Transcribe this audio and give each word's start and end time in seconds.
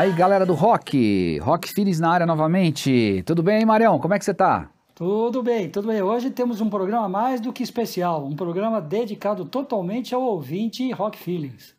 Aí, 0.00 0.12
galera 0.12 0.46
do 0.46 0.54
rock, 0.54 1.38
Rock 1.40 1.74
Filhos 1.74 2.00
na 2.00 2.10
área 2.10 2.24
novamente. 2.24 3.22
Tudo 3.26 3.42
bem, 3.42 3.66
Marião? 3.66 3.98
Como 3.98 4.14
é 4.14 4.18
que 4.18 4.24
você 4.24 4.32
tá? 4.32 4.70
Tudo 4.94 5.42
bem, 5.42 5.68
tudo 5.68 5.88
bem. 5.88 6.00
Hoje 6.00 6.30
temos 6.30 6.62
um 6.62 6.70
programa 6.70 7.06
mais 7.06 7.38
do 7.38 7.52
que 7.52 7.62
especial, 7.62 8.24
um 8.24 8.34
programa 8.34 8.80
dedicado 8.80 9.44
totalmente 9.44 10.14
ao 10.14 10.22
ouvinte 10.22 10.90
Rock 10.92 11.18
Feelings. 11.18 11.76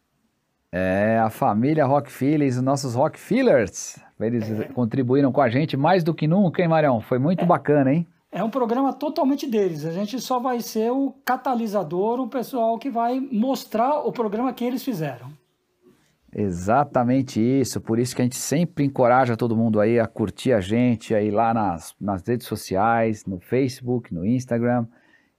É, 0.72 1.18
a 1.18 1.32
família 1.32 1.84
Rock 1.84 2.12
Feelings, 2.12 2.58
os 2.58 2.62
nossos 2.62 2.94
Rock 2.94 3.20
Feelers. 3.20 3.98
Eles 4.20 4.52
é. 4.52 4.66
contribuíram 4.66 5.32
com 5.32 5.42
a 5.42 5.50
gente 5.50 5.76
mais 5.76 6.04
do 6.04 6.14
que 6.14 6.28
nunca, 6.28 6.62
hein, 6.62 6.68
Marião? 6.68 7.02
Foi 7.02 7.18
muito 7.18 7.44
é. 7.44 7.48
bacana, 7.48 7.92
hein? 7.92 8.06
É 8.31 8.44
um 8.44 8.52
programa 8.52 8.94
totalmente 8.94 9.48
deles. 9.48 9.84
A 9.84 9.92
gente 9.92 10.22
só 10.22 10.40
vai 10.40 10.62
ser 10.62 10.92
o 10.92 11.12
catalisador, 11.26 12.20
o 12.20 12.28
pessoal 12.28 12.78
que 12.78 12.92
vai 12.92 13.20
mostrar 13.20 14.02
o 14.02 14.12
programa 14.12 14.53
que 14.53 14.64
eles 14.64 14.84
fizeram. 14.84 15.41
Exatamente 16.34 17.41
isso, 17.41 17.81
por 17.81 17.99
isso 17.99 18.16
que 18.16 18.21
a 18.21 18.26
gente 18.26 18.38
sempre 18.38 18.85
encoraja 18.85 19.35
todo 19.35 19.55
mundo 19.55 19.81
aí 19.81 19.99
a 19.99 20.08
curtir 20.08 20.53
a 20.53 20.62
gente 20.62 21.13
aí 21.13 21.30
lá 21.30 21.53
nas, 21.53 21.94
nas 21.99 22.26
redes 22.26 22.48
sociais, 22.48 23.26
no 23.26 23.39
Facebook, 23.39 24.13
no 24.13 24.26
Instagram 24.26 24.86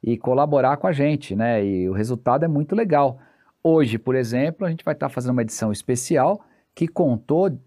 e 0.02 0.18
colaborar 0.18 0.76
com 0.76 0.86
a 0.86 0.92
gente, 0.92 1.34
né? 1.34 1.64
E 1.64 1.88
o 1.88 1.94
resultado 1.94 2.44
é 2.44 2.48
muito 2.48 2.74
legal. 2.74 3.18
Hoje, 3.64 3.96
por 3.96 4.14
exemplo, 4.14 4.66
a 4.66 4.70
gente 4.70 4.84
vai 4.84 4.92
estar 4.92 5.08
fazendo 5.08 5.32
uma 5.32 5.42
edição 5.42 5.72
especial 5.72 6.44
que 6.74 6.86
contou 6.86 7.58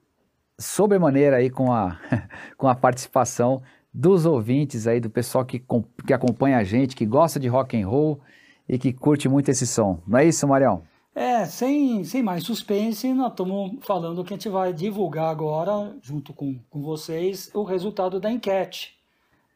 sobremaneira 0.59 1.37
aí 1.37 1.49
com 1.49 1.71
a, 1.71 1.99
com 2.57 2.67
a 2.67 2.75
participação 2.75 3.61
dos 3.91 4.25
ouvintes 4.25 4.85
aí, 4.85 4.99
do 4.99 5.09
pessoal 5.09 5.45
que, 5.45 5.63
que 6.05 6.13
acompanha 6.13 6.57
a 6.57 6.63
gente, 6.63 6.95
que 6.95 7.05
gosta 7.05 7.39
de 7.39 7.47
rock 7.47 7.81
and 7.81 7.87
roll 7.87 8.19
e 8.67 8.77
que 8.77 8.93
curte 8.93 9.27
muito 9.29 9.49
esse 9.49 9.65
som. 9.65 10.03
Não 10.05 10.19
é 10.19 10.25
isso, 10.25 10.47
Marião? 10.47 10.83
É, 11.15 11.45
sem, 11.45 12.03
sem 12.03 12.21
mais 12.21 12.43
suspense, 12.43 13.13
nós 13.13 13.31
estamos 13.31 13.77
falando 13.85 14.21
que 14.23 14.33
a 14.33 14.37
gente 14.37 14.49
vai 14.49 14.73
divulgar 14.73 15.31
agora, 15.31 15.95
junto 16.01 16.33
com, 16.33 16.59
com 16.69 16.81
vocês, 16.81 17.49
o 17.53 17.63
resultado 17.63 18.19
da 18.19 18.29
enquete 18.29 18.95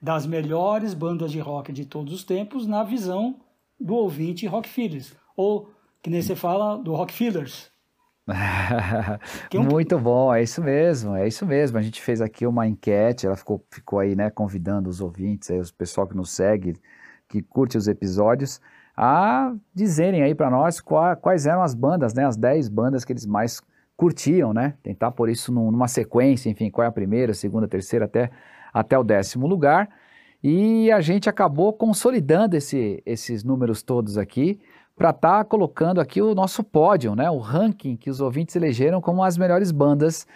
das 0.01 0.25
melhores 0.25 0.93
bandas 0.93 1.31
de 1.31 1.39
rock 1.39 1.73
de 1.73 1.85
todos 1.85 2.13
os 2.13 2.23
tempos 2.23 2.65
na 2.65 2.83
visão 2.83 3.35
do 3.79 3.95
ouvinte 3.95 4.47
Rock 4.47 4.69
Feelers, 4.69 5.13
ou, 5.35 5.69
que 6.01 6.09
nem 6.09 6.21
você 6.21 6.35
fala, 6.35 6.77
do 6.77 6.93
Rock 6.93 7.13
Feelers. 7.13 7.69
Muito 9.53 9.97
bom, 9.97 10.33
é 10.33 10.43
isso 10.43 10.61
mesmo, 10.61 11.15
é 11.15 11.27
isso 11.27 11.45
mesmo. 11.45 11.77
A 11.77 11.81
gente 11.81 12.01
fez 12.01 12.21
aqui 12.21 12.45
uma 12.45 12.67
enquete, 12.67 13.25
ela 13.25 13.35
ficou, 13.35 13.65
ficou 13.71 13.99
aí, 13.99 14.15
né, 14.15 14.29
convidando 14.29 14.89
os 14.89 15.01
ouvintes, 15.01 15.49
aí, 15.49 15.59
os 15.59 15.71
pessoal 15.71 16.07
que 16.07 16.15
nos 16.15 16.29
segue, 16.29 16.75
que 17.27 17.41
curte 17.41 17.77
os 17.77 17.87
episódios, 17.87 18.61
a 19.01 19.55
dizerem 19.73 20.23
aí 20.23 20.35
para 20.35 20.49
nós 20.49 20.81
quais 20.81 21.45
eram 21.45 21.61
as 21.61 21.73
bandas, 21.73 22.13
né, 22.13 22.25
as 22.25 22.35
10 22.35 22.67
bandas 22.67 23.05
que 23.05 23.13
eles 23.13 23.25
mais 23.25 23.61
curtiam, 23.95 24.51
né, 24.51 24.73
tentar 24.83 25.11
por 25.11 25.29
isso 25.29 25.53
numa 25.53 25.87
sequência, 25.87 26.49
enfim, 26.49 26.69
qual 26.69 26.83
é 26.83 26.87
a 26.89 26.91
primeira, 26.91 27.33
segunda, 27.33 27.65
terceira, 27.65 28.03
até, 28.03 28.29
até 28.73 28.99
o 28.99 29.03
décimo 29.03 29.47
lugar, 29.47 29.89
e 30.43 30.91
a 30.91 30.99
gente 30.99 31.29
acabou 31.29 31.71
consolidando 31.71 32.57
esse, 32.57 33.01
esses 33.05 33.41
números 33.41 33.81
todos 33.81 34.17
aqui, 34.17 34.59
para 34.97 35.11
estar 35.11 35.37
tá 35.37 35.43
colocando 35.45 36.01
aqui 36.01 36.21
o 36.21 36.35
nosso 36.35 36.61
pódio, 36.61 37.15
né, 37.15 37.31
o 37.31 37.37
ranking 37.37 37.95
que 37.95 38.09
os 38.09 38.19
ouvintes 38.19 38.57
elegeram 38.57 38.99
como 38.99 39.23
as 39.23 39.37
melhores 39.37 39.71
bandas 39.71 40.27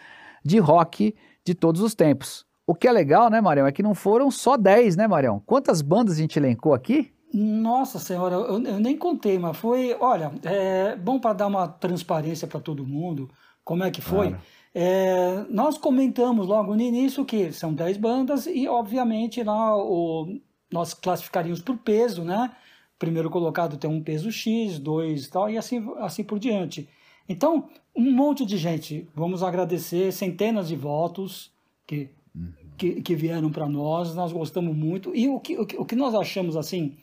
de 0.42 0.58
rock 0.58 1.14
de 1.44 1.54
todos 1.54 1.82
os 1.82 1.94
tempos. 1.94 2.46
O 2.66 2.74
que 2.74 2.88
é 2.88 2.94
legal, 2.94 3.30
né, 3.30 3.42
Marião, 3.42 3.68
é 3.68 3.74
que 3.74 3.84
não 3.84 3.94
foram 3.94 4.32
só 4.32 4.56
10, 4.56 4.96
né, 4.96 5.06
Marião? 5.06 5.42
Quantas 5.46 5.82
bandas 5.82 6.16
a 6.16 6.22
gente 6.22 6.40
elencou 6.40 6.74
aqui? 6.74 7.14
Nossa 7.34 7.98
Senhora, 7.98 8.36
eu, 8.36 8.64
eu, 8.64 8.80
nem 8.80 8.96
contei, 8.96 9.40
mas 9.40 9.58
foi, 9.58 9.96
olha, 10.00 10.32
é 10.44 10.96
bom 10.96 11.20
para 11.20 11.34
dar 11.34 11.48
uma 11.48 11.68
transparência 11.68 12.48
para 12.48 12.60
todo 12.60 12.86
mundo, 12.86 13.28
como 13.64 13.84
é 13.84 13.90
que 13.90 14.02
foi. 14.02 14.30
Claro. 14.30 14.44
É, 14.76 15.46
nós 15.50 15.78
comentamos 15.78 16.48
logo 16.48 16.76
no 16.76 16.82
início 16.82 17.26
que 17.26 17.52
são 17.52 17.74
10 17.74 17.98
bandas 17.98 18.46
e, 18.48 18.68
obviamente, 18.68 19.44
lá 19.44 19.76
o, 19.76 20.40
nós 20.72 20.94
classificaríamos 20.94 21.60
por 21.60 21.78
peso, 21.78 22.24
né? 22.24 22.52
Primeiro 22.98 23.30
colocado 23.30 23.78
tem 23.78 23.90
um 23.90 24.02
peso 24.02 24.32
X, 24.32 24.80
dois 24.80 25.28
tal, 25.28 25.50
e 25.50 25.58
assim, 25.58 25.86
assim 25.98 26.24
por 26.24 26.40
diante. 26.40 26.88
Então, 27.28 27.70
um 27.96 28.12
monte 28.12 28.46
de 28.46 28.58
gente, 28.58 29.08
vamos 29.16 29.44
agradecer, 29.44 30.12
centenas 30.12 30.68
de 30.68 30.76
votos 30.76 31.52
que, 31.86 32.10
uhum. 32.36 32.54
que, 32.78 33.02
que, 33.02 33.16
vieram 33.16 33.52
para 33.52 33.68
nós, 33.68 34.16
nós 34.16 34.32
gostamos 34.32 34.76
muito. 34.76 35.16
E 35.16 35.28
o 35.28 35.40
que, 35.40 35.58
o 35.58 35.66
que, 35.66 35.78
o 35.78 35.86
que 35.86 35.96
nós 35.96 36.14
achamos 36.16 36.56
assim 36.56 36.96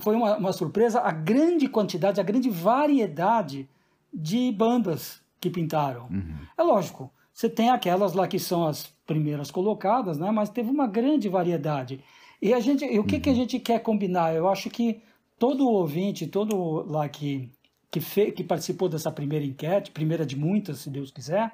foi 0.00 0.14
uma, 0.14 0.36
uma, 0.36 0.52
surpresa 0.52 1.00
a 1.00 1.10
grande 1.10 1.68
quantidade, 1.68 2.20
a 2.20 2.24
grande 2.24 2.50
variedade 2.50 3.68
de 4.12 4.52
bandas 4.52 5.20
que 5.40 5.50
pintaram. 5.50 6.06
Uhum. 6.10 6.36
É 6.56 6.62
lógico, 6.62 7.10
você 7.32 7.48
tem 7.48 7.70
aquelas 7.70 8.12
lá 8.12 8.28
que 8.28 8.38
são 8.38 8.66
as 8.66 8.86
primeiras 9.06 9.50
colocadas, 9.50 10.18
né? 10.18 10.30
mas 10.30 10.50
teve 10.50 10.70
uma 10.70 10.86
grande 10.86 11.28
variedade. 11.28 12.00
E, 12.40 12.52
a 12.52 12.60
gente, 12.60 12.84
e 12.84 12.98
o 12.98 13.04
que, 13.04 13.16
uhum. 13.16 13.20
que 13.20 13.28
a 13.28 13.32
uhum. 13.32 13.38
gente 13.38 13.58
quer 13.58 13.80
combinar? 13.80 14.34
Eu 14.34 14.48
acho 14.48 14.68
que 14.68 15.00
todo 15.38 15.68
ouvinte, 15.68 16.26
todo 16.26 16.84
lá 16.90 17.08
que, 17.08 17.50
que, 17.90 18.00
fe, 18.00 18.32
que 18.32 18.44
participou 18.44 18.88
dessa 18.88 19.10
primeira 19.10 19.44
enquete, 19.44 19.90
primeira 19.90 20.26
de 20.26 20.36
muitas, 20.36 20.78
se 20.78 20.90
Deus 20.90 21.10
quiser, 21.10 21.52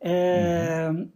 é, 0.00 0.88
uhum. 0.90 1.08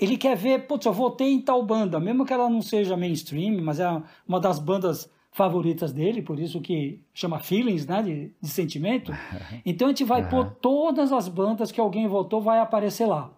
ele 0.00 0.16
quer 0.16 0.36
ver, 0.36 0.66
putz, 0.66 0.86
eu 0.86 0.92
votei 0.92 1.32
em 1.32 1.40
tal 1.40 1.62
banda, 1.64 2.00
mesmo 2.00 2.24
que 2.24 2.32
ela 2.32 2.50
não 2.50 2.60
seja 2.60 2.96
mainstream, 2.96 3.62
mas 3.62 3.78
é 3.78 4.02
uma 4.26 4.40
das 4.40 4.58
bandas 4.58 5.10
favoritas 5.32 5.92
dele, 5.92 6.22
por 6.22 6.38
isso 6.38 6.60
que 6.60 7.00
chama 7.14 7.38
feelings, 7.38 7.86
né, 7.86 8.02
de, 8.02 8.32
de 8.40 8.48
sentimento. 8.48 9.12
Então 9.64 9.88
a 9.88 9.90
gente 9.90 10.04
vai 10.04 10.22
uhum. 10.22 10.28
pôr 10.28 10.50
todas 10.60 11.12
as 11.12 11.28
bandas 11.28 11.70
que 11.70 11.80
alguém 11.80 12.06
votou, 12.08 12.40
vai 12.40 12.58
aparecer 12.58 13.06
lá. 13.06 13.30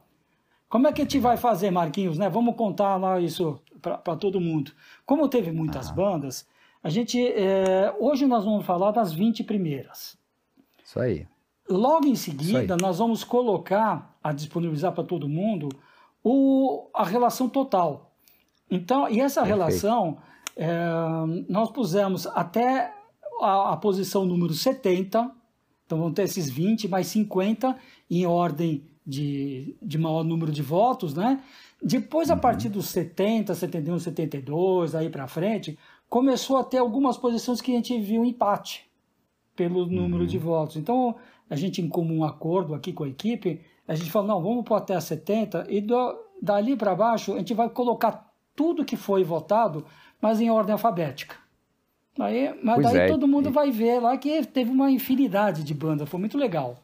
Como 0.68 0.86
é 0.86 0.92
que 0.92 1.00
a 1.02 1.04
gente 1.04 1.18
vai 1.18 1.36
fazer, 1.36 1.70
Marquinhos, 1.70 2.16
né? 2.16 2.28
Vamos 2.28 2.54
contar 2.54 2.96
lá 2.96 3.18
isso 3.18 3.60
para 3.82 4.16
todo 4.16 4.40
mundo. 4.40 4.70
Como 5.04 5.28
teve 5.28 5.50
muitas 5.50 5.88
uhum. 5.88 5.96
bandas, 5.96 6.46
a 6.82 6.88
gente 6.88 7.20
é, 7.20 7.92
hoje 7.98 8.24
nós 8.26 8.44
vamos 8.44 8.64
falar 8.64 8.92
das 8.92 9.12
20 9.12 9.42
primeiras. 9.44 10.16
Isso 10.84 11.00
aí. 11.00 11.26
Logo 11.68 12.06
em 12.06 12.14
seguida, 12.14 12.76
nós 12.76 12.98
vamos 12.98 13.24
colocar 13.24 14.16
a 14.22 14.32
disponibilizar 14.32 14.92
para 14.92 15.04
todo 15.04 15.28
mundo 15.28 15.68
o, 16.22 16.88
a 16.94 17.04
relação 17.04 17.48
total. 17.48 18.12
Então, 18.70 19.08
e 19.08 19.20
essa 19.20 19.40
Perfeito. 19.40 19.58
relação 19.58 20.18
é, 20.56 20.68
nós 21.48 21.70
pusemos 21.70 22.26
até 22.26 22.92
a, 23.40 23.72
a, 23.72 23.76
posição 23.76 24.24
número 24.24 24.52
70, 24.52 25.30
então 25.86 25.98
vão 25.98 26.12
ter 26.12 26.22
esses 26.22 26.50
20 26.50 26.88
mais 26.88 27.06
50 27.08 27.76
em 28.10 28.26
ordem 28.26 28.84
de, 29.06 29.76
de 29.82 29.98
maior 29.98 30.22
número 30.22 30.52
de 30.52 30.62
votos, 30.62 31.14
né? 31.14 31.42
Depois, 31.82 32.30
a 32.30 32.36
partir 32.36 32.68
dos 32.68 32.86
70, 32.86 33.54
71, 33.54 33.98
72, 33.98 34.94
aí 34.94 35.08
para 35.08 35.26
frente, 35.26 35.78
começou 36.08 36.58
a 36.58 36.64
ter 36.64 36.78
algumas 36.78 37.16
posições 37.16 37.60
que 37.60 37.72
a 37.72 37.74
gente 37.74 37.98
viu 37.98 38.24
empate 38.24 38.90
pelo 39.56 39.86
número 39.86 40.22
uhum. 40.22 40.28
de 40.28 40.38
votos. 40.38 40.76
Então, 40.76 41.16
a 41.48 41.56
gente, 41.56 41.80
em 41.80 41.88
comum 41.88 42.22
acordo 42.22 42.74
aqui 42.74 42.92
com 42.92 43.04
a 43.04 43.08
equipe, 43.08 43.60
a 43.88 43.94
gente 43.94 44.10
falou, 44.10 44.28
não, 44.28 44.42
vamos 44.42 44.64
pôr 44.64 44.76
até 44.76 44.98
70 45.00 45.66
e 45.68 45.80
do, 45.80 46.16
dali 46.40 46.76
para 46.76 46.94
baixo 46.94 47.34
a 47.34 47.38
gente 47.38 47.54
vai 47.54 47.68
colocar 47.68 48.32
tudo 48.54 48.84
que 48.84 48.96
foi 48.96 49.24
votado 49.24 49.84
mas 50.20 50.40
em 50.40 50.50
ordem 50.50 50.72
alfabética. 50.72 51.36
Aí, 52.18 52.58
mas 52.62 52.76
pois 52.76 52.92
daí 52.92 52.98
é. 53.02 53.08
todo 53.08 53.26
mundo 53.26 53.48
e... 53.48 53.52
vai 53.52 53.70
ver 53.70 54.00
lá 54.00 54.16
que 54.16 54.44
teve 54.44 54.70
uma 54.70 54.90
infinidade 54.90 55.62
de 55.62 55.72
bandas, 55.72 56.08
foi 56.08 56.20
muito 56.20 56.36
legal. 56.36 56.76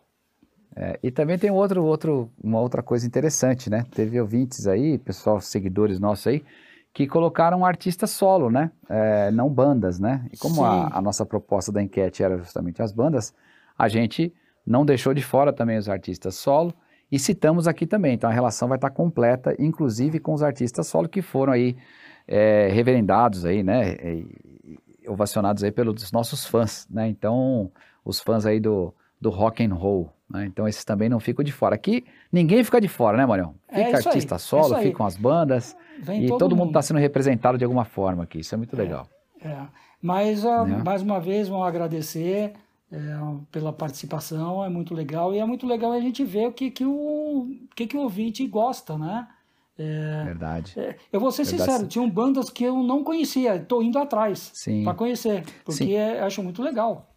É, 0.74 0.98
e 1.02 1.10
também 1.10 1.38
tem 1.38 1.50
outro, 1.50 1.82
outro, 1.84 2.30
uma 2.42 2.60
outra 2.60 2.82
coisa 2.82 3.06
interessante, 3.06 3.70
né? 3.70 3.84
Teve 3.90 4.20
ouvintes 4.20 4.66
aí, 4.66 4.98
pessoal, 4.98 5.40
seguidores 5.40 5.98
nossos 5.98 6.26
aí, 6.26 6.44
que 6.92 7.06
colocaram 7.06 7.64
artistas 7.64 8.10
solo, 8.10 8.50
né? 8.50 8.70
É, 8.88 9.30
não 9.30 9.48
bandas, 9.48 9.98
né? 9.98 10.26
E 10.32 10.36
como 10.36 10.64
a, 10.64 10.98
a, 10.98 11.00
nossa 11.00 11.24
proposta 11.24 11.72
da 11.72 11.82
enquete 11.82 12.22
era 12.22 12.36
justamente 12.36 12.82
as 12.82 12.92
bandas, 12.92 13.34
a 13.78 13.88
gente 13.88 14.32
não 14.66 14.84
deixou 14.84 15.14
de 15.14 15.22
fora 15.22 15.50
também 15.52 15.78
os 15.78 15.88
artistas 15.88 16.34
solo 16.34 16.74
e 17.10 17.18
citamos 17.18 17.66
aqui 17.66 17.86
também. 17.86 18.14
Então 18.14 18.28
a 18.28 18.32
relação 18.32 18.68
vai 18.68 18.76
estar 18.76 18.90
completa, 18.90 19.54
inclusive 19.58 20.18
com 20.18 20.34
os 20.34 20.42
artistas 20.42 20.86
solo 20.86 21.08
que 21.08 21.22
foram 21.22 21.54
aí 21.54 21.76
é, 22.26 22.68
reverendados 22.68 23.44
aí, 23.44 23.62
né, 23.62 23.94
e, 23.94 24.78
ovacionados 25.08 25.62
aí 25.62 25.70
pelos 25.70 26.10
nossos 26.10 26.44
fãs, 26.44 26.86
né, 26.90 27.08
então 27.08 27.70
os 28.04 28.20
fãs 28.20 28.44
aí 28.44 28.58
do, 28.58 28.92
do 29.20 29.30
rock 29.30 29.64
and 29.64 29.74
roll, 29.74 30.10
né, 30.28 30.44
então 30.46 30.66
esses 30.66 30.84
também 30.84 31.08
não 31.08 31.20
ficam 31.20 31.44
de 31.44 31.52
fora. 31.52 31.74
Aqui 31.74 32.04
ninguém 32.32 32.64
fica 32.64 32.80
de 32.80 32.88
fora, 32.88 33.16
né, 33.16 33.24
Marião? 33.24 33.54
É 33.68 33.84
fica 33.84 33.90
é 33.90 34.06
artista 34.06 34.34
aí, 34.34 34.40
solo, 34.40 34.76
ficam 34.78 35.06
as 35.06 35.16
bandas 35.16 35.76
Vem 36.00 36.24
e 36.24 36.28
todo, 36.28 36.38
todo 36.38 36.56
mundo 36.56 36.68
está 36.68 36.82
sendo 36.82 36.98
representado 36.98 37.56
de 37.56 37.64
alguma 37.64 37.84
forma 37.84 38.24
aqui, 38.24 38.40
isso 38.40 38.54
é 38.54 38.58
muito 38.58 38.74
é, 38.74 38.82
legal. 38.82 39.08
É, 39.40 39.56
mas 40.02 40.44
uh, 40.44 40.64
né? 40.64 40.82
mais 40.84 41.02
uma 41.02 41.20
vez 41.20 41.48
vamos 41.48 41.66
agradecer 41.66 42.52
é, 42.90 42.98
pela 43.50 43.72
participação, 43.72 44.64
é 44.64 44.68
muito 44.68 44.94
legal 44.94 45.34
e 45.34 45.38
é 45.38 45.44
muito 45.44 45.66
legal 45.66 45.92
a 45.92 46.00
gente 46.00 46.24
ver 46.24 46.48
o 46.48 46.52
que, 46.52 46.70
que, 46.70 46.84
o, 46.84 47.48
que, 47.74 47.86
que 47.86 47.96
o 47.96 48.00
ouvinte 48.00 48.46
gosta, 48.46 48.96
né? 48.96 49.26
É, 49.78 50.24
Verdade. 50.24 50.72
É, 50.78 50.96
eu 51.12 51.20
vou 51.20 51.30
ser 51.30 51.44
Verdade. 51.44 51.70
sincero, 51.70 51.86
tinham 51.86 52.08
bandas 52.08 52.48
que 52.48 52.64
eu 52.64 52.82
não 52.82 53.04
conhecia, 53.04 53.56
estou 53.56 53.82
indo 53.82 53.98
atrás 53.98 54.52
para 54.84 54.94
conhecer, 54.94 55.44
porque 55.64 55.92
é, 55.92 56.20
acho 56.20 56.42
muito 56.42 56.62
legal. 56.62 57.14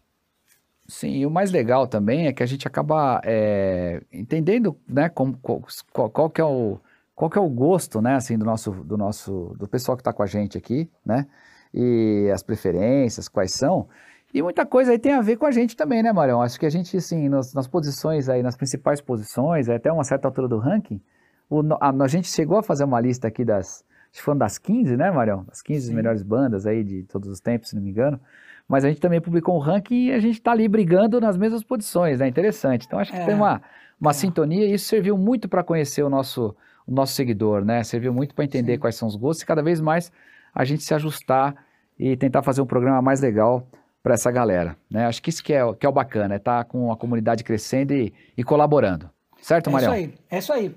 Sim, 0.86 1.18
e 1.18 1.26
o 1.26 1.30
mais 1.30 1.50
legal 1.52 1.86
também 1.86 2.26
é 2.26 2.32
que 2.32 2.42
a 2.42 2.46
gente 2.46 2.66
acaba 2.66 3.20
é, 3.24 4.02
entendendo, 4.12 4.76
né, 4.86 5.08
como, 5.08 5.38
qual, 5.38 6.10
qual, 6.10 6.28
que 6.28 6.40
é 6.40 6.44
o 6.44 6.78
qual 7.14 7.30
que 7.30 7.38
é 7.38 7.40
o 7.40 7.48
gosto, 7.48 8.00
né, 8.00 8.14
assim, 8.14 8.36
do 8.36 8.44
nosso, 8.44 8.70
do 8.72 8.96
nosso, 8.96 9.54
do 9.58 9.68
pessoal 9.68 9.96
que 9.96 10.00
está 10.00 10.12
com 10.12 10.22
a 10.22 10.26
gente 10.26 10.58
aqui, 10.58 10.90
né, 11.04 11.26
e 11.72 12.28
as 12.34 12.42
preferências, 12.42 13.28
quais 13.28 13.52
são, 13.52 13.88
e 14.32 14.42
muita 14.42 14.64
coisa 14.64 14.92
aí 14.92 14.98
tem 14.98 15.12
a 15.12 15.20
ver 15.20 15.36
com 15.36 15.46
a 15.46 15.50
gente 15.50 15.76
também, 15.76 16.02
né, 16.02 16.12
Marião? 16.12 16.40
Acho 16.40 16.58
que 16.58 16.66
a 16.66 16.70
gente, 16.70 16.96
assim, 16.96 17.28
nas, 17.28 17.52
nas 17.52 17.66
posições 17.66 18.28
aí, 18.28 18.42
nas 18.42 18.56
principais 18.56 19.00
posições, 19.00 19.68
até 19.68 19.92
uma 19.92 20.04
certa 20.04 20.28
altura 20.28 20.46
do 20.46 20.58
ranking, 20.58 21.00
o, 21.50 21.62
a, 21.80 21.90
a, 21.90 22.08
gente 22.08 22.28
chegou 22.28 22.58
a 22.58 22.62
fazer 22.62 22.84
uma 22.84 23.00
lista 23.00 23.26
aqui 23.26 23.44
das, 23.44 23.84
acho 24.10 24.20
que 24.20 24.22
foram 24.22 24.38
das 24.38 24.56
15, 24.56 24.96
né, 24.96 25.10
Marião? 25.10 25.44
Das 25.44 25.60
15 25.60 25.88
Sim. 25.88 25.94
melhores 25.94 26.22
bandas 26.22 26.64
aí 26.64 26.84
de 26.84 27.02
todos 27.02 27.28
os 27.28 27.40
tempos, 27.40 27.70
se 27.70 27.74
não 27.74 27.82
me 27.82 27.90
engano. 27.90 28.20
Mas 28.68 28.84
a 28.84 28.88
gente 28.88 29.00
também 29.00 29.20
publicou 29.20 29.56
um 29.56 29.58
ranking 29.58 30.06
e 30.06 30.12
a 30.12 30.20
gente 30.20 30.34
está 30.34 30.52
ali 30.52 30.68
brigando 30.68 31.20
nas 31.20 31.36
mesmas 31.36 31.64
posições, 31.64 32.20
né? 32.20 32.28
Interessante. 32.28 32.86
Então 32.86 33.00
acho 33.00 33.10
que 33.10 33.18
é. 33.18 33.26
tem 33.26 33.34
uma, 33.34 33.60
uma 34.00 34.12
é. 34.12 34.14
sintonia 34.14 34.64
e 34.64 34.74
isso 34.74 34.86
serviu 34.86 35.18
muito 35.18 35.48
para 35.48 35.64
conhecer 35.64 36.04
o 36.04 36.08
nosso, 36.08 36.54
o 36.86 36.94
nosso 36.94 37.14
seguidor, 37.14 37.64
né? 37.64 37.82
Serviu 37.82 38.14
muito 38.14 38.32
para 38.32 38.44
entender 38.44 38.74
Sim. 38.74 38.78
quais 38.78 38.94
são 38.94 39.08
os 39.08 39.16
gostos 39.16 39.42
e 39.42 39.46
cada 39.46 39.60
vez 39.60 39.80
mais 39.80 40.12
a 40.54 40.64
gente 40.64 40.84
se 40.84 40.94
ajustar 40.94 41.56
e 41.98 42.16
tentar 42.16 42.42
fazer 42.42 42.62
um 42.62 42.66
programa 42.66 43.02
mais 43.02 43.20
legal 43.20 43.66
para 44.02 44.14
essa 44.14 44.30
galera, 44.30 44.76
né? 44.88 45.06
Acho 45.06 45.20
que 45.20 45.30
isso 45.30 45.42
que 45.42 45.52
é, 45.52 45.60
que 45.74 45.84
é 45.84 45.88
o 45.88 45.92
bacana, 45.92 46.34
é 46.34 46.36
estar 46.36 46.58
tá 46.58 46.64
com 46.64 46.90
a 46.90 46.96
comunidade 46.96 47.42
crescendo 47.42 47.92
e, 47.92 48.14
e 48.36 48.44
colaborando. 48.44 49.10
Certo, 49.42 49.70
Marião? 49.70 49.92
É 49.92 50.00
isso 50.00 50.10
aí, 50.10 50.14
é 50.30 50.38
isso 50.38 50.52
aí. 50.52 50.76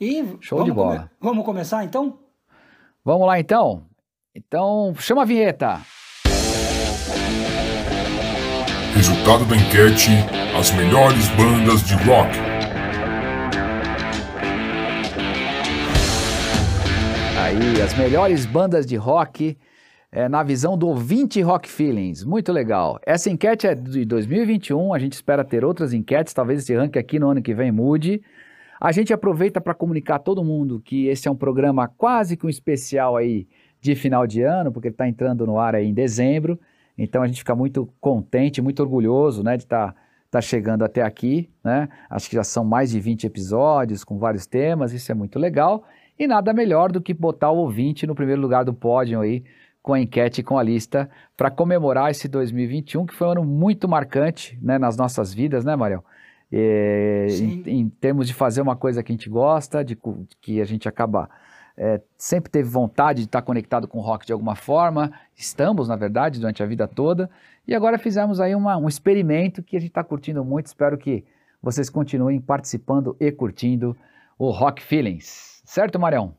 E 0.00 0.24
Show 0.40 0.64
de 0.64 0.72
bola. 0.72 1.10
Come 1.20 1.32
vamos 1.32 1.44
começar 1.44 1.84
então? 1.84 2.20
Vamos 3.04 3.26
lá 3.26 3.38
então? 3.38 3.84
Então, 4.34 4.94
chama 4.98 5.22
a 5.22 5.24
vinheta. 5.26 5.82
Resultado 8.94 9.44
da 9.44 9.54
enquete: 9.54 10.08
as 10.58 10.70
melhores 10.70 11.28
bandas 11.36 11.82
de 11.82 11.94
rock. 11.96 12.30
Aí, 17.38 17.82
as 17.82 17.92
melhores 17.98 18.46
bandas 18.46 18.86
de 18.86 18.96
rock 18.96 19.58
é, 20.10 20.30
na 20.30 20.42
visão 20.42 20.78
do 20.78 20.88
ouvinte 20.88 21.42
Rock 21.42 21.68
Feelings. 21.68 22.24
Muito 22.24 22.50
legal. 22.52 22.98
Essa 23.04 23.28
enquete 23.28 23.66
é 23.66 23.74
de 23.74 24.06
2021, 24.06 24.94
a 24.94 24.98
gente 24.98 25.12
espera 25.12 25.44
ter 25.44 25.62
outras 25.62 25.92
enquetes, 25.92 26.32
talvez 26.32 26.60
esse 26.60 26.74
ranking 26.74 26.98
aqui 26.98 27.18
no 27.18 27.28
ano 27.28 27.42
que 27.42 27.52
vem 27.52 27.70
mude. 27.70 28.22
A 28.80 28.92
gente 28.92 29.12
aproveita 29.12 29.60
para 29.60 29.74
comunicar 29.74 30.16
a 30.16 30.18
todo 30.18 30.42
mundo 30.42 30.80
que 30.80 31.06
esse 31.06 31.28
é 31.28 31.30
um 31.30 31.36
programa 31.36 31.86
quase 31.86 32.34
que 32.34 32.46
um 32.46 32.48
especial 32.48 33.14
aí 33.14 33.46
de 33.78 33.94
final 33.94 34.26
de 34.26 34.40
ano, 34.40 34.72
porque 34.72 34.88
ele 34.88 34.94
está 34.94 35.06
entrando 35.06 35.46
no 35.46 35.58
ar 35.58 35.74
aí 35.74 35.86
em 35.86 35.92
dezembro. 35.92 36.58
Então 36.96 37.22
a 37.22 37.26
gente 37.26 37.40
fica 37.40 37.54
muito 37.54 37.92
contente, 38.00 38.62
muito 38.62 38.80
orgulhoso 38.80 39.42
né, 39.42 39.58
de 39.58 39.64
estar 39.64 39.92
tá, 39.92 40.00
tá 40.30 40.40
chegando 40.40 40.82
até 40.82 41.02
aqui. 41.02 41.50
Né? 41.62 41.90
Acho 42.08 42.30
que 42.30 42.36
já 42.36 42.42
são 42.42 42.64
mais 42.64 42.90
de 42.90 42.98
20 42.98 43.26
episódios 43.26 44.02
com 44.02 44.18
vários 44.18 44.46
temas, 44.46 44.94
isso 44.94 45.12
é 45.12 45.14
muito 45.14 45.38
legal. 45.38 45.84
E 46.18 46.26
nada 46.26 46.54
melhor 46.54 46.90
do 46.90 47.02
que 47.02 47.12
botar 47.12 47.50
o 47.50 47.58
ouvinte 47.58 48.06
no 48.06 48.14
primeiro 48.14 48.40
lugar 48.40 48.64
do 48.64 48.72
pódio 48.72 49.20
aí 49.20 49.44
com 49.82 49.92
a 49.92 50.00
enquete 50.00 50.40
e 50.40 50.44
com 50.44 50.56
a 50.56 50.62
lista 50.62 51.08
para 51.36 51.50
comemorar 51.50 52.10
esse 52.10 52.28
2021, 52.28 53.04
que 53.04 53.14
foi 53.14 53.28
um 53.28 53.30
ano 53.32 53.44
muito 53.44 53.86
marcante 53.86 54.58
né, 54.62 54.78
nas 54.78 54.96
nossas 54.96 55.34
vidas, 55.34 55.66
né, 55.66 55.76
Mariel? 55.76 56.02
É, 56.52 57.26
em, 57.30 57.62
em, 57.66 57.88
termos 57.88 58.26
de 58.26 58.34
fazer 58.34 58.60
uma 58.60 58.74
coisa 58.74 59.02
que 59.02 59.12
a 59.12 59.14
gente 59.14 59.30
gosta, 59.30 59.84
de 59.84 59.96
que 60.40 60.60
a 60.60 60.64
gente 60.64 60.88
acaba 60.88 61.30
é, 61.76 62.00
sempre 62.18 62.50
teve 62.50 62.68
vontade 62.68 63.20
de 63.20 63.26
estar 63.26 63.40
conectado 63.40 63.88
com 63.88 63.98
o 63.98 64.02
rock 64.02 64.26
de 64.26 64.32
alguma 64.32 64.54
forma, 64.54 65.12
estamos, 65.34 65.88
na 65.88 65.96
verdade, 65.96 66.38
durante 66.38 66.62
a 66.62 66.66
vida 66.66 66.86
toda, 66.86 67.30
e 67.66 67.74
agora 67.74 67.98
fizemos 67.98 68.38
aí 68.38 68.54
uma, 68.54 68.76
um 68.76 68.86
experimento 68.86 69.62
que 69.62 69.76
a 69.76 69.80
gente 69.80 69.88
está 69.88 70.04
curtindo 70.04 70.44
muito, 70.44 70.66
espero 70.66 70.98
que 70.98 71.24
vocês 71.62 71.88
continuem 71.88 72.38
participando 72.38 73.16
e 73.18 73.32
curtindo 73.32 73.96
o 74.38 74.50
Rock 74.50 74.82
Feelings. 74.82 75.62
Certo, 75.64 75.98
Marião? 75.98 76.34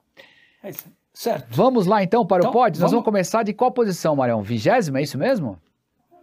É 0.64 0.70
isso. 0.70 0.86
Certo. 1.14 1.48
Vamos 1.50 1.88
lá 1.88 2.04
então 2.04 2.26
para 2.26 2.40
então, 2.40 2.52
o 2.52 2.54
pódio? 2.54 2.80
Nós 2.80 2.92
vamos... 2.92 3.04
vamos 3.04 3.06
começar 3.06 3.44
de 3.44 3.54
qual 3.54 3.72
posição, 3.72 4.16
Marião? 4.16 4.44
Vigésima, 4.44 5.00
é 5.00 5.04
isso 5.04 5.18
mesmo? 5.18 5.60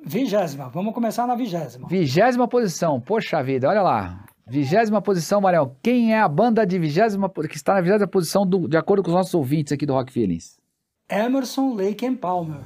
Vigésima, 0.05 0.69
vamos 0.69 0.95
começar 0.95 1.27
na 1.27 1.35
vigésima. 1.35 1.89
Vigésima 1.89 2.47
posição, 2.49 3.01
poxa 3.01 3.43
vida, 3.43 3.69
olha 3.69 3.83
lá. 3.83 4.25
Vigésima 4.47 5.03
posição, 5.03 5.41
Marião. 5.41 5.77
Quem 5.83 6.15
é 6.15 6.21
a 6.21 6.29
banda 6.29 6.67
de 6.67 6.79
vigésima, 6.79 7.29
que 7.29 7.57
está 7.57 7.75
na 7.75 7.81
vigésima 7.83 8.09
posição 8.09 8.47
do, 8.47 8.67
de 8.67 8.79
acordo 8.79 9.03
com 9.03 9.11
os 9.11 9.15
nossos 9.15 9.35
ouvintes 9.35 9.73
aqui 9.73 9.85
do 9.85 9.93
Rock 9.93 10.11
Feelings? 10.11 10.57
Emerson, 11.11 11.75
Lake 11.75 12.07
and 12.07 12.17
Palmer. 12.17 12.61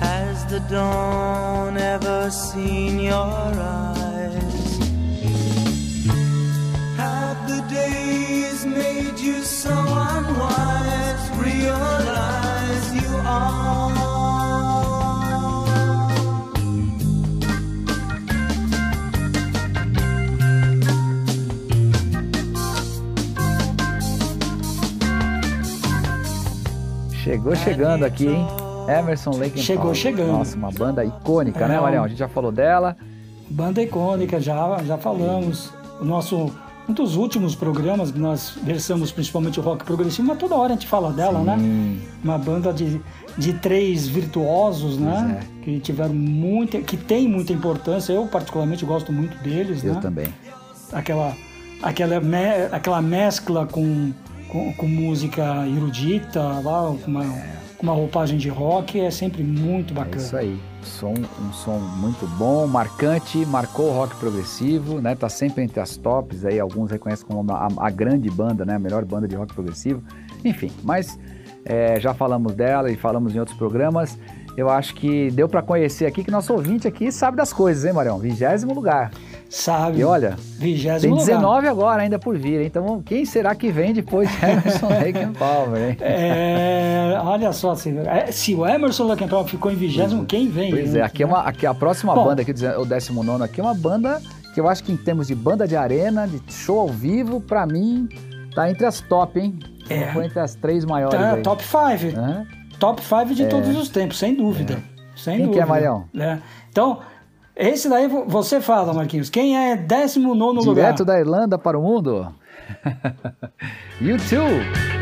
Has 0.00 0.44
the 0.46 0.60
dawn 0.68 1.78
ever 1.78 2.30
seen 2.30 3.00
your 3.00 3.14
eyes? 3.14 4.78
Have 6.98 7.46
the 7.48 7.62
days 7.72 8.66
made 8.66 9.18
you 9.18 9.42
so 9.42 9.70
unwise? 9.70 11.30
Realize 11.38 12.94
you 12.94 13.16
are. 13.24 13.91
Chegou 27.32 27.56
chegando 27.56 28.04
aqui, 28.04 28.26
hein? 28.26 28.46
Emerson 28.86 29.30
Lake 29.38 29.58
Chegou 29.58 29.84
Power. 29.84 29.96
chegando. 29.96 30.32
Nossa, 30.32 30.54
uma 30.54 30.70
banda 30.70 31.02
icônica, 31.02 31.60
né, 31.60 31.64
é, 31.64 31.76
né, 31.76 31.80
Marião? 31.80 32.04
A 32.04 32.08
gente 32.08 32.18
já 32.18 32.28
falou 32.28 32.52
dela. 32.52 32.94
Banda 33.48 33.80
icônica, 33.80 34.38
já, 34.38 34.82
já 34.84 34.98
falamos. 34.98 35.72
O 35.98 36.04
nosso 36.04 36.52
um 36.86 36.92
dos 36.92 37.16
últimos 37.16 37.54
programas 37.54 38.10
que 38.10 38.18
nós 38.18 38.58
versamos 38.62 39.10
principalmente 39.10 39.58
o 39.58 39.62
rock 39.62 39.82
progressivo, 39.82 40.28
mas 40.28 40.36
toda 40.36 40.56
hora 40.56 40.72
a 40.72 40.74
gente 40.74 40.86
fala 40.86 41.10
dela, 41.10 41.40
né? 41.40 41.56
Sim. 41.56 41.62
né? 41.62 42.00
Uma 42.22 42.36
banda 42.36 42.70
de, 42.70 43.00
de 43.38 43.54
três 43.54 44.06
virtuosos, 44.06 44.98
né? 44.98 45.40
É. 45.40 45.64
Que 45.64 45.80
tiveram 45.80 46.12
muita, 46.12 46.82
que 46.82 46.98
tem 46.98 47.26
muita 47.26 47.52
importância. 47.54 48.12
Eu 48.12 48.26
particularmente 48.26 48.84
gosto 48.84 49.10
muito 49.10 49.42
deles, 49.42 49.82
Eu 49.82 49.94
né? 49.94 50.00
também. 50.02 50.26
Aquela, 50.92 51.34
aquela, 51.82 52.20
me, 52.20 52.66
aquela 52.70 53.00
mescla 53.00 53.64
com 53.64 54.12
com, 54.52 54.70
com 54.74 54.86
música 54.86 55.66
erudita, 55.66 56.42
lá, 56.42 56.94
com 57.02 57.10
uma, 57.10 57.24
com 57.78 57.82
uma 57.82 57.94
roupagem 57.94 58.36
de 58.36 58.50
rock, 58.50 59.00
é 59.00 59.10
sempre 59.10 59.42
muito 59.42 59.94
bacana. 59.94 60.16
É 60.16 60.26
isso 60.26 60.36
aí. 60.36 60.60
Som, 60.82 61.14
um 61.40 61.52
som 61.52 61.78
muito 61.78 62.26
bom, 62.36 62.66
marcante, 62.66 63.46
marcou 63.46 63.88
o 63.88 63.92
rock 63.92 64.14
progressivo, 64.16 65.00
né? 65.00 65.14
Tá 65.14 65.30
sempre 65.30 65.64
entre 65.64 65.80
as 65.80 65.96
tops 65.96 66.44
aí, 66.44 66.60
alguns 66.60 66.90
reconhecem 66.90 67.26
como 67.26 67.50
a, 67.50 67.68
a 67.78 67.88
grande 67.88 68.28
banda, 68.30 68.64
né? 68.64 68.74
A 68.74 68.78
melhor 68.78 69.04
banda 69.06 69.26
de 69.26 69.34
rock 69.34 69.54
progressivo. 69.54 70.02
Enfim, 70.44 70.70
mas 70.82 71.18
é, 71.64 71.98
já 71.98 72.12
falamos 72.12 72.54
dela 72.54 72.90
e 72.90 72.96
falamos 72.96 73.34
em 73.34 73.38
outros 73.38 73.56
programas. 73.56 74.18
Eu 74.54 74.68
acho 74.68 74.94
que 74.94 75.30
deu 75.30 75.48
para 75.48 75.62
conhecer 75.62 76.04
aqui 76.04 76.22
que 76.22 76.30
nosso 76.30 76.52
ouvinte 76.52 76.86
aqui 76.86 77.10
sabe 77.10 77.38
das 77.38 77.54
coisas, 77.54 77.86
hein, 77.86 77.94
Marião? 77.94 78.18
Vigésimo 78.18 78.74
lugar. 78.74 79.10
Sabe. 79.52 79.98
E 79.98 80.04
olha, 80.04 80.34
tem 80.58 80.74
19 80.74 81.38
lugar. 81.38 81.66
agora 81.66 82.02
ainda 82.02 82.18
por 82.18 82.38
vir, 82.38 82.62
então 82.62 83.02
quem 83.04 83.26
será 83.26 83.54
que 83.54 83.70
vem 83.70 83.92
depois 83.92 84.26
de 84.30 84.44
Emerson 84.46 84.88
Lake 84.88 85.38
Palmer, 85.38 85.90
hein? 85.90 85.96
É, 86.00 87.20
olha 87.22 87.52
só, 87.52 87.74
se, 87.74 87.94
é, 87.98 88.32
se 88.32 88.54
o 88.54 88.66
Emerson 88.66 89.04
Lake 89.04 89.28
Palmer 89.28 89.46
ficou 89.46 89.70
em 89.70 89.76
vigésimo, 89.76 90.24
quem 90.24 90.48
vem? 90.48 90.70
Pois 90.70 90.94
é, 90.94 91.02
aqui, 91.02 91.22
né? 91.22 91.30
é 91.30 91.34
uma, 91.34 91.42
aqui 91.42 91.66
a 91.66 91.74
próxima 91.74 92.14
Bom, 92.14 92.24
banda, 92.24 92.40
aqui, 92.40 92.50
o 92.50 92.86
19 92.86 93.42
aqui 93.44 93.60
é 93.60 93.62
uma 93.62 93.74
banda 93.74 94.22
que 94.54 94.60
eu 94.60 94.66
acho 94.66 94.82
que 94.82 94.90
em 94.90 94.96
termos 94.96 95.26
de 95.26 95.34
banda 95.34 95.68
de 95.68 95.76
arena, 95.76 96.26
de 96.26 96.40
show 96.50 96.80
ao 96.80 96.88
vivo, 96.88 97.38
para 97.38 97.66
mim, 97.66 98.08
tá 98.54 98.70
entre 98.70 98.86
as 98.86 99.02
top, 99.02 99.38
hein? 99.38 99.58
É. 99.90 100.12
Foi 100.14 100.24
entre 100.24 100.40
as 100.40 100.54
três 100.54 100.86
maiores. 100.86 101.18
Tá, 101.18 101.34
aí. 101.34 101.42
top 101.42 101.62
5. 101.62 102.18
Uhum. 102.18 102.46
Top 102.78 103.02
5 103.02 103.34
de 103.34 103.42
é. 103.42 103.46
todos 103.46 103.76
os 103.76 103.90
tempos, 103.90 104.18
sem 104.18 104.34
dúvida. 104.34 104.74
É. 104.74 104.92
Sem 105.14 105.36
Quem 105.36 105.46
dúvida. 105.46 105.62
que 105.62 105.68
é, 105.68 105.70
Marião? 105.70 106.04
É. 106.16 106.38
Então, 106.70 107.00
esse 107.56 107.88
daí 107.88 108.08
você 108.08 108.60
fala, 108.60 108.92
Marquinhos. 108.92 109.28
Quem 109.28 109.56
é 109.56 109.76
19 109.76 110.38
lugar? 110.60 110.74
Direto 110.74 111.04
da 111.04 111.18
Irlanda 111.18 111.58
para 111.58 111.78
o 111.78 111.82
mundo. 111.82 112.32
you 114.00 114.16
too. 114.18 115.01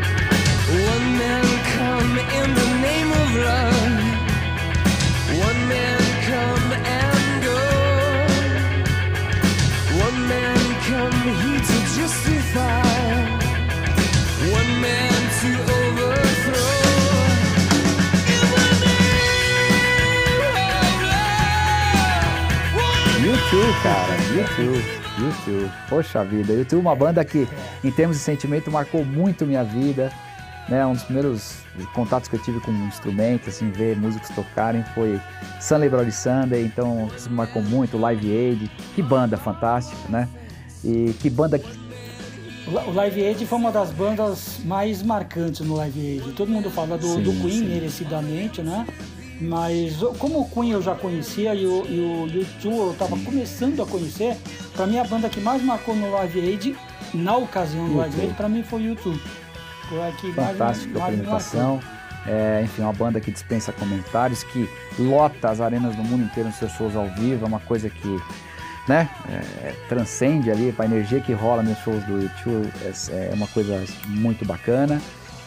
YouTube, 23.51 23.73
cara. 23.83 24.13
YouTube. 24.33 24.83
YouTube. 25.19 25.71
Poxa 25.89 26.23
vida. 26.23 26.53
YouTube 26.53 26.79
é 26.79 26.81
uma 26.81 26.95
banda 26.95 27.25
que, 27.25 27.45
em 27.83 27.91
termos 27.91 28.15
de 28.15 28.23
sentimento, 28.23 28.71
marcou 28.71 29.03
muito 29.03 29.45
minha 29.45 29.61
vida. 29.61 30.09
né, 30.69 30.85
um 30.85 30.93
dos 30.93 31.03
primeiros 31.03 31.57
contatos 31.93 32.29
que 32.29 32.35
eu 32.37 32.41
tive 32.41 32.61
com 32.61 32.71
um 32.71 32.87
instrumento, 32.87 33.49
assim, 33.49 33.69
ver 33.71 33.97
músicos 33.97 34.29
tocarem 34.29 34.85
foi 34.95 35.19
Sunday 35.59 35.89
Bloody 35.89 36.13
Sunday, 36.13 36.63
então 36.63 37.09
isso 37.15 37.29
me 37.29 37.35
marcou 37.35 37.61
muito, 37.61 37.97
Live 37.97 38.31
Aid, 38.31 38.71
que 38.95 39.01
banda 39.01 39.35
fantástica, 39.35 39.97
né? 40.07 40.29
E 40.81 41.13
que 41.19 41.29
banda 41.29 41.59
o 42.87 42.91
Live 42.91 43.21
Aid 43.25 43.45
foi 43.45 43.57
uma 43.57 43.71
das 43.71 43.91
bandas 43.91 44.59
mais 44.63 45.03
marcantes 45.03 45.59
no 45.59 45.75
Live 45.75 45.99
Aid. 45.99 46.31
Todo 46.33 46.49
mundo 46.49 46.69
fala 46.69 46.97
do, 46.97 47.15
sim, 47.15 47.21
do 47.21 47.31
Queen, 47.33 47.51
sim. 47.51 47.65
merecidamente, 47.65 48.61
né? 48.61 48.87
Mas 49.41 49.95
como 50.19 50.41
o 50.41 50.49
Queen 50.49 50.71
eu 50.71 50.81
já 50.81 50.93
conhecia 50.93 51.55
e 51.55 51.65
o, 51.65 51.83
e 51.87 51.99
o 51.99 52.27
YouTube 52.27 52.77
eu 52.77 52.91
estava 52.91 53.17
começando 53.17 53.81
a 53.81 53.85
conhecer, 53.87 54.37
para 54.75 54.85
mim 54.85 54.99
a 54.99 55.03
banda 55.03 55.27
que 55.29 55.39
mais 55.39 55.63
marcou 55.63 55.95
no 55.95 56.11
Live 56.11 56.39
Aid, 56.39 56.77
na 57.11 57.35
ocasião 57.35 57.89
do 57.89 57.97
Live 57.97 58.21
Aid, 58.21 58.33
para 58.35 58.47
mim 58.47 58.63
foi 58.63 58.83
o 58.83 58.85
YouTube. 58.89 59.19
Fantástica 60.35 60.99
mais, 60.99 61.13
apresentação. 61.13 61.79
É, 62.27 62.61
enfim, 62.63 62.83
uma 62.83 62.93
banda 62.93 63.19
que 63.19 63.31
dispensa 63.31 63.71
comentários, 63.71 64.43
que 64.43 64.69
lota 64.99 65.49
as 65.49 65.59
arenas 65.59 65.95
do 65.95 66.03
mundo 66.03 66.23
inteiro 66.23 66.49
nos 66.49 66.57
seus 66.59 66.71
shows 66.73 66.95
ao 66.95 67.07
vivo, 67.07 67.43
é 67.43 67.47
uma 67.47 67.59
coisa 67.59 67.89
que 67.89 68.21
né, 68.87 69.09
é, 69.63 69.73
transcende 69.89 70.51
ali, 70.51 70.73
a 70.77 70.85
energia 70.85 71.19
que 71.19 71.33
rola 71.33 71.63
nos 71.63 71.79
shows 71.79 72.03
do 72.03 72.21
YouTube 72.21 72.71
é, 72.83 73.31
é 73.31 73.33
uma 73.33 73.47
coisa 73.47 73.83
muito 74.05 74.45
bacana. 74.45 75.01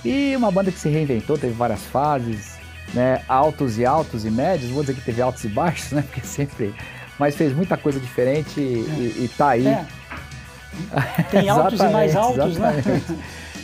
E 0.05 0.37
uma 0.37 0.51
banda 0.51 0.71
que 0.71 0.79
se 0.79 0.89
reinventou, 0.89 1.39
teve 1.39 1.55
várias 1.55 1.83
fases, 1.85 2.54
né, 2.93 3.23
altos 3.29 3.79
e 3.79 3.87
altos 3.87 4.25
e 4.25 4.31
médios, 4.31 4.71
vou 4.71 4.83
dizer 4.83 4.95
que 4.95 5.01
teve 5.01 5.23
altos 5.23 5.45
e 5.45 5.49
baixos, 5.49 5.93
né, 5.93 6.03
porque 6.07 6.27
sempre, 6.27 6.75
mas 7.19 7.37
fez 7.37 7.55
muita 7.55 7.77
coisa 7.77 7.99
diferente 7.99 8.61
e, 8.61 8.63
e, 8.63 9.25
e 9.25 9.29
tá 9.37 9.51
aí. 9.51 9.67
É. 9.67 9.85
Tem 11.31 11.49
altos 11.49 11.81
e 11.81 11.89
mais 11.89 12.17
altos, 12.17 12.59
né? 12.59 12.83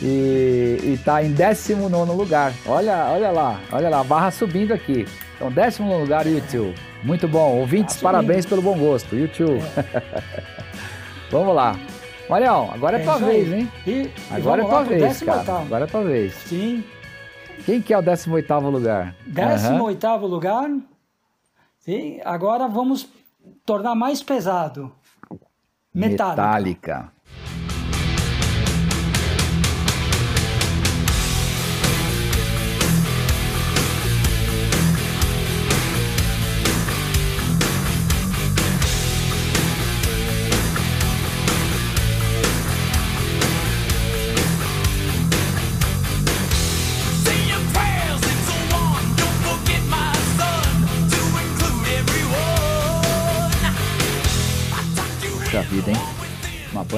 E, 0.01 0.79
e 0.81 0.99
tá 1.05 1.23
em 1.23 1.31
19 1.31 2.11
lugar. 2.13 2.53
Olha, 2.65 3.05
olha 3.11 3.29
lá, 3.29 3.59
olha 3.71 3.89
lá, 3.89 3.99
a 3.99 4.03
barra 4.03 4.31
subindo 4.31 4.73
aqui. 4.73 5.05
Então, 5.35 5.51
décimo 5.51 5.97
lugar, 5.97 6.25
YouTube. 6.25 6.73
Muito 7.03 7.27
bom. 7.27 7.57
Ouvintes, 7.57 7.95
tá 7.95 8.03
parabéns 8.03 8.45
pelo 8.45 8.61
bom 8.61 8.77
gosto. 8.77 9.15
YouTube. 9.15 9.61
É. 9.77 10.01
Vamos 11.29 11.55
lá. 11.55 11.79
Marião, 12.29 12.69
agora 12.71 12.97
é, 12.97 13.01
é 13.01 13.03
tua 13.03 13.17
vez, 13.17 13.51
hein? 13.51 13.71
E, 13.85 14.09
agora 14.31 14.61
é 14.61 14.65
tua 14.65 14.83
vez, 14.83 15.21
cara. 15.21 15.41
Agora 15.41 15.83
é 15.83 15.87
tua 15.87 16.03
vez. 16.03 16.33
Sim. 16.33 16.83
Quem 17.65 17.81
que 17.81 17.93
é 17.93 17.97
o 17.97 18.01
18 18.01 18.59
lugar? 18.69 19.15
18 19.27 20.05
uhum. 20.05 20.25
lugar. 20.27 20.69
Sim. 21.79 22.19
Agora 22.23 22.67
vamos 22.67 23.07
tornar 23.65 23.95
mais 23.95 24.21
pesado. 24.21 24.91
Metallica. 25.93 26.41
Metallica. 26.41 27.11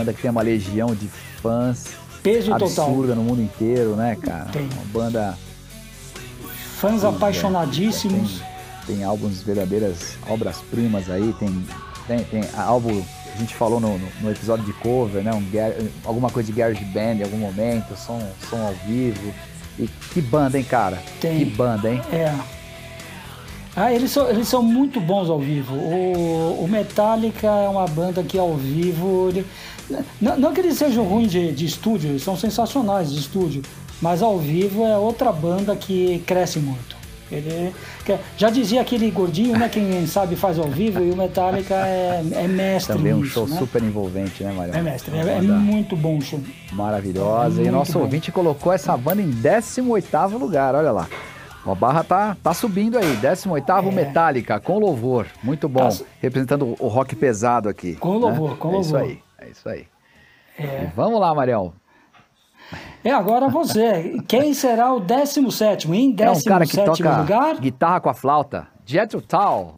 Banda 0.03 0.13
que 0.13 0.22
tem 0.22 0.29
uma 0.29 0.41
legião 0.41 0.93
de 0.93 1.07
fãs 1.41 1.88
Peso 2.22 2.53
absurda 2.53 3.13
total. 3.13 3.15
no 3.15 3.24
mundo 3.24 3.41
inteiro, 3.41 3.95
né, 3.95 4.15
cara? 4.15 4.45
Tem. 4.45 4.63
Uma 4.63 4.86
banda. 4.93 5.38
Fãs 6.77 7.03
apaixonadíssimos. 7.03 8.41
Tem, 8.86 8.98
tem 8.98 9.03
álbuns 9.03 9.41
verdadeiras 9.41 10.17
obras-primas 10.27 11.10
aí, 11.10 11.33
tem, 11.39 11.65
tem, 12.07 12.19
tem 12.25 12.41
álbum. 12.55 13.03
A 13.33 13.38
gente 13.38 13.55
falou 13.55 13.79
no, 13.79 13.98
no, 13.98 14.07
no 14.22 14.31
episódio 14.31 14.63
de 14.63 14.74
cover, 14.74 15.24
né? 15.24 15.33
Um, 15.33 15.43
alguma 16.05 16.29
coisa 16.29 16.51
de 16.51 16.57
garage 16.57 16.83
band 16.86 17.15
em 17.15 17.24
algum 17.24 17.38
momento, 17.38 17.95
som, 17.98 18.22
som 18.50 18.57
ao 18.57 18.74
vivo. 18.86 19.33
E 19.77 19.88
que 19.88 20.22
banda, 20.22 20.57
hein, 20.57 20.63
cara? 20.63 21.01
Tem. 21.19 21.39
Que 21.39 21.45
banda, 21.45 21.89
hein? 21.89 22.01
É. 22.12 22.33
Ah, 23.75 23.91
eles 23.91 24.12
são, 24.12 24.29
eles 24.29 24.48
são 24.48 24.62
muito 24.62 25.01
bons 25.01 25.29
ao 25.29 25.39
vivo. 25.39 25.75
O, 25.75 26.63
o 26.63 26.67
Metallica 26.67 27.48
é 27.48 27.67
uma 27.67 27.88
banda 27.88 28.24
que 28.24 28.38
ao 28.38 28.55
vivo. 28.55 29.29
Ele, 29.29 29.45
não, 30.22 30.38
não 30.38 30.54
que 30.54 30.62
eles 30.62 30.78
sejam 30.78 31.04
ruins 31.04 31.32
de, 31.32 31.52
de 31.52 31.66
estúdio, 31.66 32.12
eles 32.12 32.24
são 32.24 32.38
sensacionais 32.38 33.12
de 33.12 33.20
estúdio, 33.20 33.62
mas 34.02 34.22
ao 34.22 34.38
vivo 34.38 34.86
é 34.86 34.98
outra 34.98 35.32
banda 35.32 35.75
que 35.75 36.22
cresce 36.25 36.60
muito. 36.60 37.04
Ele, 37.32 37.74
já 38.38 38.50
dizia 38.50 38.82
aquele 38.82 39.10
gordinho, 39.10 39.58
né? 39.58 39.68
Quem 39.68 40.06
sabe 40.06 40.36
faz 40.36 40.60
ao 40.60 40.68
vivo, 40.68 41.04
e 41.04 41.10
o 41.10 41.18
Metallica 41.18 41.74
é, 41.74 42.24
é 42.32 42.48
mestre. 42.48 42.96
Também 42.96 43.12
é 43.12 43.16
um 43.16 43.24
show 43.24 43.48
né? 43.48 43.58
super 43.58 43.82
envolvente, 43.82 44.44
né, 44.44 44.54
Maria? 44.54 44.75
É 44.75 44.82
mestre, 44.82 45.16
é, 45.18 45.22
é, 45.22 45.42
muito 45.42 45.96
bom 45.96 46.18
o 46.18 46.22
show. 46.22 46.40
Maravilhosa. 46.72 47.62
É 47.62 47.66
e 47.66 47.72
nosso 47.72 47.94
bom. 47.94 48.02
ouvinte 48.02 48.32
colocou 48.32 48.72
essa 48.72 48.96
banda 48.96 49.22
em 49.22 49.30
18 49.30 50.38
lugar, 50.38 50.75
olha 50.75 50.92
lá. 50.92 51.08
A 51.66 51.74
barra 51.74 52.04
tá, 52.04 52.38
tá 52.44 52.54
subindo 52.54 52.98
aí. 52.98 53.16
18 53.16 53.72
é. 53.72 53.92
Metallica, 53.92 54.60
com 54.60 54.78
louvor. 54.78 55.28
Muito 55.42 55.70
bom. 55.70 55.88
Tá. 55.88 56.04
Representando 56.22 56.75
o 56.78 56.88
rock 56.88 57.16
pesado 57.16 57.70
aqui. 57.70 57.96
Com 57.96 58.18
louvor, 58.18 58.52
né? 58.52 58.56
com 58.60 58.70
é 58.70 58.72
louvor. 58.74 59.02
Isso 59.02 59.12
aí, 59.12 59.20
é 59.44 59.50
isso 59.50 59.68
aí. 59.68 59.88
É. 60.58 60.92
vamos 60.96 61.20
lá, 61.20 61.34
Mariel. 61.34 61.74
É 63.04 63.12
agora 63.12 63.50
você. 63.50 64.18
Quem 64.28 64.54
será 64.54 64.94
o 64.94 65.00
17? 65.00 65.92
Em 65.92 66.12
17 66.12 66.24
é 66.24 66.32
um 66.32 66.44
cara 66.54 66.66
que 66.66 66.78
toca 66.78 67.18
lugar? 67.18 67.60
guitarra 67.60 68.00
com 68.00 68.10
a 68.10 68.14
flauta. 68.14 68.68
Jethro 68.86 69.22
Tull. 69.22 69.76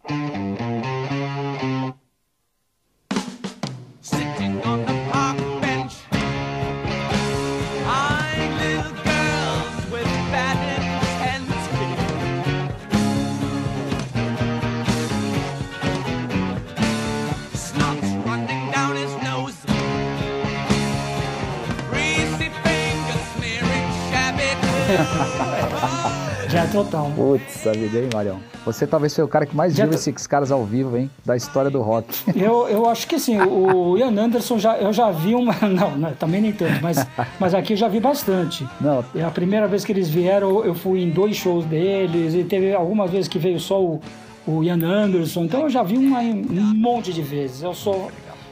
Já 26.56 26.64
é 26.64 26.68
total. 26.68 27.12
Putz, 27.14 27.68
a 27.68 27.74
vida, 27.74 28.00
hein, 28.00 28.10
Marião? 28.14 28.40
Você 28.66 28.88
talvez 28.88 29.12
seja 29.12 29.26
o 29.26 29.28
cara 29.28 29.46
que 29.46 29.54
mais 29.54 29.76
já 29.76 29.84
viu 29.84 29.92
tô... 29.92 30.00
esses 30.00 30.26
caras 30.26 30.54
ao 30.54 30.64
vivo, 30.64 30.96
hein? 30.96 31.12
Da 31.26 31.36
história 31.36 31.70
do 31.70 31.82
rock. 31.82 32.08
Eu, 32.34 32.66
eu 32.70 32.90
acho 32.90 33.06
que 33.08 33.20
sim. 33.20 33.38
O 33.42 33.98
Ian 33.98 34.18
Anderson, 34.18 34.58
já, 34.58 34.78
eu 34.78 34.94
já 34.94 35.12
vi 35.12 35.36
uma. 35.36 35.54
Não, 35.68 35.98
não, 35.98 36.14
também 36.14 36.40
nem 36.40 36.54
tanto, 36.54 36.82
mas, 36.82 37.06
mas 37.40 37.54
aqui 37.54 37.74
eu 37.74 37.78
já 37.78 37.90
vi 37.90 38.00
bastante. 38.00 38.66
Não. 38.80 39.04
É 39.14 39.24
a 39.24 39.32
primeira 39.32 39.68
vez 39.68 39.84
que 39.84 39.92
eles 39.92 40.08
vieram, 40.08 40.64
eu 40.64 40.74
fui 40.74 41.02
em 41.02 41.10
dois 41.10 41.36
shows 41.36 41.66
deles, 41.66 42.34
e 42.34 42.44
teve 42.46 42.74
algumas 42.74 43.12
vezes 43.12 43.28
que 43.28 43.38
veio 43.38 43.60
só 43.60 43.82
o, 43.82 44.00
o 44.48 44.64
Ian 44.64 44.82
Anderson. 44.82 45.44
Então 45.44 45.62
eu 45.62 45.70
já 45.70 45.84
vi 45.84 45.98
uma, 45.98 46.20
um 46.20 46.74
monte 46.74 47.12
de 47.12 47.22
vezes. 47.22 47.64
Eu 47.64 47.74
sou 47.74 48.10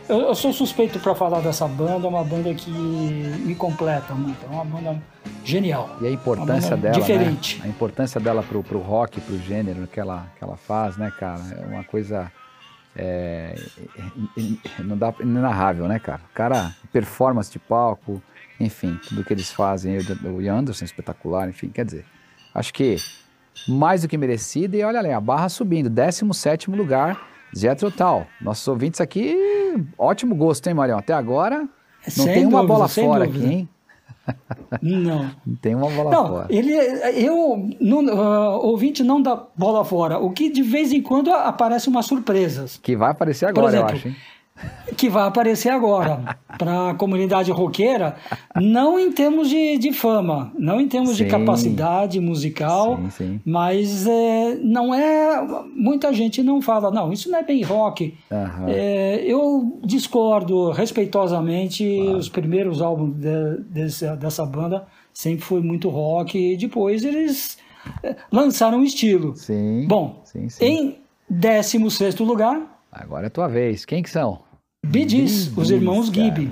eu, 0.10 0.22
eu 0.22 0.36
sou 0.36 0.52
suspeito 0.54 1.00
para 1.00 1.16
falar 1.16 1.42
dessa 1.42 1.68
banda, 1.68 2.08
é 2.08 2.10
uma 2.10 2.24
banda 2.24 2.54
que 2.54 2.70
me 2.72 3.56
completa 3.56 4.14
muito, 4.14 4.46
é 4.46 4.50
uma 4.50 4.66
banda 4.66 5.02
genial. 5.44 5.98
E 6.02 6.08
a 6.08 6.12
importância 6.12 6.76
dela, 6.78 6.94
diferente. 6.94 7.60
Né? 7.60 7.66
A 7.66 7.68
importância 7.68 8.20
dela 8.20 8.44
pro, 8.44 8.64
pro 8.64 8.80
rock, 8.80 9.20
pro 9.22 9.38
gênero 9.40 9.88
que 9.88 10.00
ela, 10.00 10.28
que 10.38 10.44
ela 10.44 10.58
faz, 10.58 10.98
né, 10.98 11.12
cara? 11.18 11.42
É 11.58 11.66
uma 11.66 11.84
coisa 11.84 12.32
é, 12.96 13.56
não 14.80 14.98
dá 14.98 15.14
inenarrável, 15.20 15.88
né, 15.88 16.00
cara? 16.00 16.22
O 16.30 16.34
cara, 16.34 16.76
performance 16.92 17.52
de 17.52 17.60
palco, 17.60 18.22
enfim, 18.60 19.00
tudo 19.08 19.24
que 19.24 19.34
eles 19.34 19.52
fazem, 19.52 19.98
o 20.26 20.42
Ian 20.42 20.60
Anderson 20.60 20.86
espetacular, 20.86 21.50
enfim, 21.50 21.70
quer 21.70 21.86
dizer, 21.86 22.06
acho 22.54 22.74
que 22.74 22.98
mais 23.68 24.02
do 24.02 24.08
que 24.08 24.18
merecido 24.18 24.76
e 24.76 24.84
olha 24.84 25.00
ali, 25.00 25.12
a 25.12 25.20
barra 25.20 25.50
subindo, 25.50 25.90
17 25.90 26.70
lugar, 26.70 27.33
Zetro 27.56 27.92
Tal. 27.92 28.28
Nossos 28.42 28.68
ouvintes 28.68 29.02
aqui 29.02 29.36
ótimo 29.98 30.36
gosto, 30.36 30.68
hein, 30.68 30.74
Marião? 30.74 30.98
Até 30.98 31.14
agora 31.14 31.60
não 31.60 32.26
sem 32.26 32.34
tem 32.34 32.46
uma 32.46 32.62
dúvida, 32.62 32.74
bola 32.74 32.88
fora 32.88 33.26
dúvida. 33.26 33.46
aqui, 33.46 33.54
hein? 33.54 33.70
Não. 34.82 35.32
Não 35.46 35.56
tem 35.56 35.76
uma 35.76 35.90
bola 35.90 36.12
não, 36.12 36.28
fora. 36.28 36.48
Ele, 36.50 36.74
eu, 36.74 37.70
no, 37.80 38.00
uh, 38.10 38.66
ouvinte 38.66 39.04
não 39.04 39.22
dá 39.22 39.36
bola 39.56 39.84
fora. 39.84 40.18
O 40.18 40.32
que 40.32 40.50
de 40.50 40.62
vez 40.62 40.92
em 40.92 41.02
quando 41.02 41.32
aparece 41.32 41.90
umas 41.90 42.06
surpresas. 42.06 42.80
Que 42.82 42.96
vai 42.96 43.12
aparecer 43.12 43.46
agora, 43.48 43.68
exemplo, 43.68 43.90
eu 43.90 43.96
acho, 43.96 44.08
hein? 44.08 44.16
Que 44.96 45.10
vai 45.10 45.28
aparecer 45.28 45.70
agora 45.70 46.38
para 46.58 46.92
a 46.92 46.94
comunidade 46.94 47.52
roqueira, 47.52 48.16
não 48.56 49.00
em 49.00 49.12
termos 49.12 49.50
de, 49.50 49.78
de 49.78 49.92
fama, 49.92 50.52
não 50.58 50.80
em 50.80 50.88
termos 50.88 51.18
sim. 51.18 51.24
de 51.24 51.30
capacidade 51.30 52.20
musical, 52.20 52.98
sim, 52.98 53.10
sim. 53.10 53.42
mas 53.46 54.06
é, 54.08 54.56
não 54.62 54.94
é. 54.94 55.64
Muita 55.76 56.14
gente 56.14 56.44
não 56.44 56.62
fala, 56.62 56.92
não, 56.92 57.12
isso 57.12 57.30
não 57.30 57.40
é 57.40 57.44
bem 57.44 57.64
rock. 57.64 58.16
Uhum. 58.32 58.68
É, 58.68 59.24
eu 59.26 59.80
discordo 59.84 60.72
respeitosamente. 60.72 61.84
Claro. 61.84 62.18
Os 62.18 62.30
primeiros 62.30 62.82
álbuns 62.82 63.16
de, 63.16 63.58
desse, 63.70 64.16
dessa 64.16 64.46
banda 64.46 64.86
sempre 65.14 65.44
foi 65.44 65.62
muito 65.62 65.90
rock, 65.90 66.38
e 66.38 66.58
depois 66.58 67.04
eles 67.04 67.58
é, 68.04 68.16
lançaram 68.32 68.80
um 68.80 68.84
estilo. 68.84 69.36
Sim. 69.36 69.86
Bom, 69.88 70.24
em 70.62 70.98
16 71.30 72.20
lugar. 72.20 72.62
Agora 72.92 73.28
é 73.28 73.30
tua 73.30 73.48
vez. 73.48 73.86
Quem 73.86 74.04
que 74.04 74.10
são? 74.10 74.43
Bee 74.86 75.06
os 75.56 75.72
irmãos 75.72 76.08
Gibby. 76.08 76.50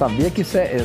Sabia 0.00 0.30
que 0.30 0.40
isso 0.40 0.56
é, 0.56 0.78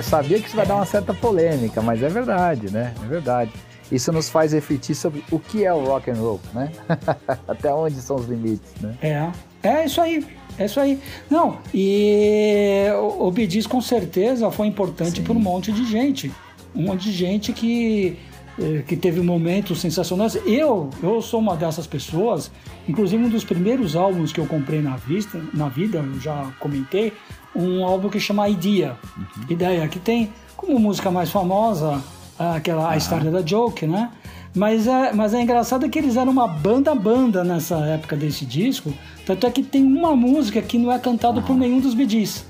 sabia 0.00 0.38
que 0.38 0.46
isso 0.46 0.54
vai 0.54 0.64
dar 0.64 0.76
uma 0.76 0.86
certa 0.86 1.12
polêmica, 1.12 1.82
mas 1.82 2.00
é 2.04 2.08
verdade, 2.08 2.70
né? 2.70 2.94
É 3.02 3.06
verdade. 3.08 3.50
Isso 3.90 4.12
nos 4.12 4.28
faz 4.28 4.52
refletir 4.52 4.94
sobre 4.94 5.24
o 5.28 5.40
que 5.40 5.64
é 5.64 5.74
o 5.74 5.84
rock 5.84 6.08
and 6.08 6.14
roll, 6.14 6.40
né? 6.54 6.70
Até 7.48 7.74
onde 7.74 7.96
são 7.96 8.14
os 8.14 8.28
limites, 8.28 8.72
né? 8.80 8.94
É, 9.02 9.28
é 9.68 9.84
isso 9.86 10.00
aí. 10.00 10.24
É 10.56 10.66
isso 10.66 10.78
aí. 10.78 11.00
Não, 11.28 11.58
e 11.74 12.86
o 13.18 13.28
Bidis 13.32 13.66
com 13.66 13.80
certeza 13.80 14.48
foi 14.52 14.68
importante 14.68 15.20
para 15.20 15.32
um 15.32 15.40
monte 15.40 15.72
de 15.72 15.84
gente. 15.84 16.30
Um 16.72 16.82
monte 16.82 17.10
de 17.10 17.12
gente 17.12 17.52
que, 17.52 18.16
eh, 18.56 18.84
que 18.86 18.94
teve 18.94 19.20
momentos 19.20 19.80
sensacionais. 19.80 20.36
Eu, 20.46 20.90
eu 21.02 21.20
sou 21.20 21.40
uma 21.40 21.56
dessas 21.56 21.88
pessoas. 21.88 22.52
Inclusive, 22.86 23.24
um 23.24 23.28
dos 23.28 23.42
primeiros 23.42 23.96
álbuns 23.96 24.32
que 24.32 24.38
eu 24.38 24.46
comprei 24.46 24.80
na, 24.80 24.96
vista, 24.96 25.42
na 25.52 25.68
vida, 25.68 25.98
eu 25.98 26.20
já 26.20 26.52
comentei, 26.60 27.12
um 27.54 27.84
álbum 27.84 28.08
que 28.08 28.20
chama 28.20 28.48
Idea. 28.48 28.96
Uhum. 29.16 29.44
Ideia, 29.48 29.88
que 29.88 29.98
tem 29.98 30.32
como 30.56 30.78
música 30.78 31.10
mais 31.10 31.30
famosa 31.30 32.02
aquela 32.38 32.90
a 32.90 32.96
história 32.96 33.30
da 33.30 33.44
Joke, 33.44 33.86
né? 33.86 34.10
Mas 34.54 34.86
é, 34.86 35.12
mas 35.12 35.32
é 35.34 35.40
engraçado 35.40 35.88
que 35.88 35.98
eles 35.98 36.16
eram 36.16 36.32
uma 36.32 36.48
banda-banda 36.48 37.44
nessa 37.44 37.76
época 37.86 38.16
desse 38.16 38.44
disco. 38.44 38.92
Tanto 39.24 39.46
é 39.46 39.50
que 39.50 39.62
tem 39.62 39.84
uma 39.84 40.16
música 40.16 40.60
que 40.60 40.78
não 40.78 40.90
é 40.90 40.98
cantada 40.98 41.40
por 41.40 41.56
nenhum 41.56 41.80
dos 41.80 41.94
Bidis. 41.94 42.44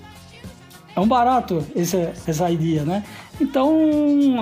É 0.95 1.01
um 1.01 1.07
barato 1.07 1.65
esse, 1.75 1.97
essa 2.27 2.51
ideia, 2.51 2.85
né? 2.85 3.05
Então, 3.41 3.75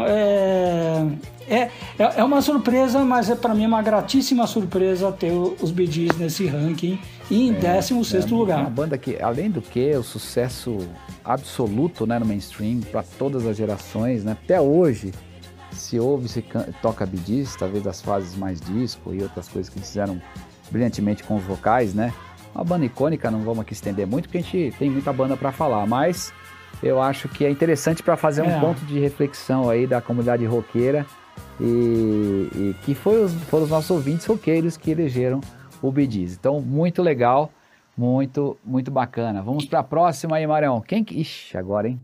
é, 0.06 1.04
é, 1.48 1.70
é 1.98 2.24
uma 2.24 2.42
surpresa, 2.42 3.04
mas 3.04 3.30
é 3.30 3.34
para 3.34 3.54
mim 3.54 3.66
uma 3.66 3.82
gratíssima 3.82 4.46
surpresa 4.46 5.10
ter 5.12 5.32
os 5.32 5.70
Bee 5.70 6.08
nesse 6.18 6.46
ranking 6.46 6.98
em 7.30 7.50
é, 7.50 7.80
16 7.80 8.12
é, 8.12 8.28
lugar. 8.28 8.60
Uma 8.60 8.70
banda 8.70 8.98
que, 8.98 9.20
além 9.20 9.50
do 9.50 9.60
que, 9.60 9.90
o 9.96 10.02
sucesso 10.02 10.78
absoluto 11.24 12.06
né, 12.06 12.18
no 12.18 12.26
mainstream 12.26 12.80
para 12.80 13.02
todas 13.02 13.46
as 13.46 13.56
gerações, 13.56 14.24
né? 14.24 14.32
até 14.32 14.60
hoje 14.60 15.12
se 15.72 15.98
ouve, 15.98 16.28
se 16.28 16.44
toca 16.82 17.06
Bee 17.06 17.46
talvez 17.58 17.82
das 17.82 18.00
fases 18.00 18.36
mais 18.36 18.60
disco 18.60 19.14
e 19.14 19.22
outras 19.22 19.48
coisas 19.48 19.72
que 19.72 19.80
fizeram 19.80 20.20
brilhantemente 20.70 21.22
com 21.22 21.36
os 21.36 21.44
vocais, 21.44 21.94
né? 21.94 22.12
Uma 22.54 22.64
banda 22.64 22.84
icônica, 22.84 23.30
não 23.30 23.40
vamos 23.40 23.60
aqui 23.60 23.72
estender 23.72 24.06
muito, 24.06 24.24
porque 24.24 24.38
a 24.38 24.40
gente 24.40 24.74
tem 24.78 24.90
muita 24.90 25.12
banda 25.12 25.36
para 25.36 25.52
falar, 25.52 25.86
mas 25.86 26.32
eu 26.82 27.00
acho 27.00 27.28
que 27.28 27.44
é 27.44 27.50
interessante 27.50 28.02
para 28.02 28.16
fazer 28.16 28.42
um 28.42 28.50
é. 28.50 28.60
ponto 28.60 28.84
de 28.84 28.98
reflexão 28.98 29.68
aí 29.68 29.86
da 29.86 30.00
comunidade 30.00 30.44
roqueira 30.44 31.06
e, 31.60 32.48
e 32.54 32.76
que 32.84 32.94
foi 32.94 33.22
os, 33.22 33.32
foram 33.44 33.64
os 33.64 33.70
nossos 33.70 33.90
ouvintes 33.90 34.26
roqueiros 34.26 34.76
que 34.76 34.90
elegeram 34.90 35.40
o 35.82 35.90
Bidiz. 35.90 36.34
Então, 36.34 36.60
muito 36.60 37.02
legal, 37.02 37.50
muito, 37.96 38.56
muito 38.64 38.90
bacana. 38.90 39.42
Vamos 39.42 39.64
para 39.64 39.80
a 39.80 39.84
próxima 39.84 40.36
aí, 40.36 40.46
Marião. 40.46 40.80
Quem 40.80 41.02
que... 41.04 41.20
Ixi, 41.20 41.56
agora, 41.56 41.88
hein? 41.88 42.00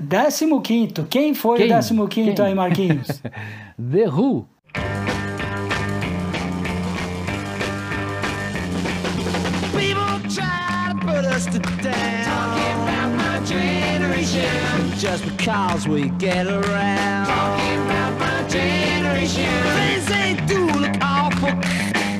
Décimo 0.00 0.60
quinto. 0.60 1.04
Quem 1.08 1.34
foi 1.34 1.58
Quem? 1.58 1.66
o 1.66 1.68
décimo 1.70 2.08
quinto 2.08 2.36
Quem? 2.36 2.44
aí, 2.46 2.54
Marquinhos? 2.54 3.06
The 3.78 4.08
Who. 4.08 4.46
Just 14.98 15.24
because 15.24 15.86
we 15.86 16.08
get 16.18 16.46
around. 16.46 17.26
Talking 17.26 17.42
about 17.42 17.42
my 17.42 17.44
generation. 17.44 17.65
Things 18.56 20.06
they 20.06 20.34
do 20.46 20.66
look 20.66 20.96
awful. 21.00 21.50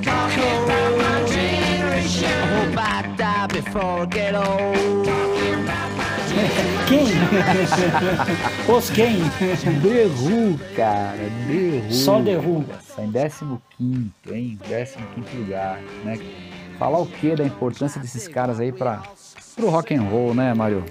Talking 0.03 0.64
about 0.64 0.99
my 0.99 1.25
generation. 1.29 2.25
I 2.25 2.46
hope 2.55 2.79
I 2.79 3.14
die 3.16 3.46
before 3.46 4.03
I 4.03 4.07
get 4.07 4.35
old. 4.35 5.07
Quem? 6.87 7.07
Os 8.68 8.90
quem? 8.90 9.18
The 9.83 10.07
Who, 10.07 10.59
cara. 10.77 11.16
The 11.49 11.83
Who. 11.87 11.92
Só 11.92 12.20
The 12.22 12.37
Who. 12.37 12.64
Em 12.99 14.11
15, 14.22 14.35
hein? 14.35 14.59
15 15.14 15.37
lugar, 15.38 15.81
né? 16.05 16.18
Falar 16.79 16.99
o 16.99 17.07
que 17.07 17.35
da 17.35 17.44
importância 17.44 18.01
desses 18.01 18.29
caras 18.29 18.61
aí 18.61 18.70
para 18.70 19.03
pro 19.55 19.70
rock 19.70 19.94
and 19.94 20.03
roll, 20.03 20.35
né, 20.35 20.53
Mário? 20.53 20.85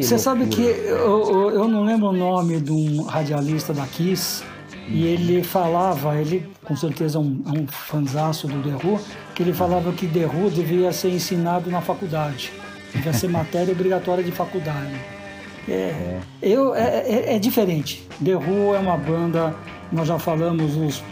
Você 0.00 0.18
sabe 0.18 0.46
que 0.46 0.62
eu, 0.62 1.50
eu 1.50 1.68
não 1.68 1.84
lembro 1.84 2.08
o 2.08 2.12
nome 2.12 2.60
de 2.60 2.72
um 2.72 3.02
radialista 3.02 3.74
da 3.74 3.86
Kiss 3.86 4.42
e 4.88 5.04
ele 5.04 5.42
falava, 5.42 6.16
ele 6.16 6.48
com 6.64 6.76
certeza 6.76 7.18
é 7.18 7.20
um, 7.20 7.42
é 7.46 7.58
um 7.58 7.66
fanzaço 7.66 8.46
do 8.46 8.62
The 8.62 8.86
Who, 8.86 9.00
que 9.34 9.42
ele 9.42 9.52
falava 9.52 9.92
que 9.92 10.06
The 10.06 10.26
Who 10.26 10.50
devia 10.50 10.92
ser 10.92 11.10
ensinado 11.10 11.70
na 11.70 11.80
faculdade, 11.80 12.52
devia 12.94 13.12
ser 13.12 13.28
matéria 13.28 13.72
obrigatória 13.72 14.22
de 14.22 14.32
faculdade. 14.32 14.94
É, 15.68 15.72
é. 15.72 16.20
Eu, 16.40 16.74
é, 16.74 17.00
é, 17.00 17.34
é, 17.34 17.38
diferente. 17.38 18.06
The 18.24 18.36
Who 18.36 18.74
é 18.74 18.78
uma 18.78 18.96
banda, 18.96 19.54
nós 19.90 20.06
já 20.06 20.18
falamos, 20.18 20.76
os 20.76 21.02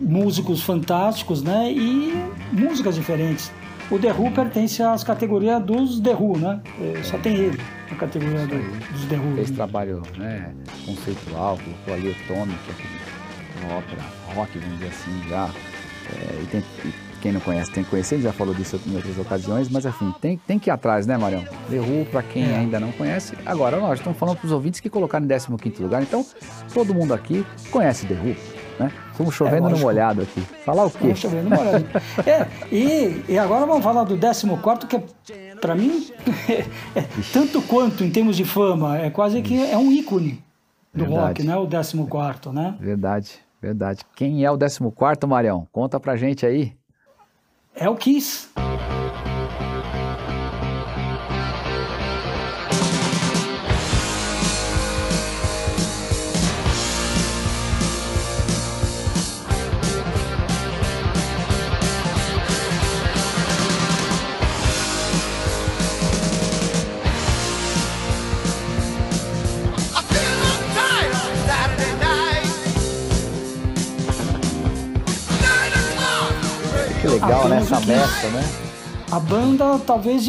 músicos 0.00 0.62
fantásticos, 0.62 1.42
né? 1.42 1.72
E 1.72 2.12
músicas 2.52 2.94
diferentes. 2.94 3.50
O 3.90 3.98
The 3.98 4.12
Who 4.12 4.30
pertence 4.30 4.82
às 4.82 5.04
categorias 5.04 5.62
dos 5.62 6.00
The 6.00 6.14
Who, 6.14 6.38
né? 6.38 6.60
É, 6.80 7.02
só 7.02 7.18
tem 7.18 7.34
ele 7.36 7.60
na 7.90 7.96
categoria 7.96 8.46
do, 8.46 8.92
dos 8.92 9.04
The 9.06 9.16
Who. 9.16 9.34
Fez 9.36 9.50
trabalho 9.50 10.02
né, 10.16 10.52
conceitual, 10.84 11.58
colocou 11.58 11.94
ali 11.94 12.10
o 12.10 12.26
Tommy, 12.26 12.54
que 12.64 12.70
é 12.70 13.03
ópera 13.76 14.02
rock, 14.34 14.58
vamos 14.58 14.78
dizer 14.78 14.90
assim, 14.90 15.28
já. 15.28 15.50
É, 16.12 16.42
e, 16.42 16.46
tem, 16.46 16.64
e 16.84 16.92
quem 17.24 17.32
não 17.32 17.40
conhece 17.40 17.70
tem 17.72 17.82
que 17.82 17.88
conhecer, 17.88 18.16
ele 18.16 18.24
já 18.24 18.32
falou 18.34 18.54
disso 18.54 18.78
em 18.86 18.94
outras 18.94 19.16
ocasiões, 19.16 19.70
mas 19.70 19.86
enfim, 19.86 20.14
tem, 20.20 20.36
tem 20.36 20.58
que 20.58 20.68
ir 20.68 20.72
atrás, 20.72 21.06
né, 21.06 21.16
Marião? 21.16 21.42
Who, 21.70 22.04
pra 22.10 22.22
quem 22.22 22.44
é. 22.44 22.56
ainda 22.56 22.78
não 22.78 22.92
conhece. 22.92 23.34
Agora, 23.46 23.78
nós 23.78 23.98
estamos 23.98 24.18
falando 24.18 24.36
para 24.36 24.46
os 24.46 24.52
ouvintes 24.52 24.78
que 24.78 24.90
colocaram 24.90 25.24
em 25.24 25.28
15 25.28 25.82
lugar, 25.82 26.02
então 26.02 26.24
todo 26.74 26.92
mundo 26.94 27.14
aqui 27.14 27.46
conhece 27.70 28.06
Who. 28.06 28.36
Né? 28.78 28.92
Estamos 29.10 29.34
chovendo 29.34 29.68
é, 29.68 29.70
no 29.70 29.78
molhado 29.78 30.20
aqui. 30.20 30.40
Falar 30.66 30.84
o 30.84 30.90
quê? 30.90 31.08
Estamos 31.08 31.20
chovendo 31.20 31.48
no 31.48 31.56
molhado. 31.56 31.86
é, 32.26 32.46
e, 32.70 33.24
e 33.26 33.38
agora 33.38 33.64
vamos 33.64 33.82
falar 33.82 34.04
do 34.04 34.18
14, 34.18 34.86
que 34.86 34.96
é, 35.32 35.54
para 35.54 35.74
mim, 35.74 36.06
é, 36.94 37.04
tanto 37.32 37.62
quanto 37.62 38.04
em 38.04 38.10
termos 38.10 38.36
de 38.36 38.44
fama, 38.44 38.98
é 38.98 39.08
quase 39.08 39.40
que 39.40 39.64
é 39.64 39.78
um 39.78 39.90
ícone 39.90 40.44
do 40.92 41.04
verdade. 41.04 41.26
rock, 41.26 41.42
né? 41.42 41.56
O 41.56 41.66
14, 41.66 42.52
né? 42.52 42.74
Verdade, 42.78 43.43
verdade. 43.64 44.04
Quem 44.14 44.44
é 44.44 44.50
o 44.50 44.58
14, 44.58 45.26
Marião? 45.26 45.66
Conta 45.72 45.98
pra 45.98 46.16
gente 46.16 46.44
aí. 46.44 46.72
É 47.74 47.88
o 47.88 47.96
Kiss. 47.96 48.48
Legal, 77.86 78.30
né? 78.32 78.42
A 79.10 79.20
banda 79.20 79.78
talvez 79.86 80.28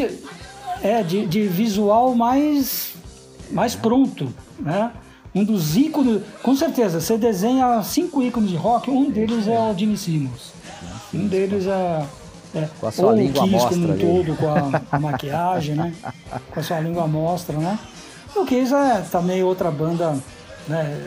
é 0.82 1.02
de, 1.04 1.26
de 1.26 1.48
visual 1.48 2.14
mais, 2.14 2.94
mais 3.52 3.76
pronto, 3.76 4.32
né? 4.60 4.92
um 5.36 5.44
dos 5.44 5.76
ícones, 5.76 6.22
com 6.42 6.56
certeza, 6.56 7.02
você 7.02 7.18
desenha 7.18 7.84
cinco 7.84 8.24
ícones 8.24 8.50
de 8.50 8.56
rock, 8.56 8.90
um 8.90 9.12
deles 9.12 9.48
é 9.50 9.60
o 9.60 9.78
Jimmy 9.78 9.98
Simmons. 9.98 10.54
Um 11.14 11.28
deles 11.28 11.68
é, 11.68 12.06
é 12.56 12.70
com 12.80 12.88
a 12.88 12.92
sua 12.92 13.08
ou 13.08 13.16
língua 13.16 13.44
o 13.44 13.50
Kiss 13.50 13.68
como 13.68 13.92
um 13.92 13.98
todo, 13.98 14.38
com 14.38 14.48
a, 14.48 14.82
a, 14.94 15.00
maquiagem, 15.00 15.76
né? 15.76 15.94
Com 16.52 16.60
a 16.62 16.64
sua 16.64 16.80
língua 16.80 17.04
à 17.04 17.08
mostra, 17.08 17.58
né? 17.58 17.78
O 18.34 18.46
Kiss 18.46 18.74
é 18.74 19.02
também 19.12 19.44
outra 19.44 19.70
banda 19.70 20.18
né, 20.70 20.98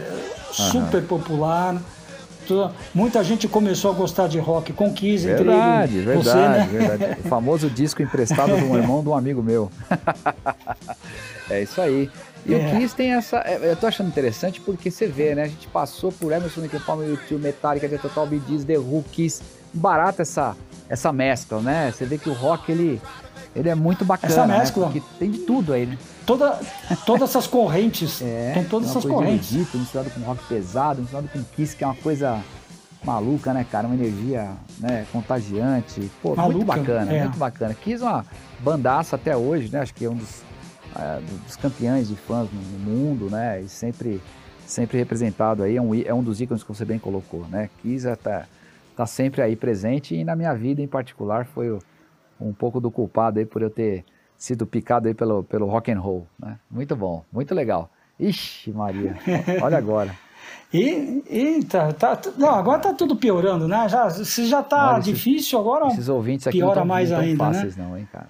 super 0.52 1.00
uhum. 1.00 1.08
popular. 1.08 1.76
Muita 2.94 3.22
gente 3.24 3.48
começou 3.48 3.90
a 3.90 3.94
gostar 3.94 4.28
de 4.28 4.38
rock 4.38 4.72
com 4.72 4.92
Kiss, 4.92 5.24
verdade, 5.24 5.98
entre 5.98 6.04
verdade, 6.04 6.24
você, 6.24 6.36
né? 6.36 6.68
verdade. 6.70 7.20
O 7.24 7.28
famoso 7.28 7.70
disco 7.70 8.02
emprestado 8.02 8.56
de 8.56 8.64
um 8.64 8.76
irmão 8.78 9.02
de 9.02 9.08
um 9.08 9.14
amigo 9.14 9.42
meu. 9.42 9.70
é 11.50 11.62
isso 11.62 11.80
aí. 11.80 12.10
E 12.46 12.54
é. 12.54 12.56
o 12.56 12.76
Kiss 12.76 12.94
tem 12.94 13.12
essa. 13.12 13.38
É, 13.38 13.58
eu 13.62 13.76
tô 13.76 13.86
achando 13.86 14.08
interessante 14.08 14.60
porque 14.60 14.90
você 14.90 15.06
vê, 15.06 15.34
né? 15.34 15.42
A 15.44 15.48
gente 15.48 15.66
passou 15.68 16.10
por 16.10 16.32
Emerson, 16.32 16.62
Lake 16.62 16.78
Palmer, 16.80 17.08
YouTube, 17.08 17.42
Metallica, 17.42 17.88
The 17.88 17.98
Total, 17.98 18.26
Bee 18.26 18.40
The 18.40 18.78
Who, 18.78 19.04
Kiss. 19.12 19.42
Barata 19.72 20.22
essa, 20.22 20.56
essa 20.88 21.12
mescla, 21.12 21.60
né? 21.60 21.92
Você 21.92 22.06
vê 22.06 22.16
que 22.16 22.30
o 22.30 22.32
rock, 22.32 22.72
ele, 22.72 23.00
ele 23.54 23.68
é 23.68 23.74
muito 23.74 24.04
bacana. 24.04 24.32
Essa 24.32 24.46
né? 24.46 24.58
mescla. 24.58 24.88
Né? 24.88 25.02
Tem 25.18 25.30
de 25.30 25.38
tudo 25.38 25.72
aí, 25.72 25.86
né? 25.86 25.98
Toda, 26.26 26.58
todas 27.06 27.30
essas 27.30 27.46
correntes. 27.46 28.20
é, 28.22 28.52
tem 28.54 28.64
todas 28.64 28.90
essas 28.90 29.04
correntes. 29.04 29.52
Egito, 29.52 29.78
misturado 29.78 30.10
com 30.10 30.20
rock 30.20 30.44
pesado, 30.44 31.00
misturado 31.00 31.28
com 31.28 31.42
Kiss, 31.42 31.74
que 31.74 31.84
é 31.84 31.86
uma 31.86 31.96
coisa 31.96 32.42
maluca, 33.04 33.52
né, 33.54 33.64
cara? 33.70 33.86
Uma 33.86 33.96
energia 33.96 34.50
né, 34.78 35.06
contagiante. 35.12 36.10
Pô, 36.22 36.34
Maluca, 36.34 36.56
muito 36.56 36.66
bacana, 36.66 37.12
é. 37.12 37.22
muito 37.24 37.38
bacana. 37.38 37.74
Kiss 37.74 38.02
é 38.02 38.06
uma 38.06 38.26
bandaça 38.60 39.16
até 39.16 39.36
hoje, 39.36 39.70
né? 39.72 39.80
Acho 39.80 39.94
que 39.94 40.04
é 40.04 40.10
um 40.10 40.16
dos 40.16 40.42
é, 40.96 41.20
dos 41.46 41.56
campeões 41.56 42.08
de 42.08 42.16
fãs 42.16 42.48
no 42.52 42.60
mundo, 42.78 43.30
né? 43.30 43.62
E 43.62 43.68
sempre, 43.68 44.20
sempre 44.66 44.98
representado 44.98 45.62
aí, 45.62 45.76
é 45.76 45.82
um, 45.82 45.94
é 45.94 46.12
um 46.12 46.22
dos 46.22 46.40
ícones 46.40 46.62
que 46.62 46.68
você 46.68 46.84
bem 46.84 46.98
colocou, 46.98 47.46
né? 47.48 47.70
Kiss 47.80 48.06
tá, 48.16 48.46
tá 48.96 49.06
sempre 49.06 49.42
aí 49.42 49.54
presente 49.54 50.14
e 50.14 50.24
na 50.24 50.34
minha 50.34 50.54
vida 50.54 50.82
em 50.82 50.88
particular 50.88 51.46
foi 51.46 51.78
um 52.40 52.52
pouco 52.52 52.80
do 52.80 52.90
culpado 52.90 53.38
aí 53.38 53.46
por 53.46 53.62
eu 53.62 53.70
ter 53.70 54.04
sido 54.36 54.66
picado 54.66 55.08
aí 55.08 55.14
pelo, 55.14 55.42
pelo 55.42 55.66
rock 55.66 55.90
and 55.90 56.00
roll, 56.00 56.26
né? 56.38 56.58
Muito 56.70 56.94
bom, 56.94 57.24
muito 57.32 57.54
legal. 57.54 57.90
Ixi, 58.18 58.72
Maria, 58.72 59.16
olha 59.62 59.78
agora. 59.78 60.14
E, 60.72 61.22
e 61.28 61.64
tá, 61.64 61.92
tá, 61.92 62.20
não, 62.36 62.50
agora 62.50 62.78
tá 62.78 62.92
tudo 62.92 63.16
piorando, 63.16 63.66
né? 63.66 63.88
Já, 63.88 64.10
se 64.10 64.46
já 64.46 64.62
tá 64.62 64.98
difícil, 64.98 65.58
agora 65.58 65.86
esses 65.88 66.08
ouvintes 66.08 66.46
aqui 66.46 66.58
piora 66.58 66.74
não 66.74 66.82
tão, 66.82 66.86
mais 66.86 67.10
não 67.10 67.18
tão 67.18 67.26
ainda, 67.26 67.44
fáceis 67.44 67.76
né? 67.76 67.84
não, 67.84 67.96
hein, 67.96 68.08
cara. 68.12 68.28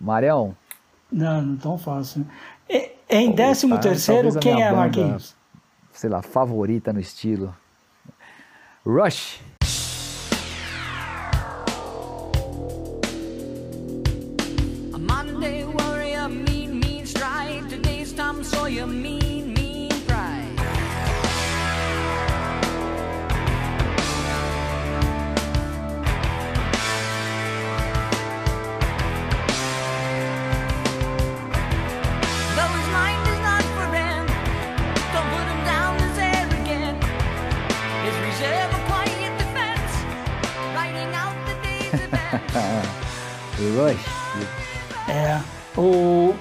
Marião, 0.00 0.56
não, 1.10 1.42
não 1.42 1.56
tão 1.56 1.78
fácil. 1.78 2.26
E, 2.68 2.92
em 3.08 3.32
décimo 3.32 3.78
terceiro, 3.78 4.38
quem 4.38 4.62
é, 4.62 4.70
Marquinhos? 4.70 5.36
Sei 5.92 6.08
lá, 6.08 6.22
favorita 6.22 6.92
no 6.92 7.00
estilo. 7.00 7.54
Rush. 8.86 9.40
Tom 18.80 18.88
Sawyer, 18.88 19.02
mean. 19.02 19.20
Rush. 43.60 44.00
É. 45.08 45.40
O, 45.76 46.34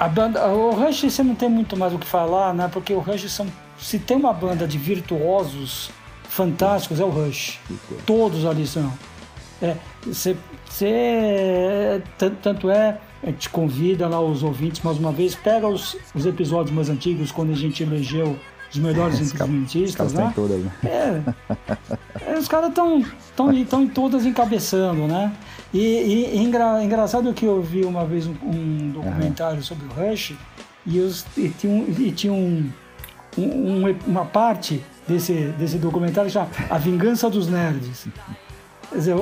a 0.00 0.08
banda, 0.08 0.46
o 0.46 0.70
Rush 0.70 1.02
você 1.02 1.22
não 1.22 1.34
tem 1.34 1.50
muito 1.50 1.76
mais 1.76 1.92
o 1.92 1.98
que 1.98 2.06
falar, 2.06 2.54
né? 2.54 2.70
Porque 2.72 2.94
o 2.94 3.00
Rush 3.00 3.30
são. 3.30 3.46
Se 3.78 3.98
tem 3.98 4.16
uma 4.16 4.32
banda 4.32 4.66
de 4.66 4.78
virtuosos 4.78 5.90
fantásticos, 6.24 7.00
é 7.00 7.04
o 7.04 7.10
Rush. 7.10 7.60
Todos 8.06 8.46
ali 8.46 8.66
são. 8.66 8.90
É, 9.60 9.76
cê, 10.10 10.34
cê, 10.70 12.02
tanto 12.40 12.70
é, 12.70 12.98
a 13.22 13.26
gente 13.26 13.50
convida 13.50 14.08
lá 14.08 14.18
os 14.18 14.42
ouvintes 14.42 14.80
mais 14.80 14.96
uma 14.96 15.12
vez, 15.12 15.34
pega 15.34 15.68
os, 15.68 15.94
os 16.14 16.24
episódios 16.24 16.74
mais 16.74 16.88
antigos, 16.88 17.30
quando 17.30 17.52
a 17.52 17.56
gente 17.56 17.82
elegeu 17.82 18.38
os 18.72 18.78
melhores 18.78 19.20
instrumentistas, 19.20 20.14
né? 20.14 20.32
Todas, 20.34 20.60
né? 20.60 20.72
É, 20.82 22.32
é, 22.32 22.38
os 22.38 22.48
caras 22.48 22.70
estão 22.70 23.04
tão, 23.36 23.64
tão 23.66 23.86
todas 23.86 24.24
encabeçando, 24.24 25.06
né? 25.06 25.30
E, 25.72 25.78
e, 25.78 26.38
engra, 26.38 26.82
engraçado 26.82 27.32
que 27.32 27.44
eu 27.44 27.62
vi 27.62 27.84
uma 27.84 28.04
vez 28.04 28.26
um, 28.26 28.34
um 28.44 28.90
documentário 28.90 29.58
uhum. 29.58 29.62
sobre 29.62 29.86
o 29.86 29.90
Rush 29.90 30.34
e, 30.84 30.98
os, 30.98 31.24
e 31.36 31.48
tinha, 31.48 31.72
um, 31.72 31.94
e 31.98 32.10
tinha 32.10 32.32
um, 32.32 32.68
um, 33.38 33.96
uma 34.06 34.24
parte 34.24 34.82
desse, 35.06 35.32
desse 35.58 35.78
documentário 35.78 36.30
já 36.30 36.48
A 36.68 36.76
Vingança 36.76 37.30
dos 37.30 37.48
Nerds. 37.48 38.08
Quer 38.88 38.96
dizer, 38.96 39.16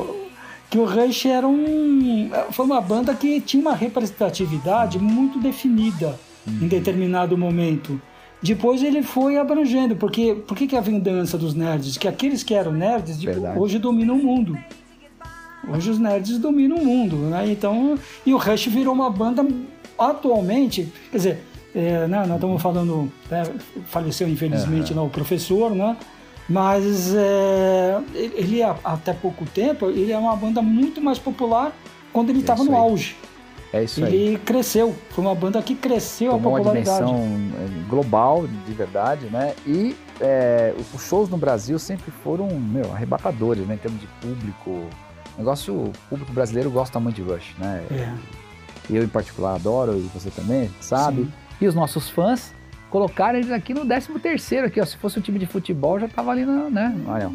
que 0.70 0.78
o 0.78 0.84
Rush 0.84 1.26
era 1.26 1.46
um, 1.46 2.30
foi 2.52 2.64
uma 2.64 2.80
banda 2.80 3.14
que 3.14 3.40
tinha 3.40 3.61
uma 3.61 3.74
representatividade 3.74 4.98
muito 4.98 5.38
definida 5.38 6.18
uhum. 6.46 6.61
em 6.62 6.68
determinado 6.68 7.37
momento. 7.37 8.00
Depois 8.42 8.82
ele 8.82 9.02
foi 9.02 9.37
abrangendo, 9.37 9.96
porque 9.96 10.34
por 10.46 10.56
que, 10.56 10.76
a 10.76 10.80
vingança 10.80 11.37
dos 11.37 11.54
nerds? 11.54 11.96
Que 11.96 12.06
aqueles 12.06 12.42
que 12.42 12.54
eram 12.54 12.72
nerds 12.72 13.18
hoje 13.56 13.78
dominam 13.78 14.16
o 14.16 14.22
mundo. 14.22 14.56
Hoje 15.68 15.90
os 15.90 15.98
nerds 15.98 16.38
dominam 16.38 16.76
o 16.76 16.85
mundo, 16.85 17.16
né? 17.16 17.50
Então, 17.50 17.98
e 18.24 18.33
o 18.33 18.37
Rush 18.37 18.66
virou 18.66 18.94
uma 18.94 19.11
banda 19.11 19.46
atualmente, 19.98 20.92
quer 21.11 21.16
dizer, 21.16 21.44
é, 21.74 22.07
né, 22.07 22.24
nós 22.26 22.37
estamos 22.37 22.62
falando, 22.62 23.12
né, 23.31 23.42
faleceu 23.87 24.28
infelizmente 24.28 24.92
uhum. 24.92 25.07
o 25.07 25.11
professor, 25.11 25.74
né? 25.74 25.96
Mas 26.48 27.14
é, 27.14 28.00
ele 28.14 28.62
até 28.62 29.12
pouco 29.12 29.44
tempo 29.44 29.90
ele 29.90 30.11
é 30.11 30.18
uma 30.18 30.35
banda 30.35 30.62
muito 30.62 30.98
mais 31.00 31.18
popular 31.18 31.72
quando 32.11 32.31
ele 32.31 32.40
estava 32.40 32.64
no 32.64 32.74
auge. 32.74 33.16
É 33.70 33.85
isso 33.85 34.02
ele 34.02 34.31
aí. 34.31 34.38
cresceu, 34.38 34.94
foi 35.11 35.22
uma 35.22 35.35
banda 35.35 35.61
que 35.61 35.74
cresceu 35.74 36.33
Tomou 36.33 36.57
a 36.57 36.59
popularidade. 36.59 37.02
uma 37.02 37.18
dimensão 37.18 37.85
é, 37.85 37.88
global, 37.88 38.46
de 38.66 38.72
verdade, 38.72 39.26
né? 39.26 39.54
E 39.66 39.94
é, 40.20 40.74
os 40.94 41.02
shows 41.02 41.28
no 41.28 41.37
Brasil 41.37 41.78
sempre 41.78 42.11
foram, 42.11 42.48
meu, 42.59 42.90
arrebatadores, 42.92 43.66
né? 43.66 43.74
Em 43.74 43.78
termos 43.78 44.00
de 44.00 44.07
público. 44.22 44.88
Negócio, 45.38 45.72
o 45.72 45.92
público 46.11 46.33
brasileiro 46.33 46.68
gosta 46.68 46.98
muito 46.98 47.16
de 47.16 47.22
Rush, 47.22 47.55
né? 47.59 47.87
É. 47.92 48.12
Eu, 48.90 49.05
em 49.05 49.09
particular, 49.09 49.55
adoro, 49.55 49.96
e 49.96 50.03
você 50.12 50.31
também, 50.31 50.68
sabe? 50.81 51.22
Sim. 51.24 51.33
E 51.61 51.66
os 51.68 51.74
nossos 51.74 52.11
fãs 52.11 52.53
colocaram 52.90 53.38
eles 53.38 53.53
aqui 53.53 53.72
no 53.72 53.87
13 53.87 54.18
terceiro 54.18 54.66
aqui, 54.66 54.81
ó. 54.81 54.85
Se 54.85 54.96
fosse 54.96 55.18
um 55.18 55.22
time 55.22 55.38
de 55.38 55.46
futebol, 55.46 56.01
já 56.01 56.09
tava 56.09 56.33
ali, 56.33 56.44
no, 56.44 56.68
né? 56.68 56.94
Olha. 57.07 57.31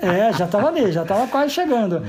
É, 0.00 0.32
já 0.32 0.46
estava 0.46 0.68
ali, 0.68 0.90
já 0.90 1.02
estava 1.02 1.26
quase 1.26 1.52
chegando. 1.52 2.02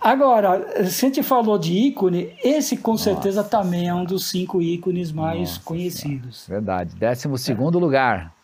Agora, 0.00 0.84
se 0.86 1.06
a 1.06 1.08
gente 1.08 1.22
falou 1.22 1.56
de 1.56 1.72
ícone, 1.72 2.32
esse 2.42 2.76
com 2.76 2.92
Nossa. 2.92 3.04
certeza 3.04 3.44
também 3.44 3.88
é 3.88 3.94
um 3.94 4.04
dos 4.04 4.28
cinco 4.28 4.60
ícones 4.60 5.12
mais 5.12 5.50
Nossa, 5.50 5.60
conhecidos. 5.60 6.46
Verdade. 6.48 6.96
Décimo 6.96 7.38
segundo 7.38 7.78
é. 7.78 7.80
lugar. 7.80 8.34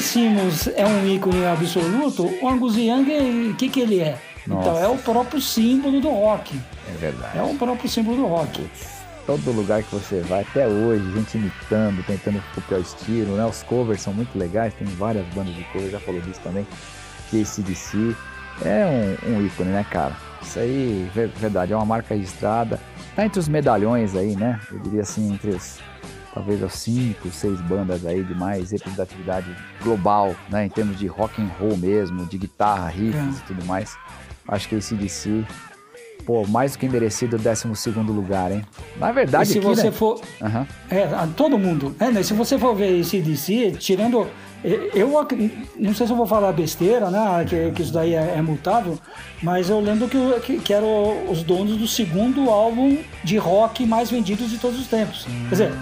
Simmons 0.00 0.68
é 0.68 0.84
um 0.86 1.06
ícone 1.06 1.44
absoluto, 1.46 2.24
o 2.42 2.48
Angus 2.48 2.76
Young, 2.76 3.50
o 3.50 3.54
que, 3.54 3.68
que 3.68 3.80
ele 3.80 4.00
é? 4.00 4.18
Nossa. 4.46 4.70
Então 4.70 4.82
é 4.82 4.88
o 4.88 4.98
próprio 4.98 5.40
símbolo 5.40 6.00
do 6.00 6.08
rock. 6.08 6.58
É 6.88 6.96
verdade. 6.98 7.38
É 7.38 7.42
o 7.42 7.54
próprio 7.54 7.88
símbolo 7.88 8.16
do 8.16 8.26
rock. 8.26 8.68
Todo 9.26 9.52
lugar 9.52 9.82
que 9.82 9.94
você 9.94 10.20
vai, 10.22 10.40
até 10.40 10.66
hoje, 10.66 11.12
gente 11.12 11.36
imitando, 11.36 12.04
tentando 12.04 12.42
copiar 12.54 12.80
o 12.80 12.82
estilo, 12.82 13.36
né? 13.36 13.44
Os 13.44 13.62
covers 13.62 14.00
são 14.00 14.12
muito 14.12 14.36
legais, 14.36 14.74
tem 14.74 14.86
várias 14.88 15.26
bandas 15.34 15.54
de 15.54 15.62
covers, 15.64 15.92
já 15.92 16.00
falou 16.00 16.20
disso 16.20 16.40
também. 16.42 16.66
JCDC 17.32 18.16
é 18.64 19.18
um, 19.26 19.34
um 19.34 19.46
ícone, 19.46 19.70
né, 19.70 19.86
cara? 19.88 20.16
Isso 20.42 20.58
aí, 20.58 21.08
verdade, 21.14 21.72
é 21.72 21.76
uma 21.76 21.86
marca 21.86 22.14
registrada. 22.14 22.80
Tá 23.14 23.24
entre 23.24 23.38
os 23.38 23.48
medalhões 23.48 24.16
aí, 24.16 24.34
né? 24.34 24.58
Eu 24.70 24.78
diria 24.80 25.02
assim, 25.02 25.32
entre 25.32 25.50
os 25.50 25.78
talvez 26.32 26.62
as 26.62 26.74
cinco, 26.74 27.30
seis 27.30 27.60
bandas 27.62 28.06
aí 28.06 28.22
de 28.22 28.34
mais 28.34 28.70
representatividade 28.70 29.54
global, 29.82 30.34
né? 30.48 30.66
Em 30.66 30.68
termos 30.68 30.98
de 30.98 31.06
rock 31.06 31.40
and 31.40 31.50
roll 31.58 31.76
mesmo, 31.76 32.24
de 32.26 32.38
guitarra, 32.38 32.88
riffs 32.88 33.16
é. 33.16 33.38
e 33.38 33.46
tudo 33.46 33.64
mais. 33.64 33.96
Acho 34.46 34.68
que 34.68 34.76
esse 34.76 34.94
DC, 34.94 35.44
pô, 36.24 36.46
mais 36.46 36.72
do 36.72 36.78
que 36.78 36.88
merecido 36.88 37.36
o 37.36 37.38
12 37.38 37.68
lugar, 38.08 38.52
hein? 38.52 38.64
Na 38.96 39.12
verdade, 39.12 39.44
e 39.44 39.52
se 39.52 39.58
aqui, 39.58 39.66
você 39.66 39.84
né? 39.84 39.92
for. 39.92 40.20
Uhum. 40.40 40.66
É, 40.90 41.08
todo 41.36 41.58
mundo. 41.58 41.94
É, 41.98 42.10
né? 42.10 42.22
Se 42.22 42.32
você 42.32 42.58
for 42.58 42.74
ver 42.74 42.98
esse 43.00 43.20
DC, 43.20 43.72
tirando. 43.72 44.26
Eu 44.94 45.08
não 45.78 45.94
sei 45.94 46.06
se 46.06 46.12
eu 46.12 46.16
vou 46.16 46.26
falar 46.26 46.52
besteira, 46.52 47.10
né? 47.10 47.46
Que, 47.48 47.70
que 47.70 47.80
isso 47.80 47.94
daí 47.94 48.14
é, 48.14 48.34
é 48.36 48.42
multável, 48.42 48.98
mas 49.42 49.70
eu 49.70 49.80
lembro 49.80 50.06
que, 50.06 50.18
que, 50.40 50.60
que 50.60 50.74
eram 50.74 51.30
os 51.30 51.42
donos 51.42 51.78
do 51.78 51.88
segundo 51.88 52.50
álbum 52.50 52.98
de 53.24 53.38
rock 53.38 53.86
mais 53.86 54.10
vendidos 54.10 54.50
de 54.50 54.58
todos 54.58 54.78
os 54.78 54.86
tempos. 54.86 55.26
Quer 55.48 55.50
dizer, 55.50 55.72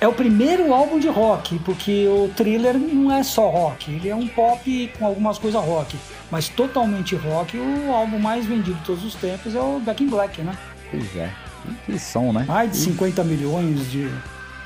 é 0.00 0.06
o 0.06 0.12
primeiro 0.12 0.74
álbum 0.74 0.98
de 0.98 1.08
rock, 1.08 1.58
porque 1.60 2.06
o 2.08 2.28
Thriller 2.36 2.76
não 2.78 3.10
é 3.10 3.22
só 3.22 3.48
rock, 3.48 3.90
ele 3.90 4.08
é 4.08 4.14
um 4.14 4.28
pop 4.28 4.92
com 4.98 5.06
algumas 5.06 5.38
coisas 5.38 5.62
rock, 5.62 5.96
mas 6.30 6.48
totalmente 6.48 7.14
rock. 7.14 7.56
O 7.58 7.92
álbum 7.92 8.18
mais 8.18 8.44
vendido 8.44 8.78
de 8.78 8.84
todos 8.84 9.04
os 9.04 9.14
tempos 9.14 9.54
é 9.54 9.60
o 9.60 9.80
Back 9.80 10.04
in 10.04 10.08
Black, 10.08 10.42
né? 10.42 10.56
Pois 10.90 11.16
é. 11.16 11.30
Que 11.84 11.98
som, 11.98 12.32
né? 12.32 12.44
Mais 12.46 12.70
de 12.70 12.76
50 12.76 13.24
milhões 13.24 13.90
de. 13.90 14.10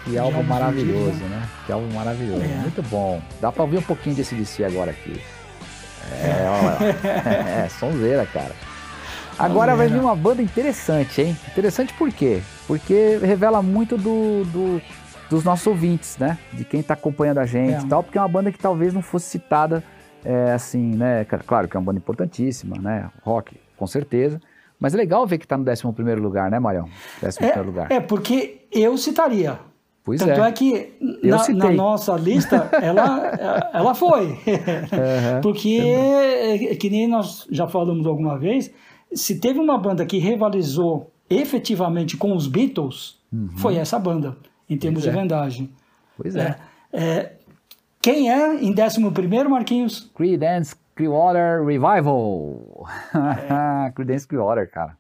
Que 0.05 0.19
álbum 0.19 0.43
maravilhoso, 0.43 1.13
vendido, 1.13 1.29
né? 1.29 1.37
né? 1.37 1.49
Que 1.67 1.73
álbum 1.73 1.95
maravilhoso. 1.95 2.43
É. 2.43 2.47
Muito 2.63 2.83
bom. 2.83 3.23
Dá 3.41 3.53
pra 3.53 3.63
ouvir 3.63 3.79
um 3.79 3.83
pouquinho 3.83 4.17
desse 4.17 4.35
DC 4.35 4.65
agora 4.65 4.91
aqui. 4.91 5.21
É, 6.11 6.47
olha. 6.49 7.65
é, 7.65 7.69
sonzeira, 7.69 8.27
cara. 8.27 8.55
Agora 9.39 9.75
vai 9.75 9.89
vir 9.89 9.99
uma 9.99 10.15
banda 10.15 10.43
interessante, 10.43 11.23
hein? 11.23 11.37
Interessante 11.49 11.95
por 11.95 12.13
quê? 12.13 12.43
Porque 12.67 13.19
revela 13.23 13.63
muito 13.63 13.97
do, 13.97 14.45
do 14.45 14.83
dos 15.31 15.45
nossos 15.45 15.67
ouvintes, 15.67 16.19
né? 16.19 16.37
De 16.53 16.65
quem 16.65 16.81
está 16.81 16.95
acompanhando 16.95 17.39
a 17.39 17.47
gente 17.47 17.75
é. 17.75 17.81
e 17.81 17.89
tal, 17.89 18.03
porque 18.03 18.19
é 18.19 18.21
uma 18.21 18.29
banda 18.29 18.51
que 18.51 18.59
talvez 18.59 18.93
não 18.93 19.01
fosse 19.01 19.31
citada 19.31 19.83
é, 20.25 20.53
assim, 20.53 20.95
né? 20.97 21.25
Claro 21.25 21.69
que 21.69 21.77
é 21.77 21.81
uma 21.81 21.87
banda 21.87 21.99
importantíssima, 21.99 22.77
né? 22.79 23.09
Rock, 23.23 23.57
com 23.77 23.87
certeza. 23.87 24.41
Mas 24.79 24.93
é 24.95 24.97
legal 24.97 25.27
ver 25.27 25.39
que 25.39 25.45
está 25.45 25.57
no 25.57 25.65
11 25.71 26.15
lugar, 26.17 26.51
né, 26.51 26.59
Marião? 26.59 26.89
11 27.23 27.45
é, 27.45 27.61
lugar. 27.61 27.93
É, 27.93 28.01
porque 28.01 28.63
eu 28.73 28.97
citaria. 28.99 29.59
Pois 30.03 30.19
Tanto 30.19 30.43
é, 30.43 30.49
é 30.49 30.53
que 30.53 30.93
na, 31.23 31.49
na, 31.51 31.71
nossa 31.71 32.17
lista 32.17 32.69
ela, 32.83 33.71
ela 33.73 33.95
foi. 33.95 34.29
Uhum. 34.29 35.41
porque, 35.43 35.79
é, 35.79 36.75
que 36.75 36.89
nem 36.89 37.07
nós 37.07 37.47
já 37.51 37.69
falamos 37.69 38.07
alguma 38.07 38.39
vez, 38.39 38.73
se 39.13 39.39
teve 39.39 39.61
uma 39.61 39.77
banda 39.77 40.07
que 40.07 40.19
rivalizou 40.19 41.11
efetivamente 41.29 42.17
com 42.17 42.35
os 42.35 42.49
Beatles, 42.49 43.19
uhum. 43.31 43.51
foi 43.57 43.77
essa 43.77 43.99
banda 43.99 44.37
em 44.71 44.79
termos 44.79 45.03
pois 45.03 45.13
de 45.13 45.19
é. 45.19 45.23
vendagem. 45.23 45.71
Pois 46.17 46.37
é. 46.37 46.57
é. 46.93 47.03
é. 47.03 47.33
Quem 48.01 48.31
é 48.31 48.55
em 48.63 48.71
11 48.73 49.01
Marquinhos? 49.49 50.11
Creedence 50.15 50.75
Clearwater 50.95 51.65
Revival. 51.65 52.87
É. 53.15 53.91
Creedence 53.93 54.27
Clearwater, 54.27 54.71
cara. 54.71 54.97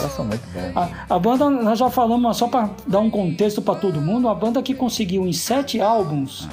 Caras 0.00 0.16
são 0.16 0.24
muito 0.24 0.42
bons. 0.52 0.76
A, 0.76 1.14
a 1.14 1.18
banda, 1.18 1.50
nós 1.50 1.78
já 1.78 1.90
falamos, 1.90 2.36
só 2.36 2.48
para 2.48 2.70
dar 2.86 3.00
um 3.00 3.10
contexto 3.10 3.60
para 3.60 3.74
todo 3.74 4.00
mundo, 4.00 4.28
a 4.28 4.34
banda 4.34 4.62
que 4.62 4.74
conseguiu 4.74 5.26
em 5.26 5.32
sete 5.32 5.80
álbuns, 5.80 6.48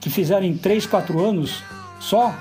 que 0.00 0.08
fizeram 0.10 0.46
em 0.46 0.56
três, 0.56 0.86
quatro 0.86 1.24
anos 1.24 1.62
só, 2.00 2.34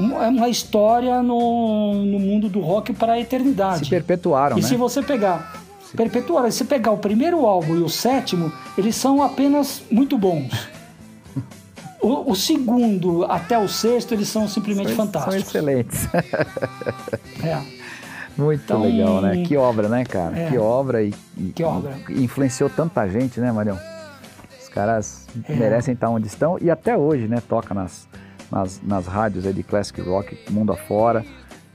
é 0.00 0.28
uma 0.28 0.48
história 0.48 1.22
no, 1.22 1.94
no 2.04 2.18
mundo 2.18 2.48
do 2.48 2.60
rock 2.60 2.92
para 2.92 3.12
a 3.12 3.20
eternidade. 3.20 3.84
Se 3.84 3.90
perpetuaram, 3.90 4.58
E 4.58 4.60
né? 4.60 4.66
se 4.66 4.76
você 4.76 5.02
pegar 5.02 5.62
perpetuaram. 5.96 6.50
Se 6.50 6.64
pegar 6.64 6.90
o 6.90 6.98
primeiro 6.98 7.46
álbum 7.46 7.76
e 7.76 7.82
o 7.82 7.88
sétimo, 7.88 8.52
eles 8.76 8.96
são 8.96 9.22
apenas 9.22 9.82
muito 9.90 10.18
bons. 10.18 10.52
o, 12.02 12.32
o, 12.32 12.34
segundo 12.34 13.24
até 13.24 13.58
o 13.58 13.68
sexto, 13.68 14.12
eles 14.12 14.28
são 14.28 14.48
simplesmente 14.48 14.88
são, 14.88 15.06
fantásticos. 15.06 15.52
São 15.52 15.60
excelentes. 15.60 16.08
é. 17.42 17.83
Muito 18.36 18.62
então, 18.64 18.82
legal, 18.82 19.20
né? 19.20 19.42
Que 19.44 19.56
obra, 19.56 19.88
né, 19.88 20.04
cara? 20.04 20.38
É. 20.38 20.50
Que 20.50 20.58
obra 20.58 21.02
e, 21.02 21.14
e, 21.36 21.52
que 21.52 21.62
obra. 21.62 21.94
Influenciou 22.10 22.68
tanta 22.68 23.06
gente, 23.08 23.40
né, 23.40 23.52
Marião? 23.52 23.78
Os 24.60 24.68
caras 24.68 25.26
é. 25.48 25.54
merecem 25.54 25.94
estar 25.94 26.10
onde 26.10 26.26
estão 26.26 26.58
e 26.60 26.70
até 26.70 26.96
hoje, 26.96 27.28
né, 27.28 27.40
toca 27.48 27.72
nas, 27.72 28.08
nas, 28.50 28.80
nas 28.82 29.06
rádios 29.06 29.44
de 29.44 29.62
classic 29.62 30.00
rock 30.00 30.36
mundo 30.50 30.72
afora. 30.72 31.24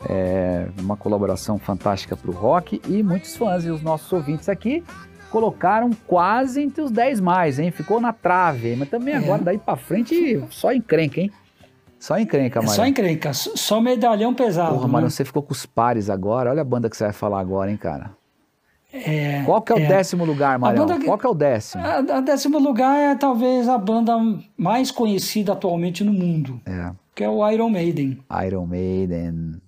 É 0.09 0.67
uma 0.79 0.95
colaboração 0.95 1.59
fantástica 1.59 2.15
para 2.15 2.31
o 2.31 2.33
rock 2.33 2.81
e 2.87 3.03
muitos 3.03 3.35
fãs 3.35 3.65
e 3.65 3.69
os 3.69 3.81
nossos 3.81 4.11
ouvintes 4.13 4.47
aqui 4.47 4.81
colocaram 5.29 5.91
quase 6.07 6.61
entre 6.61 6.81
os 6.81 6.91
10 6.91 7.19
mais, 7.19 7.59
hein? 7.59 7.69
Ficou 7.71 7.99
na 7.99 8.11
trave, 8.11 8.75
mas 8.75 8.89
também 8.89 9.13
é. 9.13 9.17
agora 9.17 9.41
daí 9.41 9.57
para 9.57 9.75
frente 9.75 10.41
só 10.49 10.73
encrenca, 10.73 11.19
hein? 11.19 11.31
Só 11.99 12.17
encrenca, 12.17 12.61
mano. 12.61 12.73
Só 12.73 12.85
encrenca, 12.85 13.33
só 13.33 13.81
medalhão 13.81 14.33
pesado. 14.33 14.75
Porra, 14.75 14.87
mano, 14.87 15.07
né? 15.07 15.09
você 15.09 15.25
ficou 15.25 15.43
com 15.43 15.51
os 15.51 15.65
pares 15.65 16.09
agora. 16.09 16.49
Olha 16.49 16.61
a 16.61 16.65
banda 16.65 16.89
que 16.89 16.95
você 16.95 17.03
vai 17.03 17.13
falar 17.13 17.41
agora, 17.41 17.69
hein, 17.69 17.77
cara. 17.77 18.11
É, 18.91 19.43
Qual 19.45 19.61
que 19.61 19.73
é, 19.73 19.79
é. 19.79 19.85
o 19.85 19.87
décimo 19.87 20.25
lugar, 20.25 20.57
Marião? 20.57 20.85
Banda... 20.85 21.05
Qual 21.05 21.17
que 21.17 21.25
é 21.25 21.29
o 21.29 21.33
décimo? 21.35 21.83
A, 21.83 21.97
a, 21.97 22.21
décimo 22.21 22.57
lugar 22.57 22.97
é 22.97 23.15
talvez 23.15 23.67
a 23.67 23.77
banda 23.77 24.17
mais 24.57 24.89
conhecida 24.89 25.53
atualmente 25.53 26.03
no 26.03 26.11
mundo. 26.13 26.59
É. 26.65 26.91
Que 27.13 27.23
é 27.23 27.29
o 27.29 27.47
Iron 27.51 27.69
Maiden. 27.69 28.17
Iron 28.45 28.65
Maiden. 28.65 29.61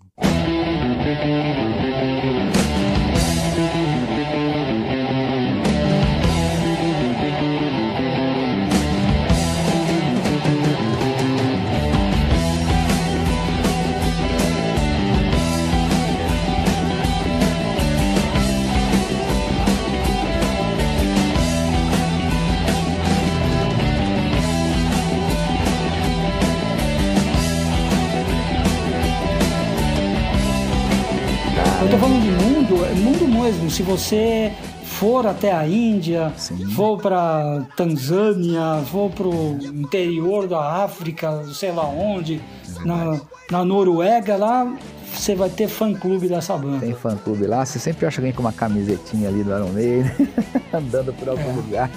Se 33.81 33.85
você 33.87 34.51
for 34.83 35.25
até 35.25 35.51
a 35.51 35.67
Índia, 35.67 36.31
Sim. 36.37 36.67
for 36.75 37.01
para 37.01 37.65
Tanzânia, 37.75 38.79
for 38.91 39.09
para 39.09 39.27
o 39.27 39.57
interior 39.73 40.47
da 40.47 40.83
África, 40.83 41.43
sei 41.51 41.71
lá 41.71 41.87
onde, 41.87 42.39
é 42.79 42.85
na, 42.85 43.19
na 43.49 43.65
Noruega, 43.65 44.35
lá 44.35 44.71
você 45.11 45.33
vai 45.33 45.49
ter 45.49 45.67
fã-clube 45.67 46.27
dessa 46.27 46.55
banda. 46.55 46.85
Tem 46.85 46.93
fã-clube 46.93 47.47
lá, 47.47 47.65
você 47.65 47.79
sempre 47.79 48.05
acha 48.05 48.21
alguém 48.21 48.31
com 48.31 48.41
uma 48.41 48.53
camisetinha 48.53 49.29
ali 49.29 49.43
do 49.43 49.49
Iron 49.49 49.69
Maiden, 49.69 50.11
andando 50.71 51.11
por 51.13 51.29
algum 51.29 51.49
é. 51.49 51.53
lugar. 51.53 51.91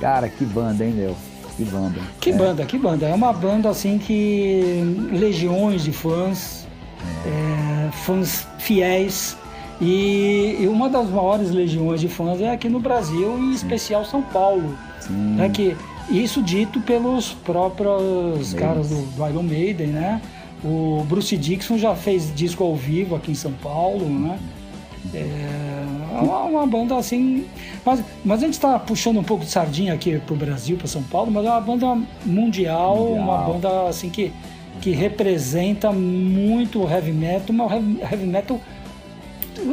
Cara, 0.00 0.28
que 0.28 0.44
banda, 0.44 0.84
hein, 0.84 0.92
meu? 0.92 1.16
Que 1.56 1.64
banda. 1.64 2.00
Que 2.20 2.30
é. 2.30 2.36
banda, 2.36 2.66
que 2.66 2.78
banda. 2.78 3.06
É 3.06 3.14
uma 3.14 3.32
banda 3.32 3.70
assim 3.70 3.96
que 3.96 5.08
legiões 5.12 5.82
de 5.82 5.92
fãs 5.92 6.62
é, 7.26 7.90
fãs 7.92 8.46
fiéis. 8.58 9.36
E, 9.80 10.58
e, 10.60 10.68
uma 10.68 10.88
das 10.88 11.08
maiores 11.08 11.50
legiões 11.50 12.00
de 12.00 12.08
fãs 12.08 12.40
é 12.40 12.50
aqui 12.50 12.68
no 12.68 12.78
Brasil, 12.78 13.36
em 13.38 13.52
especial 13.52 14.04
São 14.04 14.22
Paulo. 14.22 14.76
Sim. 15.00 15.40
É 15.40 15.48
que 15.48 15.76
isso 16.08 16.42
dito 16.42 16.80
pelos 16.80 17.32
próprios 17.32 18.54
caras 18.54 18.88
do, 18.88 19.02
do, 19.02 19.28
Iron 19.28 19.42
Maiden, 19.42 19.88
né? 19.88 20.20
O 20.64 21.04
Bruce 21.08 21.36
Dixon 21.36 21.78
já 21.78 21.94
fez 21.96 22.32
disco 22.34 22.62
ao 22.62 22.76
vivo 22.76 23.16
aqui 23.16 23.32
em 23.32 23.34
São 23.34 23.52
Paulo, 23.52 24.08
né? 24.08 24.38
É 25.12 26.20
uma, 26.22 26.42
uma 26.44 26.66
banda 26.66 26.96
assim. 26.96 27.46
Mas, 27.84 28.04
mas 28.24 28.40
a 28.40 28.44
gente 28.46 28.54
está 28.54 28.78
puxando 28.78 29.18
um 29.18 29.24
pouco 29.24 29.44
de 29.44 29.50
sardinha 29.50 29.94
aqui 29.94 30.20
pro 30.20 30.36
Brasil, 30.36 30.76
para 30.76 30.86
São 30.86 31.02
Paulo, 31.02 31.32
mas 31.32 31.44
é 31.44 31.50
uma 31.50 31.60
banda 31.60 31.86
mundial, 32.24 32.98
mundial. 32.98 33.24
uma 33.24 33.38
banda 33.38 33.88
assim 33.88 34.08
que 34.08 34.32
que 34.82 34.90
representa 34.90 35.92
muito 35.92 36.82
o 36.82 36.90
heavy 36.90 37.12
metal, 37.12 37.54
mas 37.54 37.72
o 37.72 38.00
heavy 38.02 38.26
metal 38.26 38.60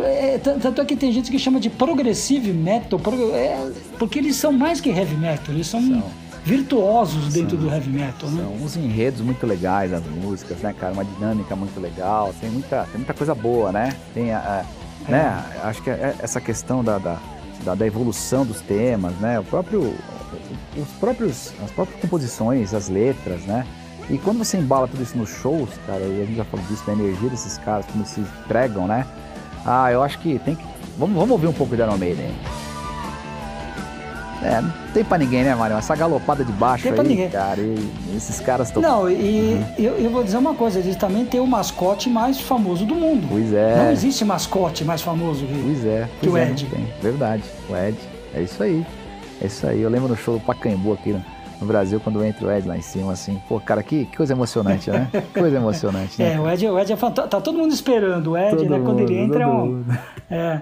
é, 0.03 0.37
tanto 0.37 0.81
é 0.81 0.85
que 0.85 0.95
tem 0.95 1.11
gente 1.11 1.31
que 1.31 1.39
chama 1.39 1.59
de 1.59 1.69
progressive 1.69 2.51
metal, 2.51 2.99
é, 3.33 3.71
porque 3.97 4.19
eles 4.19 4.35
são 4.35 4.51
mais 4.51 4.79
que 4.79 4.89
heavy 4.89 5.15
metal, 5.15 5.53
eles 5.53 5.67
são, 5.67 5.81
são. 5.81 6.03
virtuosos 6.43 7.33
dentro 7.33 7.57
são. 7.57 7.67
do 7.67 7.73
heavy 7.73 7.89
metal, 7.89 8.29
né? 8.29 8.43
São 8.43 8.65
uns 8.65 8.75
enredos 8.75 9.21
muito 9.21 9.45
legais 9.45 9.91
das 9.91 10.03
músicas, 10.05 10.57
né, 10.59 10.73
cara? 10.77 10.93
Uma 10.93 11.05
dinâmica 11.05 11.55
muito 11.55 11.79
legal, 11.79 12.33
tem 12.39 12.49
muita, 12.49 12.83
tem 12.85 12.97
muita 12.97 13.13
coisa 13.13 13.33
boa, 13.33 13.71
né? 13.71 13.95
Tem 14.13 14.31
a, 14.31 14.39
a 14.39 14.79
é. 15.07 15.11
né? 15.11 15.45
Acho 15.63 15.81
que 15.81 15.89
é 15.89 16.15
essa 16.19 16.39
questão 16.41 16.83
da, 16.83 16.97
da, 16.97 17.17
da, 17.63 17.75
da 17.75 17.87
evolução 17.87 18.45
dos 18.45 18.61
temas, 18.61 19.13
né? 19.15 19.39
O 19.39 19.43
próprio, 19.43 19.95
os 20.77 20.87
próprios, 20.99 21.53
as 21.63 21.71
próprias 21.71 21.99
composições, 22.01 22.73
as 22.73 22.89
letras, 22.89 23.41
né? 23.43 23.65
E 24.09 24.17
quando 24.17 24.39
você 24.39 24.57
embala 24.57 24.87
tudo 24.87 25.03
isso 25.03 25.17
nos 25.17 25.29
shows, 25.29 25.69
cara, 25.85 26.01
e 26.01 26.21
a 26.23 26.25
gente 26.25 26.37
já 26.37 26.45
falou 26.45 26.65
disso, 26.65 26.83
da 26.85 26.93
energia 26.93 27.29
desses 27.29 27.57
caras, 27.59 27.85
como 27.85 27.99
eles 27.99 28.09
se 28.09 28.21
pregam, 28.47 28.87
né? 28.87 29.05
Ah, 29.65 29.91
eu 29.91 30.01
acho 30.01 30.19
que 30.19 30.39
tem 30.39 30.55
que. 30.55 30.63
Vamos, 30.97 31.15
vamos 31.15 31.31
ouvir 31.31 31.47
um 31.47 31.53
pouco 31.53 31.75
de 31.75 31.81
Iron 31.81 31.97
Maiden. 31.97 32.29
É, 34.41 34.61
não 34.61 34.71
tem 34.93 35.03
pra 35.03 35.17
ninguém, 35.17 35.43
né, 35.43 35.53
Mário? 35.53 35.75
Essa 35.75 35.95
galopada 35.95 36.45
de 36.45 36.51
baixo 36.53 36.83
tem 36.83 36.91
aí, 36.91 36.95
pra 36.95 37.03
ninguém. 37.03 37.29
cara, 37.29 37.59
esses 38.15 38.39
caras 38.39 38.67
estão... 38.67 38.81
Não, 38.81 39.09
e 39.09 39.53
uhum. 39.53 39.65
eu, 39.77 39.93
eu, 39.97 40.09
vou 40.09 40.23
dizer 40.23 40.37
uma 40.37 40.53
coisa, 40.53 40.79
eles 40.79 40.95
também 40.95 41.25
têm 41.25 41.41
o 41.41 41.47
mascote 41.47 42.09
mais 42.09 42.39
famoso 42.39 42.85
do 42.85 42.95
mundo. 42.95 43.27
Pois 43.29 43.53
é. 43.53 43.75
Não 43.75 43.91
existe 43.91 44.23
mascote 44.23 44.85
mais 44.85 45.01
famoso 45.01 45.45
que, 45.45 45.61
pois 45.61 45.85
é, 45.85 46.09
que 46.21 46.29
pois 46.29 46.33
o 46.33 46.37
é, 46.37 46.51
Ed. 46.51 46.65
Tem. 46.67 46.87
Verdade, 47.01 47.43
o 47.69 47.75
Ed. 47.75 47.97
É 48.33 48.41
isso 48.41 48.63
aí. 48.63 48.85
É 49.41 49.47
isso 49.47 49.67
aí. 49.67 49.81
Eu 49.81 49.89
lembro 49.89 50.07
no 50.07 50.15
show 50.15 50.35
do 50.35 50.45
Pacaembu 50.45 50.93
aqui, 50.93 51.11
né? 51.11 51.23
No 51.59 51.67
Brasil 51.67 51.99
quando 51.99 52.23
entra 52.23 52.47
o 52.47 52.51
Ed 52.51 52.67
lá 52.67 52.77
em 52.77 52.81
cima, 52.81 53.11
assim. 53.11 53.41
Pô, 53.47 53.59
cara, 53.59 53.83
que, 53.83 54.05
que 54.05 54.15
coisa 54.15 54.33
emocionante, 54.33 54.89
né? 54.89 55.09
Que 55.11 55.21
coisa 55.39 55.57
emocionante, 55.57 56.21
né? 56.21 56.33
É, 56.33 56.39
o 56.39 56.49
Ed, 56.49 56.65
o 56.67 56.79
Ed 56.79 56.93
é 56.93 56.95
fantástico. 56.95 57.29
Tá 57.29 57.41
todo 57.41 57.57
mundo 57.57 57.73
esperando 57.73 58.31
o 58.31 58.37
Ed, 58.37 58.55
todo 58.55 58.69
né? 58.69 58.79
Quando 58.79 58.99
ele 59.01 59.17
entra 59.17 59.43
é 59.43 59.47
um. 59.47 59.83
É. 60.29 60.61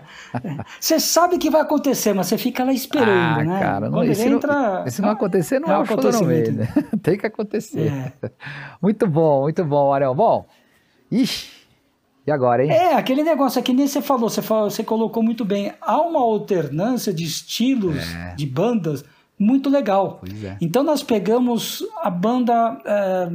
Você 0.80 1.00
sabe 1.00 1.38
que 1.38 1.50
vai 1.50 1.62
acontecer, 1.62 2.14
mas 2.14 2.28
você 2.28 2.38
fica 2.38 2.64
lá 2.64 2.74
esperando, 2.74 3.40
ah, 3.40 3.44
né? 3.44 3.60
Cara, 3.60 3.90
não, 3.90 4.04
ele 4.04 4.20
entra. 4.20 4.90
Se 4.90 5.02
não 5.02 5.10
acontecer, 5.10 5.60
não 5.60 5.70
é, 5.70 5.74
é 5.74 5.78
o 5.78 5.82
acontecimento. 5.82 6.52
Né? 6.52 6.68
Tem 7.04 7.18
que 7.18 7.28
acontecer. 7.28 7.92
É. 7.92 8.30
Muito 8.82 9.08
bom, 9.08 9.42
muito 9.42 9.64
bom, 9.66 9.92
Ariel. 9.92 10.14
Bom, 10.14 10.46
ixi. 11.12 11.58
E 12.26 12.32
agora, 12.32 12.64
hein? 12.64 12.70
É, 12.70 12.94
aquele 12.94 13.24
negócio 13.24 13.60
aqui, 13.60 13.72
nem 13.72 13.88
você 13.88 14.02
falou, 14.02 14.30
você, 14.30 14.42
falou, 14.42 14.70
você 14.70 14.84
colocou 14.84 15.24
muito 15.24 15.46
bem. 15.46 15.74
Há 15.80 16.02
uma 16.02 16.20
alternância 16.20 17.14
de 17.14 17.24
estilos, 17.24 17.98
é. 18.14 18.36
de 18.36 18.46
bandas, 18.46 19.06
muito 19.38 19.70
legal. 19.70 20.22
É. 20.44 20.58
Então 20.60 20.84
nós 20.84 21.04
pegamos 21.04 21.84
a 22.02 22.10
banda, 22.10 22.80
é, 22.86 23.30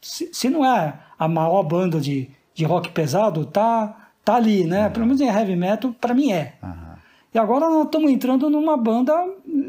se, 0.00 0.28
se, 0.32 0.48
não 0.48 0.64
é 0.64 0.98
a 1.18 1.28
maior 1.28 1.62
banda 1.62 2.00
de, 2.00 2.28
de 2.54 2.64
rock 2.64 2.90
pesado, 2.90 3.44
tá, 3.46 4.10
tá 4.24 4.36
ali, 4.36 4.64
né? 4.64 4.86
Uhum. 4.86 4.92
Pelo 4.92 5.06
menos 5.06 5.20
em 5.20 5.28
heavy 5.28 5.56
metal, 5.56 5.94
para 6.00 6.14
mim 6.14 6.32
é. 6.32 6.54
Uhum. 6.62 6.90
E 7.32 7.38
agora 7.38 7.70
nós 7.70 7.84
estamos 7.84 8.10
entrando 8.10 8.50
numa 8.50 8.76
banda 8.76 9.12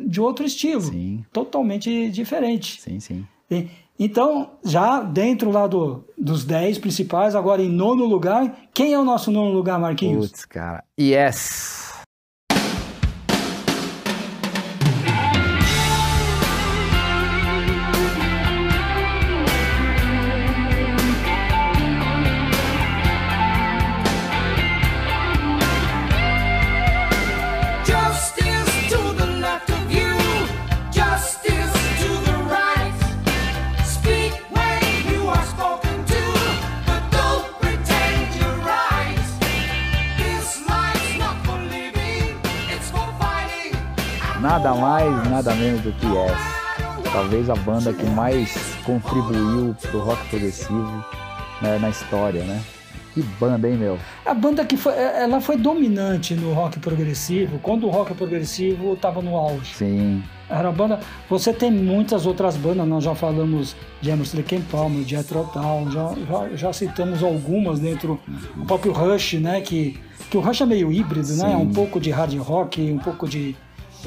de 0.08 0.20
outro 0.20 0.46
estilo, 0.46 0.82
sim. 0.82 1.24
totalmente 1.32 2.10
diferente. 2.10 2.82
Sim, 2.82 3.00
sim. 3.00 3.26
E, 3.50 3.68
então, 4.00 4.50
já 4.66 5.00
dentro 5.02 5.52
lá 5.52 5.68
do, 5.68 6.04
dos 6.18 6.44
10 6.44 6.80
principais, 6.80 7.36
agora 7.36 7.62
em 7.62 7.70
nono 7.70 8.04
lugar, 8.06 8.52
quem 8.74 8.94
é 8.94 9.00
o 9.00 9.06
nosso 9.06 9.30
nono 9.30 9.52
lugar, 9.52 9.80
Marquinhos? 9.80 10.32
Putz, 10.32 10.44
cara. 10.46 10.84
Yes! 11.00 11.81
Nada 45.42 45.56
menos 45.56 45.82
do 45.82 45.92
que 45.94 46.06
Yes. 46.06 47.12
Talvez 47.12 47.50
a 47.50 47.56
banda 47.56 47.92
que 47.92 48.06
mais 48.06 48.76
contribuiu 48.86 49.76
pro 49.82 50.00
rock 50.00 50.30
progressivo 50.30 51.06
né, 51.62 51.80
na 51.80 51.90
história, 51.90 52.44
né? 52.44 52.62
Que 53.14 53.22
banda, 53.22 53.68
hein, 53.68 53.76
meu? 53.76 53.98
A 54.26 54.34
banda 54.34 54.64
que 54.64 54.78
foi, 54.78 54.94
é, 54.94 55.24
ela 55.24 55.42
foi 55.42 55.58
dominante 55.58 56.36
no 56.36 56.54
rock 56.54 56.80
progressivo, 56.80 57.60
quando 57.60 57.88
o 57.88 57.90
rock 57.90 58.14
progressivo 58.14 58.94
estava 58.94 59.22
no 59.22 59.36
auge. 59.36 59.74
Sim. 59.76 60.24
Era 60.50 60.70
a 60.70 60.72
banda. 60.72 61.00
Você 61.30 61.52
tem 61.52 61.72
muitas 61.72 62.26
outras 62.26 62.56
bandas, 62.56 62.88
nós 62.88 63.04
já 63.04 63.16
falamos 63.16 63.76
de 64.00 64.10
Emerson 64.10 64.38
Lake 64.38 64.62
Palmer, 64.72 65.04
de 65.04 65.16
Etrotal, 65.16 65.90
já, 65.92 66.14
já, 66.30 66.56
já 66.56 66.74
citamos 66.74 67.24
algumas 67.24 67.80
dentro 67.80 68.20
do 68.56 68.66
próprio 68.66 68.94
Rush, 68.94 69.34
né? 69.34 69.60
Que, 69.60 70.00
que 70.30 70.38
o 70.38 70.40
Rush 70.40 70.62
é 70.62 70.66
meio 70.66 70.92
híbrido, 70.92 71.28
Sim. 71.28 71.44
né? 71.44 71.54
É 71.54 71.58
um 71.58 71.70
pouco 71.70 72.00
de 72.00 72.12
hard 72.12 72.38
rock, 72.38 72.82
um 72.92 73.00
pouco 73.00 73.28
de 73.28 73.56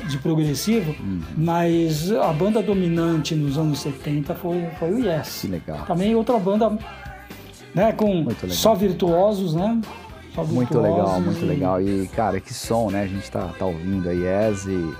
de 0.09 0.18
progressivo, 0.18 0.94
uhum. 1.00 1.20
mas 1.37 2.11
a 2.11 2.33
banda 2.33 2.62
dominante 2.62 3.35
nos 3.35 3.57
anos 3.57 3.80
70 3.80 4.35
foi, 4.35 4.66
foi 4.78 4.92
o 4.92 5.04
Yes. 5.04 5.40
Que 5.42 5.48
legal. 5.48 5.85
Também 5.87 6.14
outra 6.14 6.38
banda 6.38 6.76
né, 7.74 7.92
com 7.92 8.26
só 8.48 8.74
virtuosos, 8.74 9.54
né? 9.54 9.80
Só 10.35 10.42
virtuosos 10.42 10.54
muito 10.54 10.80
legal, 10.80 11.20
muito 11.20 11.46
legal. 11.46 11.83
E, 11.83 12.09
cara, 12.09 12.40
que 12.40 12.52
som, 12.52 12.90
né? 12.90 13.02
A 13.02 13.07
gente 13.07 13.30
tá, 13.30 13.50
tá 13.59 13.66
ouvindo 13.66 14.09
a 14.09 14.12
Yes 14.12 14.66
e 14.66 14.94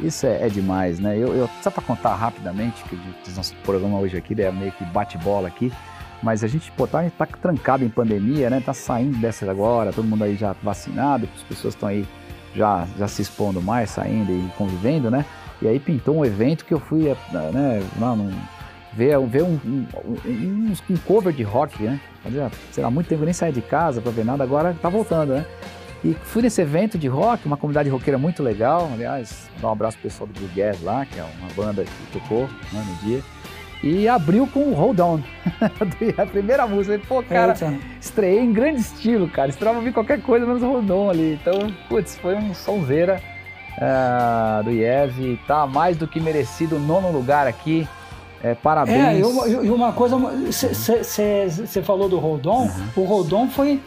isso 0.00 0.26
é, 0.26 0.46
é 0.46 0.48
demais, 0.48 0.98
né? 0.98 1.16
Eu, 1.16 1.34
eu, 1.34 1.48
só 1.62 1.70
para 1.70 1.82
contar 1.82 2.14
rapidamente, 2.14 2.82
que 2.84 2.94
o 2.94 3.34
nosso 3.36 3.54
programa 3.64 3.98
hoje 3.98 4.16
aqui 4.16 4.40
é 4.40 4.50
meio 4.50 4.72
que 4.72 4.84
bate-bola 4.84 5.48
aqui, 5.48 5.72
mas 6.22 6.44
a 6.44 6.48
gente, 6.48 6.70
pô, 6.72 6.86
tá, 6.86 7.08
tá 7.16 7.26
trancado 7.26 7.84
em 7.84 7.88
pandemia, 7.88 8.50
né? 8.50 8.60
Tá 8.64 8.74
saindo 8.74 9.18
dessa 9.18 9.50
agora, 9.50 9.92
todo 9.92 10.06
mundo 10.06 10.24
aí 10.24 10.36
já 10.36 10.54
vacinado, 10.62 11.28
as 11.34 11.42
pessoas 11.42 11.74
estão 11.74 11.88
aí 11.88 12.06
já, 12.56 12.86
já 12.98 13.06
se 13.06 13.22
expondo 13.22 13.60
mais, 13.60 13.90
saindo 13.90 14.32
e 14.32 14.50
convivendo, 14.56 15.10
né? 15.10 15.24
E 15.60 15.68
aí 15.68 15.78
pintou 15.78 16.16
um 16.16 16.24
evento 16.24 16.64
que 16.64 16.74
eu 16.74 16.80
fui, 16.80 17.08
eh, 17.08 17.16
né, 17.32 17.82
lá 18.00 18.14
num, 18.16 18.30
ver, 18.92 19.18
ver 19.26 19.42
um, 19.42 19.58
um, 19.64 19.86
um, 20.24 20.72
um, 20.90 20.96
cover 21.06 21.32
de 21.32 21.42
rock, 21.42 21.82
né? 21.82 22.00
Fazia, 22.22 22.50
sei 22.72 22.82
lá, 22.82 22.90
muito 22.90 23.08
tempo 23.08 23.22
eu 23.22 23.26
nem 23.26 23.34
saía 23.34 23.52
de 23.52 23.62
casa 23.62 24.00
pra 24.00 24.10
ver 24.10 24.24
nada, 24.24 24.42
agora 24.42 24.74
tá 24.80 24.88
voltando, 24.88 25.34
né? 25.34 25.46
E 26.04 26.14
fui 26.14 26.42
nesse 26.42 26.60
evento 26.60 26.98
de 26.98 27.08
rock, 27.08 27.46
uma 27.46 27.56
comunidade 27.56 27.88
roqueira 27.88 28.18
muito 28.18 28.42
legal. 28.42 28.88
Aliás, 28.92 29.50
dar 29.60 29.68
um 29.68 29.72
abraço 29.72 29.98
pro 29.98 30.08
pessoal 30.08 30.28
do 30.28 30.38
Blue 30.38 30.48
Gas 30.54 30.80
lá, 30.82 31.04
que 31.06 31.18
é 31.18 31.22
uma 31.22 31.48
banda 31.54 31.84
que 31.84 32.18
tocou 32.18 32.48
né, 32.72 32.84
no 32.86 33.08
dia. 33.08 33.22
E 33.86 34.08
abriu 34.08 34.46
com 34.46 34.60
o 34.60 34.74
Hold 34.74 34.98
On. 35.00 35.20
a 36.18 36.26
primeira 36.26 36.66
música. 36.66 37.00
Pô, 37.06 37.22
cara, 37.22 37.52
Eita. 37.52 37.74
estreiei 38.00 38.40
em 38.40 38.52
grande 38.52 38.80
estilo, 38.80 39.28
cara. 39.28 39.48
Esperava 39.48 39.78
ouvir 39.78 39.92
qualquer 39.92 40.20
coisa 40.20 40.44
menos 40.44 40.62
o 40.62 40.66
Hold 40.66 40.90
On 40.90 41.10
ali. 41.10 41.38
Então, 41.40 41.72
putz, 41.88 42.16
foi 42.18 42.34
um 42.34 42.52
sonzeira 42.52 43.20
uh, 43.78 44.64
do 44.64 44.70
Yes. 44.70 45.12
Tá 45.46 45.66
mais 45.66 45.96
do 45.96 46.06
que 46.06 46.20
merecido, 46.20 46.78
nono 46.78 47.10
lugar 47.12 47.46
aqui. 47.46 47.86
É, 48.42 48.54
parabéns. 48.54 48.98
É, 48.98 49.18
e 49.18 49.70
uma 49.70 49.92
coisa, 49.92 50.16
você 50.16 51.82
falou 51.82 52.08
do 52.08 52.18
Rodon, 52.18 52.62
uhum. 52.62 53.02
o 53.02 53.04
Rodon 53.04 53.48
foi, 53.48 53.80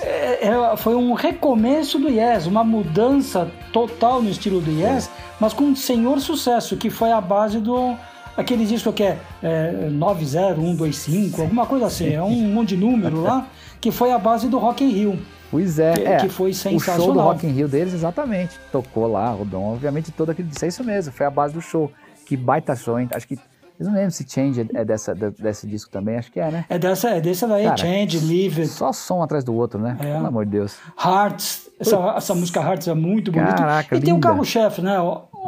é, 0.00 0.48
é, 0.48 0.76
foi 0.76 0.94
um 0.94 1.12
recomeço 1.12 1.98
do 1.98 2.08
Yes, 2.08 2.46
uma 2.46 2.62
mudança 2.62 3.50
total 3.72 4.22
no 4.22 4.30
estilo 4.30 4.60
do 4.60 4.70
Yes, 4.70 5.10
mas 5.40 5.52
com 5.52 5.64
um 5.64 5.76
senhor 5.76 6.20
sucesso, 6.20 6.76
que 6.76 6.88
foi 6.88 7.10
a 7.10 7.20
base 7.20 7.58
do, 7.58 7.96
aquele 8.36 8.64
disco 8.64 8.92
que 8.92 9.02
é, 9.02 9.18
é 9.42 9.88
90125, 9.90 11.42
alguma 11.42 11.66
coisa 11.66 11.86
assim, 11.86 12.12
é 12.12 12.22
um 12.22 12.52
monte 12.52 12.70
de 12.70 12.76
número 12.76 13.22
lá, 13.22 13.46
que 13.80 13.90
foi 13.90 14.12
a 14.12 14.18
base 14.18 14.48
do 14.48 14.58
Rock 14.58 14.84
in 14.84 14.90
Rio. 14.90 15.18
Pois 15.50 15.78
é, 15.78 15.94
que, 15.94 16.00
é, 16.02 16.16
que 16.16 16.28
foi 16.28 16.52
sensacional. 16.52 17.00
O 17.00 17.04
show 17.04 17.14
do 17.14 17.20
Rock 17.20 17.46
in 17.46 17.50
Rio 17.50 17.68
deles, 17.68 17.94
exatamente, 17.94 18.58
tocou 18.72 19.06
lá, 19.06 19.30
Rodon, 19.30 19.72
obviamente 19.72 20.10
todo 20.10 20.30
aquele 20.30 20.48
disco, 20.48 20.64
é 20.64 20.68
isso 20.68 20.84
mesmo, 20.84 21.12
foi 21.12 21.26
a 21.26 21.30
base 21.30 21.54
do 21.54 21.60
show. 21.60 21.90
Que 22.24 22.36
baita 22.36 22.74
show, 22.74 22.98
hein? 22.98 23.08
Acho 23.12 23.28
que 23.28 23.38
eu 23.78 23.86
não 23.86 23.94
lembro 23.94 24.10
se 24.10 24.26
Change 24.26 24.66
é 24.74 24.84
dessa, 24.84 25.14
desse 25.14 25.66
disco 25.66 25.90
também, 25.90 26.16
acho 26.16 26.32
que 26.32 26.40
é, 26.40 26.50
né? 26.50 26.64
É 26.68 26.78
dessa, 26.78 27.10
é 27.10 27.20
desse 27.20 27.46
daí, 27.46 27.64
Cara, 27.64 27.76
Change, 27.76 28.18
Live 28.20 28.62
It. 28.62 28.68
Só 28.68 28.90
som 28.90 29.22
atrás 29.22 29.44
do 29.44 29.54
outro, 29.54 29.78
né? 29.78 29.96
É. 30.00 30.14
Pelo 30.14 30.26
amor 30.26 30.46
de 30.46 30.52
Deus. 30.52 30.78
Hearts, 30.98 31.68
essa, 31.78 31.96
essa 32.16 32.34
música 32.34 32.60
Hearts 32.60 32.88
é 32.88 32.94
muito 32.94 33.30
bonita. 33.30 33.54
Caraca, 33.54 33.94
e 33.94 33.96
linda. 33.96 34.04
tem 34.04 34.14
o 34.14 34.16
um 34.16 34.20
carro-chefe, 34.20 34.80
né? 34.80 34.96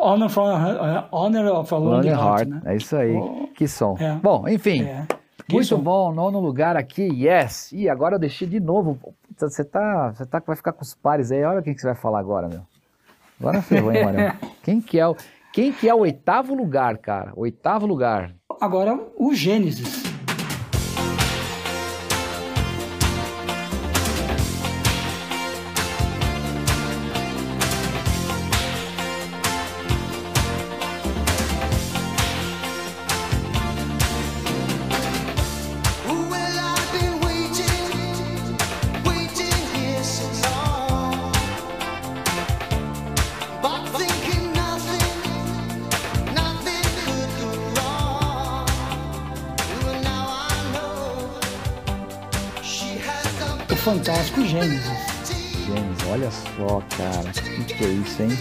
Honor, 0.00 0.28
from, 0.28 0.46
uh, 0.46 1.04
Honor 1.12 1.46
of 1.52 1.74
a 1.74 1.78
Lonely, 1.78 2.08
Heart. 2.08 2.48
Né? 2.48 2.62
É 2.64 2.76
isso 2.76 2.96
aí. 2.96 3.14
Oh. 3.14 3.48
Que 3.54 3.66
som. 3.66 3.96
É. 3.98 4.14
Bom, 4.14 4.48
enfim. 4.48 4.82
É. 4.82 5.06
Muito 5.50 5.66
som. 5.66 5.80
bom, 5.80 6.12
nono 6.12 6.40
lugar 6.40 6.76
aqui, 6.76 7.02
yes. 7.02 7.72
E 7.72 7.88
agora 7.88 8.16
eu 8.16 8.18
deixei 8.18 8.46
de 8.46 8.60
novo. 8.60 8.98
Você 9.36 9.64
tá, 9.64 10.12
você 10.12 10.26
tá, 10.26 10.42
vai 10.46 10.56
ficar 10.56 10.72
com 10.72 10.82
os 10.82 10.94
pares 10.94 11.32
aí. 11.32 11.42
Olha 11.44 11.62
quem 11.62 11.74
que 11.74 11.80
você 11.80 11.86
vai 11.86 11.96
falar 11.96 12.18
agora, 12.18 12.48
meu. 12.48 12.60
Agora 13.40 13.62
ferrou, 13.62 13.92
hein, 13.92 14.04
Mário? 14.04 14.32
quem 14.62 14.80
que 14.80 14.98
é 14.98 15.06
o... 15.06 15.16
Quem 15.52 15.72
que 15.72 15.88
é 15.88 15.94
o 15.94 16.00
oitavo 16.00 16.54
lugar, 16.54 16.98
cara? 16.98 17.32
Oitavo 17.34 17.86
lugar. 17.86 18.32
Agora, 18.60 19.00
o 19.16 19.34
Gênesis. 19.34 20.07
Cara, 56.82 57.30
que 57.32 57.74
que 57.74 57.84
é 57.84 57.88
isso, 57.88 58.22
hein? 58.22 58.38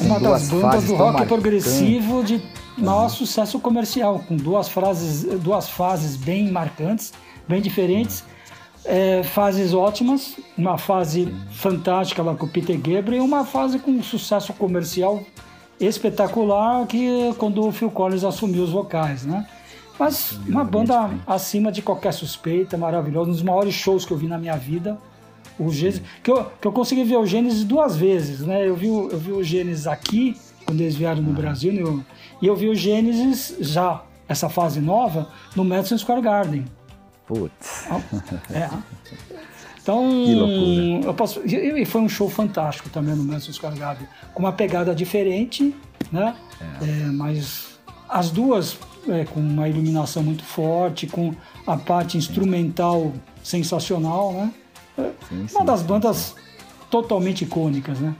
Uma 0.00 0.18
das 0.20 0.48
bandas 0.48 0.84
do 0.84 0.94
rock 0.94 1.26
progressivo 1.26 2.24
de 2.24 2.42
maior 2.76 3.08
sucesso 3.08 3.58
comercial, 3.60 4.24
com 4.26 4.36
duas, 4.36 4.68
frases, 4.68 5.22
duas 5.40 5.68
fases 5.68 6.16
bem 6.16 6.50
marcantes, 6.50 7.12
bem 7.48 7.60
diferentes. 7.60 8.24
É, 8.86 9.22
fases 9.22 9.72
ótimas, 9.72 10.36
uma 10.58 10.76
fase 10.76 11.34
fantástica 11.52 12.22
lá 12.22 12.34
com 12.34 12.44
o 12.44 12.48
Peter 12.48 12.76
Gabriel 12.76 13.22
e 13.22 13.26
uma 13.26 13.42
fase 13.42 13.78
com 13.78 14.02
sucesso 14.02 14.52
comercial 14.52 15.22
espetacular 15.80 16.86
que 16.86 17.34
quando 17.38 17.66
o 17.66 17.72
Phil 17.72 17.90
Collins 17.90 18.24
assumiu 18.24 18.62
os 18.62 18.70
vocais, 18.70 19.24
né? 19.24 19.46
Mas 19.98 20.32
uma 20.46 20.64
banda 20.64 21.10
acima 21.26 21.70
de 21.70 21.80
qualquer 21.80 22.12
suspeita, 22.12 22.76
maravilhosa, 22.76 23.30
um 23.30 23.32
dos 23.32 23.42
maiores 23.42 23.74
shows 23.74 24.04
que 24.04 24.12
eu 24.12 24.16
vi 24.16 24.26
na 24.26 24.38
minha 24.38 24.56
vida. 24.56 24.98
O 25.58 25.70
Gênesis, 25.70 26.02
que, 26.22 26.30
eu, 26.30 26.44
que 26.60 26.66
eu 26.66 26.72
consegui 26.72 27.04
ver 27.04 27.16
o 27.16 27.26
Gênesis 27.26 27.64
duas 27.64 27.96
vezes, 27.96 28.40
né? 28.40 28.66
Eu 28.66 28.74
vi, 28.74 28.88
eu 28.88 29.18
vi 29.18 29.32
o 29.32 29.42
Gênesis 29.42 29.86
aqui, 29.86 30.36
quando 30.66 30.80
eles 30.80 30.96
vieram 30.96 31.22
no 31.22 31.32
Brasil, 31.32 31.72
né? 31.72 32.04
e 32.42 32.46
eu 32.46 32.56
vi 32.56 32.68
o 32.68 32.74
Gênesis 32.74 33.56
já, 33.60 34.02
essa 34.28 34.48
fase 34.48 34.80
nova, 34.80 35.28
no 35.54 35.64
Madison 35.64 35.96
Square 35.96 36.22
Garden. 36.22 36.64
Putz. 37.26 37.88
É. 38.50 38.68
Então, 39.80 41.02
eu 41.04 41.12
posso, 41.12 41.42
e 41.44 41.84
foi 41.84 42.00
um 42.00 42.08
show 42.08 42.28
fantástico 42.30 42.88
também 42.88 43.14
no 43.14 43.22
Madison 43.22 43.52
Square 43.52 43.78
Garden, 43.78 44.08
com 44.32 44.40
uma 44.40 44.52
pegada 44.52 44.94
diferente, 44.94 45.74
né? 46.10 46.34
É. 46.80 46.84
É, 46.84 47.06
mas 47.06 47.78
as 48.08 48.30
duas 48.30 48.78
é, 49.08 49.24
com 49.24 49.40
uma 49.40 49.68
iluminação 49.68 50.22
muito 50.22 50.42
forte, 50.42 51.06
com 51.06 51.34
a 51.66 51.76
parte 51.76 52.16
instrumental 52.16 53.12
sensacional, 53.42 54.32
né? 54.32 54.52
Sim, 55.28 55.48
sim, 55.48 55.56
uma 55.56 55.64
das 55.64 55.82
bandas 55.82 56.16
sim. 56.16 56.34
totalmente 56.90 57.42
icônicas, 57.44 57.98
né? 57.98 58.14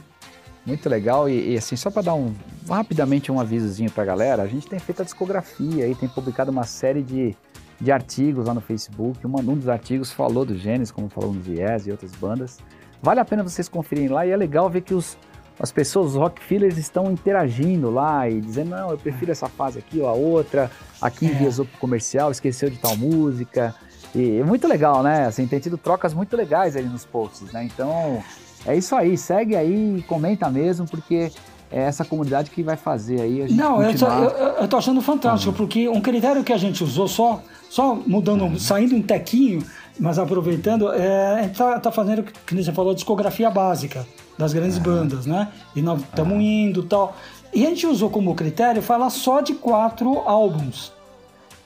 Muito 0.66 0.88
legal 0.88 1.28
e, 1.28 1.52
e 1.52 1.58
assim, 1.58 1.76
só 1.76 1.90
para 1.90 2.02
dar 2.02 2.14
um 2.14 2.34
rapidamente 2.68 3.30
um 3.30 3.38
avisozinho 3.38 3.90
para 3.90 4.02
a 4.02 4.06
galera, 4.06 4.42
a 4.42 4.46
gente 4.46 4.66
tem 4.66 4.78
feito 4.78 5.02
a 5.02 5.04
discografia 5.04 5.86
e 5.86 5.94
tem 5.94 6.08
publicado 6.08 6.50
uma 6.50 6.64
série 6.64 7.02
de, 7.02 7.36
de 7.80 7.92
artigos 7.92 8.46
lá 8.46 8.54
no 8.54 8.60
Facebook. 8.60 9.26
Um, 9.26 9.36
um 9.36 9.56
dos 9.56 9.68
artigos 9.68 10.10
falou 10.10 10.44
do 10.44 10.56
Gênesis, 10.56 10.90
como 10.90 11.08
falou 11.08 11.32
no 11.32 11.42
Yes 11.46 11.86
e 11.86 11.90
outras 11.90 12.12
bandas. 12.12 12.58
Vale 13.02 13.20
a 13.20 13.24
pena 13.24 13.42
vocês 13.42 13.68
conferirem 13.68 14.08
lá 14.08 14.26
e 14.26 14.30
é 14.30 14.36
legal 14.36 14.70
ver 14.70 14.80
que 14.80 14.94
os, 14.94 15.18
as 15.60 15.70
pessoas, 15.70 16.12
os 16.12 16.14
rock 16.16 16.42
fillers 16.42 16.78
estão 16.78 17.12
interagindo 17.12 17.90
lá 17.90 18.28
e 18.28 18.40
dizendo, 18.40 18.70
não, 18.70 18.90
eu 18.90 18.96
prefiro 18.96 19.30
essa 19.30 19.48
fase 19.48 19.78
aqui 19.78 20.00
ou 20.00 20.08
a 20.08 20.12
outra, 20.14 20.70
aqui 21.00 21.26
é. 21.26 21.28
enviesou 21.28 21.66
pro 21.66 21.78
comercial, 21.78 22.30
esqueceu 22.30 22.70
de 22.70 22.78
tal 22.78 22.96
música. 22.96 23.74
E 24.14 24.38
é 24.38 24.44
muito 24.44 24.68
legal, 24.68 25.02
né? 25.02 25.26
Assim, 25.26 25.46
tem 25.46 25.58
tido 25.58 25.76
trocas 25.76 26.14
muito 26.14 26.36
legais 26.36 26.76
aí 26.76 26.84
nos 26.84 27.04
posts, 27.04 27.52
né? 27.52 27.64
Então, 27.64 28.22
é 28.64 28.76
isso 28.76 28.94
aí, 28.94 29.18
segue 29.18 29.56
aí, 29.56 30.04
comenta 30.06 30.48
mesmo, 30.48 30.86
porque 30.86 31.32
é 31.70 31.82
essa 31.82 32.04
comunidade 32.04 32.50
que 32.50 32.62
vai 32.62 32.76
fazer 32.76 33.20
aí 33.20 33.42
a 33.42 33.48
gente 33.48 33.58
Não, 33.58 33.82
continuar... 33.82 34.22
eu, 34.22 34.30
eu, 34.30 34.46
eu 34.60 34.68
tô 34.68 34.76
achando 34.76 35.00
fantástico, 35.02 35.50
uhum. 35.50 35.56
porque 35.56 35.88
um 35.88 36.00
critério 36.00 36.44
que 36.44 36.52
a 36.52 36.56
gente 36.56 36.84
usou 36.84 37.08
só, 37.08 37.42
só 37.68 37.96
mudando, 38.06 38.44
uhum. 38.44 38.58
saindo 38.58 38.94
um 38.94 39.02
tequinho, 39.02 39.64
mas 39.98 40.18
aproveitando, 40.18 40.92
é, 40.92 41.40
a 41.40 41.42
gente 41.42 41.58
tá, 41.58 41.80
tá 41.80 41.90
fazendo, 41.90 42.22
que 42.22 42.54
você 42.54 42.72
falou, 42.72 42.94
discografia 42.94 43.50
básica 43.50 44.06
das 44.38 44.52
grandes 44.52 44.76
uhum. 44.76 44.84
bandas, 44.84 45.26
né? 45.26 45.48
E 45.74 45.82
nós 45.82 46.00
estamos 46.00 46.40
indo 46.40 46.84
tal. 46.84 47.16
E 47.52 47.66
a 47.66 47.68
gente 47.68 47.86
usou 47.86 48.08
como 48.08 48.34
critério 48.34 48.80
falar 48.80 49.10
só 49.10 49.40
de 49.40 49.54
quatro 49.54 50.20
álbuns. 50.26 50.92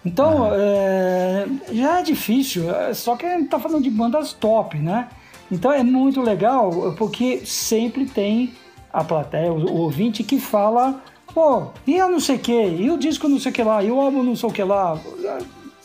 Então, 0.09 0.51
é, 0.55 1.47
já 1.71 2.01
é 2.01 2.03
difícil, 2.03 2.75
é, 2.75 2.95
só 2.95 3.15
que 3.15 3.27
a 3.27 3.37
gente 3.37 3.51
tá 3.51 3.59
falando 3.59 3.83
de 3.83 3.91
bandas 3.91 4.33
top, 4.33 4.79
né? 4.79 5.07
Então 5.53 5.71
é 5.71 5.83
muito 5.83 6.23
legal, 6.23 6.95
porque 6.97 7.45
sempre 7.45 8.07
tem 8.07 8.55
a 8.91 9.05
plateia, 9.05 9.53
o, 9.53 9.67
o 9.67 9.77
ouvinte 9.81 10.25
que 10.25 10.41
fala, 10.41 11.03
pô, 11.35 11.67
e 11.87 12.01
a 12.01 12.09
não 12.09 12.21
sei 12.21 12.37
o 12.37 12.39
que, 12.39 12.53
e 12.53 12.91
o 12.91 12.97
disco 12.97 13.29
não 13.29 13.39
sei 13.39 13.53
o 13.53 13.55
que 13.55 13.63
lá, 13.63 13.83
e 13.83 13.91
o 13.91 14.01
álbum 14.01 14.23
não 14.23 14.35
sei 14.35 14.49
o 14.49 14.53
que 14.53 14.63
lá. 14.63 14.99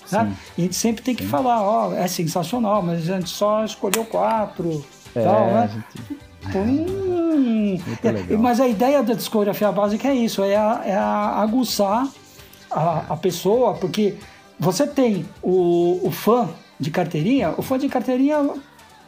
Né? 0.09 0.36
E 0.57 0.61
a 0.61 0.65
gente 0.65 0.76
sempre 0.76 1.03
tem 1.03 1.13
que 1.13 1.24
Sim. 1.24 1.30
falar, 1.30 1.61
ó, 1.61 1.89
oh, 1.89 1.93
é 1.93 2.07
sensacional, 2.07 2.82
mas 2.82 3.09
a 3.09 3.17
gente 3.17 3.30
só 3.30 3.65
escolheu 3.65 4.05
quatro, 4.05 4.86
é, 5.13 5.24
tal, 5.24 5.47
né? 5.47 5.69
Gente... 5.74 6.24
Hum, 6.53 7.78
é, 8.03 8.36
mas 8.36 8.59
a 8.59 8.67
ideia 8.67 9.01
da 9.01 9.13
discografia 9.13 9.71
básica 9.71 10.09
é 10.09 10.13
isso, 10.13 10.43
é, 10.43 10.57
a, 10.57 10.82
é 10.84 10.93
a 10.93 11.41
aguçar 11.41 12.05
a, 12.74 13.05
a 13.09 13.17
pessoa, 13.17 13.76
porque 13.76 14.15
você 14.59 14.88
tem 14.88 15.26
o, 15.41 15.99
o 16.03 16.11
fã 16.11 16.49
de 16.80 16.89
carteirinha, 16.91 17.53
o 17.57 17.61
fã 17.61 17.78
de 17.78 17.88
carteirinha, 17.88 18.49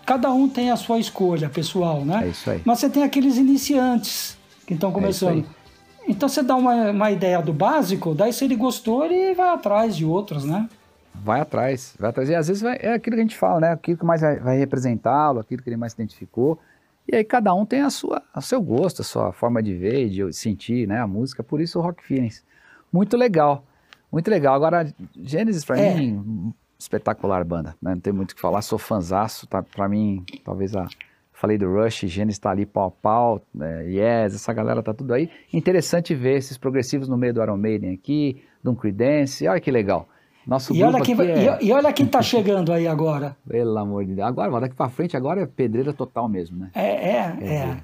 cada 0.06 0.32
um 0.32 0.48
tem 0.48 0.72
a 0.72 0.76
sua 0.76 1.00
escolha 1.00 1.50
pessoal, 1.50 2.06
né? 2.06 2.26
É 2.26 2.28
isso 2.28 2.50
aí. 2.50 2.62
Mas 2.64 2.80
você 2.80 2.90
tem 2.90 3.04
aqueles 3.04 3.38
iniciantes 3.38 4.38
que 4.66 4.74
estão 4.74 4.90
é 4.90 4.94
começando. 4.94 5.40
É 5.40 5.66
então 6.08 6.30
você 6.30 6.44
dá 6.44 6.56
uma, 6.56 6.92
uma 6.92 7.12
ideia 7.12 7.42
do 7.42 7.52
básico, 7.52 8.14
daí 8.14 8.32
se 8.32 8.46
ele 8.46 8.56
gostou, 8.56 9.06
ele 9.06 9.34
vai 9.34 9.50
atrás 9.50 9.96
de 9.96 10.06
outros, 10.06 10.46
né? 10.46 10.70
Vai 11.14 11.40
atrás, 11.40 11.96
vai 12.00 12.10
atrás. 12.10 12.30
E 12.30 12.36
às 12.36 12.48
vezes 12.48 12.62
vai, 12.62 12.78
é 12.80 12.94
aquilo 12.94 13.16
que 13.16 13.22
a 13.22 13.24
gente 13.24 13.38
fala, 13.38 13.60
né? 13.60 13.72
Aquilo 13.72 13.98
que 13.98 14.06
mais 14.06 14.22
vai, 14.22 14.40
vai 14.40 14.58
representá-lo, 14.58 15.40
aquilo 15.40 15.64
que 15.64 15.70
ele 15.70 15.78
mais 15.78 15.94
se 15.94 16.02
identificou. 16.02 16.60
E 17.08 17.16
aí 17.16 17.24
cada 17.24 17.54
um 17.54 17.66
tem 17.66 17.82
a 17.82 17.90
sua, 17.90 18.22
o 18.36 18.42
seu 18.42 18.62
gosto, 18.62 19.02
a 19.02 19.06
sua 19.06 19.32
forma 19.32 19.62
de 19.64 19.74
ver, 19.74 20.10
de 20.10 20.32
sentir, 20.34 20.88
né? 20.88 21.00
A 21.00 21.08
música. 21.08 21.44
Por 21.44 21.62
isso 21.62 21.80
o 21.80 21.82
Rock 21.82 22.04
Feelings. 22.04 22.44
Muito 22.92 23.18
legal. 23.18 23.66
Muito 24.12 24.30
legal. 24.30 24.56
Agora, 24.56 24.94
Gênesis, 25.16 25.66
pra 25.66 25.78
é. 25.78 25.96
mim, 25.96 26.54
espetacular 26.78 27.44
banda. 27.44 27.76
Né? 27.82 27.94
Não 27.94 28.00
tem 28.00 28.14
muito 28.14 28.32
o 28.32 28.36
que 28.36 28.42
falar, 28.42 28.62
sou 28.62 28.80
fanzaço. 28.80 29.48
Tá, 29.48 29.62
pra 29.62 29.90
mim, 29.90 30.24
talvez 30.44 30.76
a. 30.76 30.88
Falei 31.34 31.58
do 31.58 31.70
Rush, 31.70 32.06
Gênesis 32.08 32.40
tá 32.40 32.52
ali 32.52 32.66
pau 32.66 32.88
a 32.88 32.92
pau, 32.92 33.42
é, 33.60 33.84
Yes, 33.90 34.36
essa 34.36 34.54
galera 34.54 34.82
tá 34.82 34.94
tudo 34.94 35.14
aí. 35.14 35.30
Interessante 35.52 36.16
ver 36.16 36.38
esses 36.38 36.58
progressivos 36.58 37.10
no 37.10 37.18
meio 37.18 37.34
do 37.34 37.44
Iron 37.44 37.58
Maiden 37.58 37.94
aqui, 37.94 38.42
do 38.64 38.74
Creedence. 38.74 39.46
Olha 39.46 39.60
que 39.60 39.70
legal. 39.70 40.08
Nosso 40.48 40.76
e, 40.76 40.84
olha 40.84 41.02
quem, 41.02 41.20
é... 41.20 41.58
e, 41.62 41.72
olha 41.72 41.92
quem 41.92 42.06
tá 42.06 42.22
chegando 42.22 42.72
aí 42.72 42.88
agora. 42.88 43.36
Pelo 43.48 43.78
amor 43.78 44.06
de 44.06 44.14
Deus. 44.14 44.28
Agora, 44.28 44.62
daqui 44.62 44.76
pra 44.76 44.90
frente, 44.90 45.18
agora 45.18 45.42
é 45.42 45.46
pedreira 45.46 45.92
total 45.92 46.30
mesmo, 46.30 46.58
né? 46.58 46.70
É, 46.76 47.10
é, 47.10 47.18
é. 47.42 47.78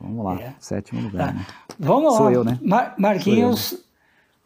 Vamos 0.00 0.24
lá, 0.24 0.40
é. 0.40 0.54
sétimo 0.60 1.00
lugar, 1.00 1.28
tá. 1.28 1.32
né? 1.32 1.46
Vamos 1.78 2.12
lá. 2.12 2.18
Sou 2.18 2.30
eu, 2.30 2.44
né? 2.44 2.58
Mar 2.62 2.94
Marquinhos, 2.98 3.84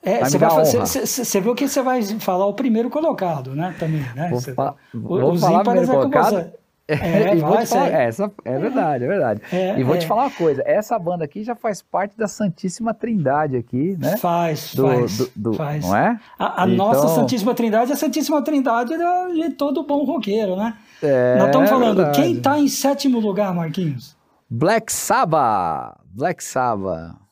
é, 0.03 0.21
você, 0.21 0.39
vai, 0.39 0.51
você, 0.65 1.07
você 1.07 1.41
viu 1.41 1.55
que 1.55 1.69
você 1.69 1.83
vai 1.83 2.03
falar 2.03 2.47
o 2.47 2.55
primeiro 2.55 2.89
colocado, 2.89 3.55
né? 3.55 3.75
Também, 3.79 4.05
né? 4.15 4.29
Vou, 4.31 4.41
fa 4.41 4.75
vou 4.95 5.33
os 5.33 5.41
falar 5.41 5.65
primeiro 5.65 5.87
é 5.91 5.95
colocado. 5.95 6.53
É, 6.91 7.37
vou 7.37 7.59
te 7.59 7.67
falar, 7.67 7.89
essa 7.89 8.33
é 8.47 8.59
verdade, 8.59 9.05
é 9.05 9.07
verdade. 9.07 9.43
É, 9.53 9.79
e 9.79 9.85
vou 9.85 9.95
é. 9.95 9.99
te 9.99 10.07
falar 10.07 10.23
uma 10.23 10.31
coisa, 10.31 10.63
essa 10.65 10.99
banda 10.99 11.23
aqui 11.23 11.45
já 11.45 11.55
faz 11.55 11.83
parte 11.83 12.17
da 12.17 12.27
Santíssima 12.27 12.95
Trindade 12.95 13.59
aqui, 13.59 13.95
né? 13.99 14.17
Faz, 14.17 14.75
do, 14.75 14.87
faz, 14.89 15.19
do, 15.19 15.31
do, 15.37 15.53
faz. 15.53 15.85
Não 15.85 15.95
é? 15.95 16.19
A, 16.39 16.63
a 16.63 16.67
então... 16.67 16.77
nossa 16.87 17.09
Santíssima 17.09 17.53
Trindade 17.53 17.91
é 17.91 17.95
a 17.95 17.97
Santíssima 17.97 18.41
Trindade 18.41 18.95
de 18.97 19.51
todo 19.51 19.83
bom 19.83 20.05
roqueiro, 20.05 20.57
né? 20.57 20.79
É, 21.03 21.37
Nós 21.37 21.49
estamos 21.49 21.69
falando, 21.69 21.97
verdade. 21.97 22.23
quem 22.23 22.37
está 22.37 22.59
em 22.59 22.69
sétimo 22.69 23.21
lugar, 23.21 23.55
Marquinhos? 23.55 24.17
Black 24.49 24.91
Sabbath, 24.91 25.99
Black 26.15 26.43
Sabbath. 26.43 27.28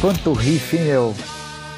Quanto 0.00 0.32
riff, 0.32 0.76
hein, 0.76 0.84
meu? 0.84 1.14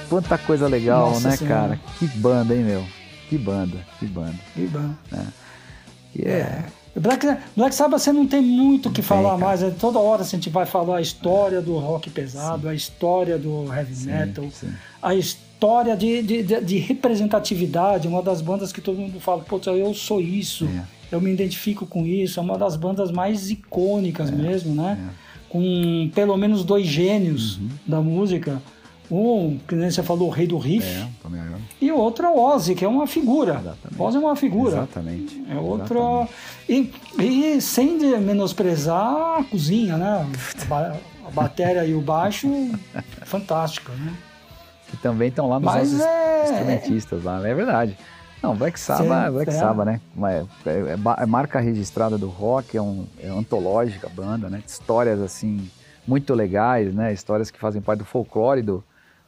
Quanta 0.08 0.38
coisa 0.38 0.66
legal, 0.66 1.10
Nossa 1.10 1.28
né, 1.28 1.36
senhora. 1.36 1.56
cara? 1.56 1.80
Que 1.98 2.06
banda, 2.06 2.54
hein, 2.54 2.62
meu? 2.62 2.84
Que 3.28 3.36
banda, 3.36 3.78
que 3.98 4.06
banda. 4.06 4.38
Que 4.54 4.66
banda. 4.66 4.96
É. 5.12 6.22
É. 6.22 6.30
é. 6.30 6.64
Black, 6.94 7.26
Black 7.56 7.74
Sabbath 7.74 8.00
você 8.02 8.12
não 8.12 8.26
tem 8.26 8.40
muito 8.40 8.88
o 8.88 8.92
que 8.92 9.02
falar 9.02 9.36
mais. 9.36 9.62
É, 9.62 9.70
toda 9.70 9.98
hora 9.98 10.22
a 10.22 10.24
gente 10.26 10.48
vai 10.48 10.64
falar 10.64 10.98
a 10.98 11.00
história 11.00 11.60
do 11.60 11.76
rock 11.78 12.08
pesado, 12.10 12.62
sim. 12.62 12.68
a 12.68 12.74
história 12.74 13.38
do 13.38 13.72
heavy 13.72 13.94
sim, 13.94 14.06
metal, 14.06 14.44
sim. 14.52 14.72
a 15.02 15.14
história 15.14 15.96
de, 15.96 16.22
de, 16.22 16.42
de, 16.42 16.78
representatividade. 16.78 18.08
Uma 18.08 18.22
das 18.22 18.42
bandas 18.42 18.72
que 18.72 18.80
todo 18.80 18.98
mundo 18.98 19.20
fala, 19.20 19.42
pô, 19.42 19.58
eu 19.66 19.94
sou 19.94 20.20
isso, 20.20 20.66
é. 20.66 20.84
eu 21.10 21.20
me 21.20 21.32
identifico 21.32 21.86
com 21.86 22.06
isso. 22.06 22.38
É 22.38 22.42
uma 22.42 22.58
das 22.58 22.76
bandas 22.76 23.10
mais 23.10 23.50
icônicas 23.50 24.28
é. 24.28 24.32
mesmo, 24.32 24.74
né? 24.74 24.98
É 25.28 25.31
com 25.52 26.10
pelo 26.14 26.34
menos 26.38 26.64
dois 26.64 26.86
gênios 26.86 27.58
uhum. 27.58 27.68
da 27.86 28.00
música, 28.00 28.62
Um, 29.10 29.58
que 29.68 29.74
nem 29.74 29.90
você 29.90 30.02
falou, 30.02 30.28
o 30.28 30.30
rei 30.30 30.46
do 30.46 30.56
riff. 30.56 30.86
É, 30.86 31.06
Iommi. 31.22 31.62
E 31.82 31.92
outro 31.92 32.24
é 32.24 32.30
o 32.30 32.38
Ozzy, 32.40 32.74
que 32.74 32.82
é 32.82 32.88
uma 32.88 33.06
figura. 33.06 33.58
Exatamente. 33.60 34.00
Ozzy 34.00 34.16
é 34.16 34.20
uma 34.20 34.36
figura. 34.36 34.76
Exatamente. 34.78 35.42
É 35.50 35.54
outra. 35.56 35.98
E, 36.66 36.90
e 37.18 37.60
sem 37.60 37.98
menosprezar 38.18 39.40
a 39.40 39.44
cozinha, 39.44 39.98
né? 39.98 40.26
A, 40.62 40.64
ba- 40.64 40.96
a 41.26 41.30
bateria 41.30 41.84
e 41.84 41.94
o 41.94 42.00
baixo, 42.00 42.48
fantástica, 43.26 43.92
né? 43.92 44.14
Que 44.90 44.96
também 44.96 45.28
estão 45.28 45.46
lá 45.46 45.60
nos 45.60 45.66
Mas 45.66 46.00
é- 46.00 46.42
instrumentistas 46.44 47.22
lá, 47.24 47.46
é 47.46 47.54
verdade. 47.54 47.98
Não, 48.42 48.56
Black 48.56 48.78
Sabbath, 48.78 49.26
Sim, 49.26 49.32
Black 49.32 49.50
é. 49.50 49.54
Sabbath, 49.54 49.86
né? 49.86 50.00
É, 50.24 50.44
é 50.70 51.22
é 51.22 51.26
marca 51.26 51.60
registrada 51.60 52.18
do 52.18 52.28
rock, 52.28 52.76
é, 52.76 52.82
um, 52.82 53.06
é 53.20 53.28
antológica 53.28 54.08
a 54.08 54.10
banda, 54.10 54.50
né? 54.50 54.62
Histórias 54.66 55.20
assim 55.20 55.70
muito 56.06 56.34
legais, 56.34 56.92
né? 56.94 57.12
Histórias 57.12 57.50
que 57.50 57.58
fazem 57.58 57.80
parte 57.80 58.00
do 58.00 58.04
folclore 58.04 58.62
do, 58.62 58.82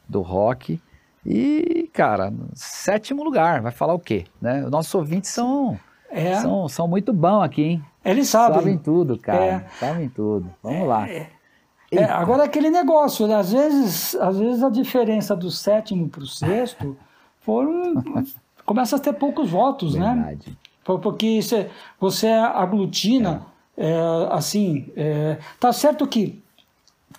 do 0.07 0.21
rock. 0.21 0.81
E, 1.25 1.89
cara, 1.93 2.31
sétimo 2.53 3.23
lugar, 3.23 3.61
vai 3.61 3.71
falar 3.71 3.93
o 3.93 3.99
quê? 3.99 4.25
Né? 4.39 4.63
Os 4.63 4.69
nossos 4.69 4.93
ouvintes 4.93 5.31
são, 5.31 5.79
É, 6.11 6.35
são, 6.35 6.67
são 6.69 6.87
muito 6.87 7.11
bons 7.11 7.41
aqui, 7.41 7.63
hein? 7.63 7.85
eles 8.03 8.29
Sabem 8.29 8.59
sabem. 8.59 8.77
tudo, 8.77 9.17
cara. 9.17 9.43
É. 9.43 9.65
Sabem 9.79 10.09
tudo. 10.09 10.53
Vamos 10.61 10.87
lá. 10.87 11.09
É, 11.09 11.27
agora 12.11 12.43
aquele 12.43 12.69
negócio, 12.69 13.25
né? 13.27 13.35
às 13.35 13.51
vezes, 13.51 14.15
às 14.15 14.37
vezes 14.37 14.61
a 14.61 14.69
diferença 14.69 15.35
do 15.35 15.49
sétimo 15.49 16.09
para 16.09 16.21
o 16.21 16.27
sexto 16.27 16.95
foram. 17.41 18.03
Começa 18.65 18.95
a 18.95 18.99
ter 18.99 19.13
poucos 19.13 19.49
votos, 19.49 19.95
né? 19.95 20.13
Verdade. 20.13 20.57
Por- 20.83 20.99
Porque 20.99 21.41
você, 21.41 21.69
você 21.99 22.27
aglutina, 22.27 23.43
é, 23.77 23.93
assim, 24.31 24.87
é, 24.95 25.37
tá 25.59 25.71
certo 25.73 26.05
que, 26.07 26.41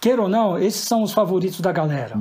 queira 0.01 0.22
ou 0.22 0.28
não, 0.28 0.59
esses 0.59 0.82
são 0.82 1.03
os 1.03 1.12
favoritos 1.12 1.61
da 1.61 1.72
galera. 1.72 2.18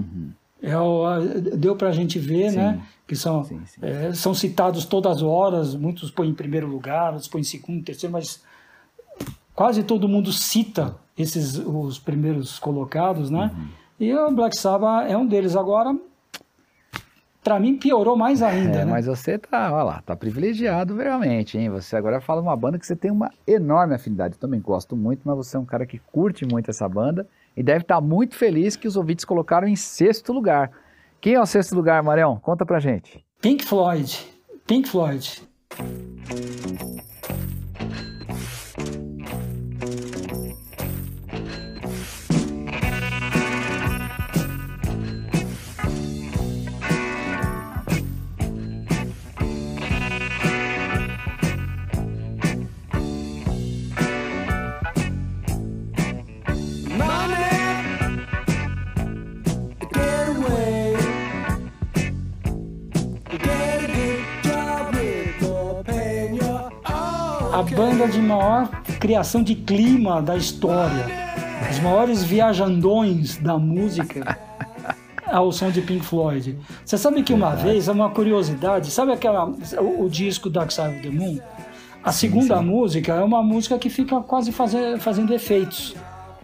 É 0.61 0.77
o- 0.77 1.05
a- 1.05 1.19
deu 1.19 1.75
pra 1.75 1.91
gente 1.91 2.17
ver, 2.17 2.45
Uhum. 2.45 2.49
Sim. 2.51 2.57
né? 2.57 2.81
Que 3.07 3.15
são, 3.15 3.43
Sim, 3.43 3.61
sim. 3.67 3.79
é, 3.83 4.13
são 4.15 4.33
citados 4.33 4.83
todas 4.85 5.17
as 5.17 5.21
horas, 5.21 5.75
muitos 5.75 6.09
põem 6.09 6.29
em 6.29 6.33
primeiro 6.33 6.65
lugar, 6.67 7.11
outros 7.13 7.27
põem 7.27 7.41
em 7.41 7.43
segundo, 7.43 7.83
terceiro, 7.83 8.11
mas 8.11 8.41
quase 9.53 9.83
todo 9.83 10.07
mundo 10.07 10.31
cita 10.33 10.95
esses 11.15 11.55
os 11.57 11.99
primeiros 11.99 12.57
colocados, 12.57 13.29
né? 13.29 13.51
Uhum. 13.55 13.67
E 13.99 14.13
o 14.13 14.31
Black 14.31 14.57
Sabbath 14.57 15.09
é 15.09 15.15
um 15.15 15.25
deles. 15.25 15.55
Agora, 15.55 15.95
pra 17.45 17.59
mim, 17.59 17.77
piorou 17.77 18.17
mais 18.17 18.41
ainda, 18.41 18.79
É, 18.79 18.85
né? 18.85 18.91
mas 18.91 19.05
você 19.05 19.37
tá, 19.37 19.71
olha 19.71 19.83
lá, 19.83 20.01
tá 20.03 20.15
privilegiado 20.15 20.95
realmente, 20.97 21.57
hein? 21.59 21.69
Você 21.69 21.95
agora 21.95 22.19
fala 22.19 22.41
uma 22.41 22.55
banda 22.57 22.79
que 22.79 22.85
você 22.87 22.95
tem 22.95 23.11
uma 23.11 23.31
enorme 23.45 23.93
afinidade. 23.93 24.33
Eu 24.33 24.39
também 24.39 24.59
gosto 24.59 24.95
muito, 24.97 25.21
mas 25.23 25.37
você 25.37 25.55
é 25.55 25.59
um 25.59 25.65
cara 25.65 25.85
que 25.85 25.99
curte 26.11 26.43
muito 26.43 26.71
essa 26.71 26.89
banda 26.89 27.27
e 27.55 27.61
deve 27.61 27.81
estar 27.83 28.01
muito 28.01 28.35
feliz 28.35 28.75
que 28.75 28.87
os 28.87 28.97
ouvintes 28.97 29.23
colocaram 29.23 29.67
em 29.67 29.75
sexto 29.75 30.33
lugar. 30.33 30.71
Quem 31.21 31.35
é 31.35 31.39
o 31.41 31.45
sexto 31.45 31.75
lugar, 31.75 32.01
Marião? 32.01 32.37
Conta 32.41 32.65
pra 32.65 32.79
gente. 32.79 33.23
Pink 33.39 33.63
Floyd. 33.63 34.25
Pink 34.65 34.89
Floyd. 34.89 35.43
A 67.55 67.61
banda 67.63 68.07
de 68.07 68.19
maior 68.19 68.67
criação 68.99 69.41
de 69.41 69.55
clima 69.55 70.21
da 70.21 70.35
história. 70.35 71.05
Os 71.71 71.79
maiores 71.79 72.21
viajandões 72.23 73.37
da 73.37 73.57
música 73.57 74.37
ao 75.25 75.51
som 75.51 75.71
de 75.71 75.81
Pink 75.81 76.05
Floyd. 76.05 76.57
Você 76.83 76.97
sabe 76.97 77.23
que 77.23 77.33
uma 77.33 77.55
vez, 77.55 77.87
é 77.87 77.91
uma 77.91 78.09
curiosidade, 78.09 78.91
sabe 78.91 79.13
aquela, 79.13 79.45
o, 79.79 80.03
o 80.05 80.09
disco 80.09 80.49
Dark 80.49 80.69
Side 80.71 80.89
of 80.89 80.99
the 81.01 81.09
Moon? 81.09 81.39
A 82.03 82.11
segunda 82.11 82.61
música 82.61 83.13
é 83.13 83.23
uma 83.23 83.41
música 83.41 83.79
que 83.79 83.89
fica 83.89 84.19
quase 84.21 84.51
faze- 84.51 84.97
fazendo 84.99 85.33
efeitos. 85.33 85.95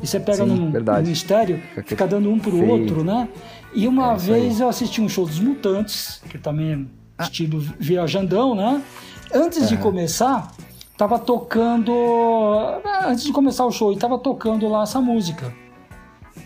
E 0.02 0.08
você 0.08 0.20
pega 0.20 0.44
Sim, 0.46 0.50
num, 0.56 0.72
verdade. 0.72 1.06
num 1.08 1.14
estéreo, 1.14 1.62
Fica 1.86 2.08
dando 2.08 2.32
um 2.32 2.40
pro 2.40 2.52
feio. 2.52 2.68
outro, 2.70 3.04
né? 3.04 3.28
E 3.74 3.88
uma 3.88 4.14
É 4.14 4.18
vez 4.18 4.60
eu 4.60 4.68
assisti 4.68 5.02
um 5.02 5.08
show 5.10 5.26
dos 5.26 5.40
Mutantes, 5.40 6.22
que 6.30 6.38
também 6.40 6.90
é 7.20 7.24
estilo 7.24 7.60
viajandão, 7.80 8.56
né? 8.56 8.82
Antes 9.34 9.70
de 9.70 9.78
começar, 9.78 10.52
tava 11.02 11.18
tocando. 11.18 11.92
Antes 13.08 13.24
de 13.24 13.32
começar 13.32 13.66
o 13.66 13.72
show, 13.72 13.92
e 13.92 13.98
tava 13.98 14.20
tocando 14.20 14.68
lá 14.70 14.84
essa 14.84 15.02
música. 15.02 15.52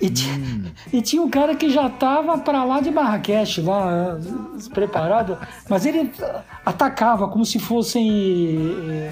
E, 0.01 0.07
Hum. 0.07 0.71
e 0.93 1.01
tinha 1.01 1.21
um 1.21 1.29
cara 1.29 1.55
que 1.55 1.69
já 1.69 1.89
tava 1.89 2.37
pra 2.37 2.63
lá 2.63 2.79
de 2.81 2.89
Marrakech, 2.91 3.61
lá, 3.61 4.17
preparado, 4.73 5.37
mas 5.69 5.85
ele 5.85 6.11
atacava 6.65 7.27
como 7.27 7.45
se 7.45 7.59
fossem. 7.59 8.09
eh, 8.89 9.11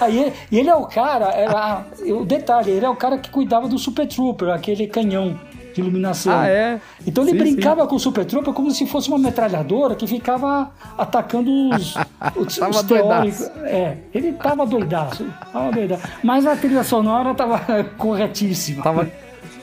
Aí 0.00 0.18
ele, 0.18 0.32
e 0.50 0.58
ele 0.60 0.68
é 0.70 0.74
o 0.74 0.86
cara, 0.86 1.26
era, 1.26 1.84
o 2.16 2.24
detalhe, 2.24 2.70
ele 2.70 2.86
é 2.86 2.88
o 2.88 2.96
cara 2.96 3.18
que 3.18 3.30
cuidava 3.30 3.68
do 3.68 3.78
Super 3.78 4.06
Trooper, 4.08 4.48
aquele 4.48 4.86
canhão 4.86 5.38
de 5.78 5.82
iluminação. 5.82 6.38
Ah, 6.38 6.48
é? 6.48 6.80
Então 7.06 7.22
ele 7.26 7.32
Sim, 7.32 7.38
brincava 7.38 7.86
com 7.86 7.94
o 7.96 8.00
Super 8.00 8.24
Trooper 8.24 8.52
como 8.52 8.70
se 8.70 8.86
fosse 8.86 9.08
uma 9.08 9.18
metralhadora 9.18 9.94
que 9.94 10.06
ficava 10.06 10.70
atacando 10.96 11.50
os, 11.70 11.94
os, 12.36 12.56
Tava 12.56 12.70
os 12.70 12.82
doidaço. 12.82 13.44
teóricos. 13.44 13.50
É, 13.64 13.96
ele 14.12 14.32
tava 14.32 14.66
doidaço, 14.66 15.24
tava 15.52 15.70
doidaço. 15.72 16.02
Mas 16.22 16.46
a 16.46 16.56
trilha 16.56 16.82
sonora 16.82 17.34
tava 17.34 17.60
corretíssima. 17.96 18.82
Tava, 18.82 19.08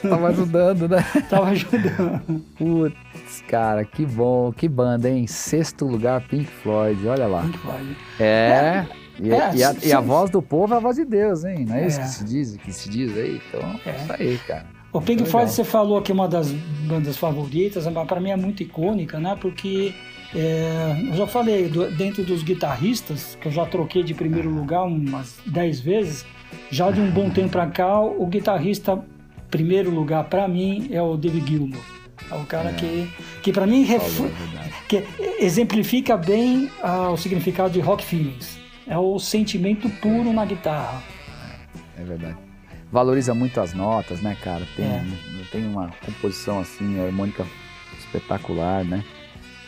tava 0.02 0.28
ajudando, 0.28 0.88
né? 0.88 1.04
Tava 1.28 1.48
ajudando. 1.48 2.42
Putz, 2.56 3.42
cara, 3.48 3.84
que 3.84 4.04
bom, 4.06 4.52
que 4.52 4.68
banda, 4.68 5.08
hein? 5.10 5.26
Sexto 5.26 5.84
lugar, 5.86 6.20
Pink 6.28 6.46
Floyd, 6.46 7.06
olha 7.08 7.26
lá. 7.26 7.44
É. 8.18 8.86
E, 9.20 9.30
É, 9.32 9.50
e 9.54 9.64
a, 9.64 9.72
sim, 9.74 9.88
e 9.88 9.92
a 9.94 10.00
sim. 10.00 10.06
voz 10.06 10.30
do 10.30 10.42
povo 10.42 10.74
é 10.74 10.76
a 10.76 10.80
voz 10.80 10.96
de 10.96 11.04
Deus, 11.04 11.44
hein? 11.44 11.64
Não 11.66 11.74
é, 11.76 11.86
isso 11.86 11.98
É. 12.00 12.02
que 12.02 12.08
se 12.10 12.24
diz, 12.24 12.56
que 12.58 12.72
se 12.72 12.88
diz 12.90 13.16
aí? 13.16 13.40
Então, 13.48 13.80
é 13.86 13.96
isso 13.96 14.12
aí, 14.12 14.38
cara. 14.46 14.75
O 14.96 15.00
Pink 15.00 15.22
Legal. 15.22 15.30
Floyd, 15.30 15.50
você 15.50 15.64
falou 15.64 16.00
que 16.02 16.10
é 16.10 16.14
uma 16.14 16.28
das 16.28 16.50
bandas 16.52 17.16
favoritas, 17.16 17.86
mas 17.86 18.06
para 18.06 18.20
mim 18.20 18.30
é 18.30 18.36
muito 18.36 18.62
icônica, 18.62 19.18
né? 19.18 19.36
Porque 19.40 19.92
é, 20.34 20.96
eu 21.08 21.14
já 21.14 21.26
falei, 21.26 21.68
do- 21.68 21.90
dentro 21.96 22.24
dos 22.24 22.42
guitarristas, 22.42 23.36
que 23.40 23.48
eu 23.48 23.52
já 23.52 23.64
troquei 23.66 24.02
de 24.02 24.14
primeiro 24.14 24.48
lugar 24.50 24.84
umas 24.84 25.38
10 25.46 25.80
vezes, 25.80 26.26
já 26.70 26.90
de 26.90 27.00
um 27.00 27.10
bom 27.10 27.30
tempo 27.30 27.50
para 27.50 27.66
cá, 27.66 28.00
o 28.00 28.26
guitarrista 28.26 29.02
primeiro 29.50 29.90
lugar 29.90 30.24
para 30.24 30.46
mim 30.48 30.88
é 30.90 31.00
o 31.00 31.16
David 31.16 31.46
Gilmour. 31.48 31.82
É 32.30 32.34
o 32.34 32.44
cara 32.44 32.72
que, 32.72 33.08
que 33.42 33.52
para 33.52 33.66
mim 33.66 33.82
é 33.84 33.98
verdade. 33.98 34.74
que 34.88 35.04
exemplifica 35.38 36.16
bem 36.16 36.68
ah, 36.82 37.10
o 37.10 37.16
significado 37.16 37.70
de 37.70 37.80
rock 37.80 38.04
feelings. 38.04 38.58
É 38.86 38.96
o 38.98 39.18
sentimento 39.18 39.88
puro 40.00 40.32
na 40.32 40.44
guitarra. 40.44 41.02
É 41.98 42.02
verdade. 42.02 42.36
Valoriza 42.90 43.34
muito 43.34 43.60
as 43.60 43.72
notas, 43.74 44.20
né, 44.20 44.36
cara? 44.42 44.64
Tem, 44.76 44.84
É. 44.86 45.04
tem 45.50 45.66
uma 45.66 45.90
composição 46.04 46.60
assim, 46.60 47.00
harmônica 47.04 47.44
espetacular, 47.98 48.84
né? 48.84 49.04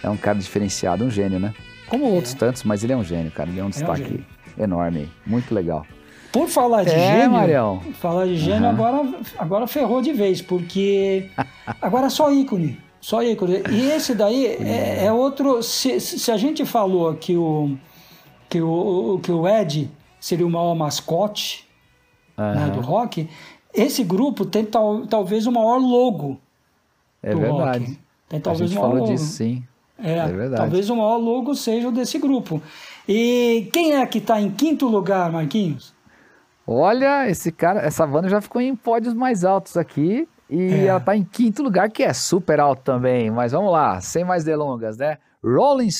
É 0.03 0.09
um 0.09 0.16
cara 0.16 0.39
diferenciado, 0.39 1.05
um 1.05 1.11
gênio, 1.11 1.39
né? 1.41 1.53
Como 1.89 2.05
outros 2.05 2.35
tantos, 2.35 2.62
mas 2.64 2.85
ele 2.85 2.93
é 2.93 2.97
um 2.97 3.03
gênio, 3.05 3.31
cara. 3.33 3.49
Ele 3.51 3.59
é 3.61 3.64
um 3.64 3.71
destaque 3.71 4.03
gênio. 4.05 4.27
enorme 4.59 4.99
aí. 5.01 5.09
Muito 5.27 5.53
legal. 5.55 5.85
Por 6.31 6.47
falar 6.49 6.85
de 6.85 6.91
É, 6.91 6.99
gênio, 7.23 7.33
Marião. 7.33 7.81
falar 7.95 8.27
de 8.27 8.37
gênio 8.37 8.66
Aham. 8.69 8.71
agora, 8.71 9.14
agora 9.39 9.66
ferrou 9.66 10.01
de 10.03 10.12
vez, 10.12 10.41
porque 10.43 11.31
agora 11.81 12.07
é 12.07 12.11
só 12.11 12.31
ícone, 12.31 12.79
só 13.01 13.23
ícone. 13.23 13.62
E 13.71 13.91
esse 13.91 14.14
daí 14.14 14.47
é, 14.61 15.07
é 15.07 15.12
outro. 15.12 15.62
Se, 15.62 15.99
se 15.99 16.31
a 16.31 16.37
gente 16.37 16.64
falou 16.64 17.14
que 17.14 17.37
o 17.37 17.77
que 18.49 18.61
o, 18.62 19.19
que 19.23 19.31
o 19.33 19.47
Ed 19.49 19.91
seria 20.21 20.47
o 20.47 20.51
maior 20.51 20.75
mascote 20.75 21.66
né, 22.39 22.64
Aham. 22.64 22.70
do 22.70 22.80
rock, 22.80 23.28
esse 23.74 24.03
grupo 24.05 24.45
tem 24.47 24.64
tal, 24.64 25.07
talvez 25.07 25.47
o 25.47 25.53
maior 25.53 25.78
logo 25.78 26.39
É 27.22 27.32
do 27.32 27.41
verdade. 27.41 27.84
rock. 27.84 27.99
Tem 28.28 28.39
A 28.39 28.43
talvez 28.43 28.70
gente 28.70 28.78
o 28.78 28.80
maior 28.82 28.93
falou 28.93 29.07
logo. 29.07 29.16
disso, 29.18 29.32
sim. 29.32 29.64
É, 29.99 30.12
É 30.18 30.26
verdade. 30.28 30.57
talvez 30.62 30.89
o 30.91 30.97
maior 30.97 31.16
logo 31.16 31.55
seja 31.55 31.89
o 31.89 31.93
desse 31.93 32.18
grupo. 32.18 32.62
E 33.09 33.68
quem 33.72 33.95
é 33.95 34.07
que 34.07 34.18
está 34.18 34.41
em 34.41 34.51
quinto 34.51 34.86
lugar, 34.86 35.32
Marquinhos? 35.32 35.95
Olha, 36.66 37.28
esse 37.28 37.51
cara, 37.51 37.80
essa 37.80 38.07
banda 38.07 38.28
já 38.28 38.41
ficou 38.41 38.61
em 38.61 38.76
pódios 38.76 39.14
mais 39.14 39.45
altos 39.45 39.76
aqui. 39.76 40.28
E 40.51 40.61
É. 40.72 40.86
ela 40.86 41.01
tá 41.01 41.16
em 41.16 41.24
quinto 41.24 41.62
lugar, 41.62 41.91
que 41.91 42.03
é 42.03 42.12
super 42.12 42.61
alto 42.61 42.82
também. 42.82 43.30
Mas 43.30 43.53
vamos 43.53 43.72
lá, 43.72 44.01
sem 44.01 44.24
mais 44.24 44.45
delongas, 44.45 44.97
né? 44.97 45.18
Rolling 45.43 45.91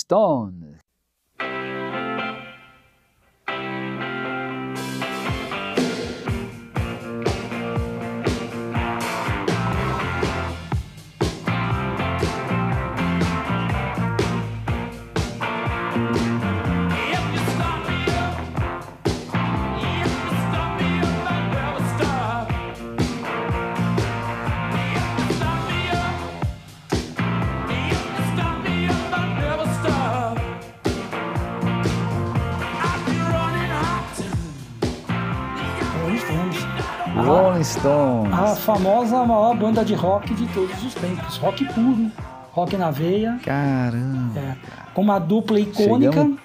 Stone. 37.63 38.29
Stones. 38.29 38.33
A 38.33 38.57
famosa 38.57 39.25
maior 39.25 39.57
banda 39.57 39.85
de 39.85 39.95
rock 39.95 40.35
de 40.35 40.47
todos 40.49 40.83
os 40.85 40.95
tempos. 40.95 41.37
Rock 41.37 41.65
puro, 41.67 42.11
rock 42.53 42.77
na 42.77 42.91
veia. 42.91 43.39
Caramba. 43.45 44.39
É, 44.39 44.57
com 44.95 45.03
uma 45.03 45.19
dupla 45.19 45.59
icônica 45.61 46.13
Chegamos- 46.13 46.39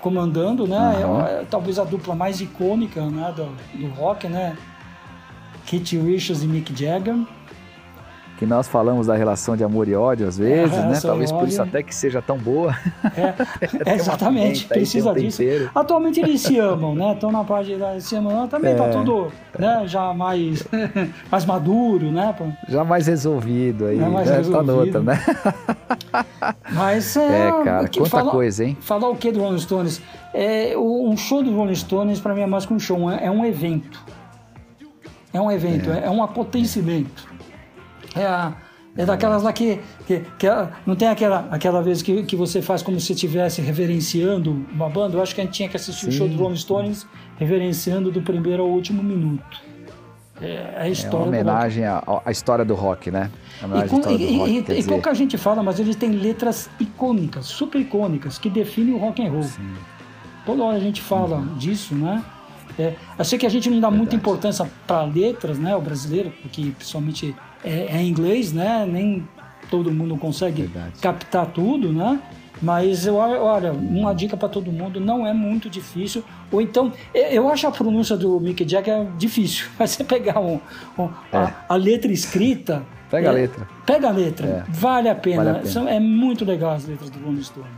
comandando, 0.00 0.66
né? 0.66 0.76
Aham. 0.76 1.26
É, 1.26 1.40
é 1.42 1.46
talvez 1.48 1.78
a 1.78 1.84
dupla 1.84 2.14
mais 2.14 2.40
icônica 2.40 3.00
né, 3.06 3.32
do, 3.34 3.46
do 3.78 3.88
rock, 3.94 4.28
né? 4.28 4.56
Keith 5.66 5.92
Richards 5.92 6.42
e 6.42 6.46
Mick 6.46 6.74
Jagger. 6.78 7.16
Que 8.36 8.44
nós 8.46 8.66
falamos 8.66 9.06
da 9.06 9.14
relação 9.14 9.56
de 9.56 9.62
amor 9.62 9.86
e 9.86 9.94
ódio 9.94 10.26
às 10.26 10.36
vezes, 10.36 10.76
É, 10.76 10.86
né? 10.88 10.98
Talvez 11.00 11.30
por 11.30 11.46
isso 11.46 11.62
até 11.62 11.84
que 11.84 11.94
seja 11.94 12.20
tão 12.20 12.36
boa. 12.36 12.76
É, 13.16 13.94
exatamente, 13.94 14.66
precisa 14.66 15.12
um 15.12 15.14
disso. 15.14 15.38
tempero. 15.38 15.70
Atualmente 15.72 16.18
eles 16.20 16.40
se 16.40 16.58
amam, 16.58 16.96
né? 16.96 17.12
Estão 17.12 17.30
na 17.30 17.44
parte 17.44 17.76
da 17.76 17.98
se 18.00 18.16
amam. 18.16 18.48
Também 18.48 18.74
tá 18.74 18.86
É. 18.86 18.90
tudo 18.90 19.30
né, 19.56 19.84
já 19.86 20.12
mais, 20.12 20.64
mais 21.30 21.44
maduro, 21.44 22.10
né? 22.10 22.34
Já 22.68 22.82
mais 22.82 23.06
resolvido 23.06 23.86
aí. 23.86 23.98
Já 24.00 24.08
mais 24.08 24.26
né? 24.26 24.32
Tá 24.32 24.38
resolvido. 24.38 24.72
noutra, 24.72 25.00
né? 25.00 25.20
Mas 26.72 27.16
é. 27.16 27.48
É, 27.48 27.62
cara, 27.64 27.88
que 27.88 27.98
quanta 28.00 28.10
fala- 28.10 28.30
coisa, 28.32 28.64
hein? 28.64 28.76
Falar 28.80 29.08
o 29.08 29.16
que 29.16 29.30
do 29.30 29.40
Rolling 29.40 29.58
Stones? 29.60 30.02
É, 30.32 30.74
um 30.76 31.16
show 31.16 31.42
do 31.42 31.54
Rolling 31.54 31.74
Stones, 31.76 32.18
para 32.20 32.34
mim, 32.34 32.40
é 32.42 32.46
mais 32.46 32.66
que 32.66 32.74
um 32.74 32.78
show, 32.80 33.10
é, 33.10 33.26
é 33.26 33.30
um 33.30 33.44
evento. 33.44 34.02
É 35.32 35.40
um 35.40 35.50
evento, 35.50 35.90
é, 35.90 36.04
é 36.06 36.10
um 36.10 36.22
acontecimento. 36.22 37.26
É, 38.14 38.24
a- 38.26 38.52
é 38.96 39.04
daquelas 39.04 39.42
lá 39.42 39.52
que, 39.52 39.80
que, 40.06 40.20
que 40.38 40.46
não 40.86 40.94
tem 40.94 41.08
aquela, 41.08 41.48
aquela 41.50 41.82
vez 41.82 42.00
que, 42.00 42.22
que 42.22 42.36
você 42.36 42.62
faz 42.62 42.80
como 42.82 43.00
se 43.00 43.12
estivesse 43.12 43.60
reverenciando 43.60 44.64
uma 44.72 44.88
banda. 44.88 45.16
Eu 45.16 45.22
acho 45.22 45.34
que 45.34 45.40
a 45.40 45.44
gente 45.44 45.54
tinha 45.54 45.68
que 45.68 45.76
assistir 45.76 46.08
o 46.08 46.12
Sim. 46.12 46.18
show 46.18 46.28
do 46.28 46.36
Rolling 46.36 46.56
Stones 46.56 47.06
reverenciando 47.36 48.10
do 48.12 48.22
primeiro 48.22 48.62
ao 48.62 48.68
último 48.68 49.02
minuto. 49.02 49.60
É 50.40 50.74
a 50.76 50.86
É 50.86 50.90
história 50.90 51.16
uma 51.16 51.24
do 51.26 51.36
rock. 51.36 51.40
homenagem 51.40 51.84
à, 51.86 52.22
história 52.30 52.64
do 52.64 52.74
rock, 52.74 53.10
né? 53.10 53.30
É 53.62 53.66
uma 53.66 53.84
E, 53.84 53.88
com- 53.88 54.00
do 54.00 54.10
e- 54.12 54.36
rock, 54.38 54.50
e- 54.50 54.58
e 54.58 54.62
dizer, 54.62 54.88
pouca 54.90 55.14
gente 55.14 55.36
fala, 55.38 55.62
mas 55.62 55.78
eles 55.80 55.96
têm 55.96 56.10
letras 56.10 56.68
icônicas, 56.78 57.46
super 57.46 57.80
icônicas, 57.80 58.38
que 58.38 58.48
definem 58.50 58.94
o 58.94 58.98
rock 58.98 59.24
and 59.24 59.30
roll. 59.30 59.46
Toda 60.46 60.62
hora 60.62 60.76
a 60.76 60.80
gente 60.80 61.00
fala 61.02 61.40
disso, 61.56 61.94
né? 61.94 62.22
É, 62.78 62.94
eu 63.18 63.24
sei 63.24 63.38
que 63.38 63.46
a 63.46 63.48
gente 63.48 63.70
não 63.70 63.78
dá 63.80 63.88
muita 63.90 63.96
Uhum. 64.02 64.06
Verdade. 64.10 64.16
importância 64.16 64.70
para 64.86 65.02
letras, 65.04 65.58
né? 65.58 65.74
O 65.76 65.80
brasileiro, 65.80 66.32
porque 66.42 66.72
principalmente 66.76 67.34
é, 67.64 67.96
é 67.96 68.02
inglês, 68.02 68.52
né? 68.52 68.86
Nem 68.86 69.26
todo 69.70 69.90
mundo 69.90 70.16
consegue 70.16 70.62
Verdade. 70.62 71.00
captar 71.00 71.46
tudo, 71.46 71.92
né? 71.92 72.20
Mas 72.62 73.04
eu, 73.04 73.16
olha, 73.16 73.72
uma 73.72 74.14
dica 74.14 74.36
para 74.36 74.48
todo 74.48 74.70
mundo, 74.70 75.00
não 75.00 75.26
é 75.26 75.32
muito 75.34 75.68
difícil. 75.68 76.22
Ou 76.52 76.60
então, 76.60 76.92
eu- 77.12 77.48
acho 77.48 77.66
a 77.66 77.70
pronúncia 77.70 78.16
do 78.16 78.38
Mick 78.38 78.66
Jagger 78.68 79.06
difícil. 79.18 79.66
Mas 79.78 79.90
você 79.90 80.04
pegar 80.04 80.38
um, 80.40 80.60
um- 80.96 81.08
a, 81.32 81.52
a 81.68 81.74
letra 81.74 82.12
escrita. 82.12 82.82
É. 83.08 83.10
Pega 83.10 83.30
a 83.30 83.32
é, 83.32 83.34
letra. 83.34 83.68
Pega 83.84 84.08
a 84.08 84.10
letra, 84.12 84.46
É. 84.46 84.64
vale 84.68 85.08
a 85.08 85.14
pena. 85.14 85.44
Vale 85.44 85.58
a 85.58 85.60
pena. 85.62 85.90
É 85.90 86.00
muito 86.00 86.44
legal 86.44 86.72
as 86.72 86.86
letras 86.86 87.10
do 87.10 87.18
Rolling 87.24 87.42
Stones. 87.42 87.68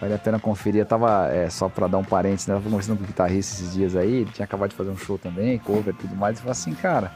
Vale 0.00 0.14
a 0.14 0.18
pena 0.18 0.38
conferir. 0.38 0.80
Eu 0.80 0.86
tava, 0.86 1.28
é, 1.32 1.48
só 1.50 1.68
pra 1.68 1.86
dar 1.86 1.98
um 1.98 2.04
parênteses, 2.04 2.46
né? 2.46 2.54
Eu 2.54 2.58
tava 2.58 2.70
conversando 2.70 2.98
com 2.98 3.04
o 3.04 3.06
guitarrista 3.06 3.54
esses 3.56 3.74
dias 3.74 3.96
aí, 3.96 4.16
ele 4.22 4.30
tinha 4.32 4.44
acabado 4.44 4.70
de 4.70 4.76
fazer 4.76 4.90
um 4.90 4.96
show 4.96 5.16
também, 5.18 5.58
cover 5.58 5.94
e 5.94 5.96
tudo 5.96 6.14
mais, 6.16 6.36
e 6.38 6.40
falou 6.40 6.52
assim, 6.52 6.72
cara, 6.74 7.12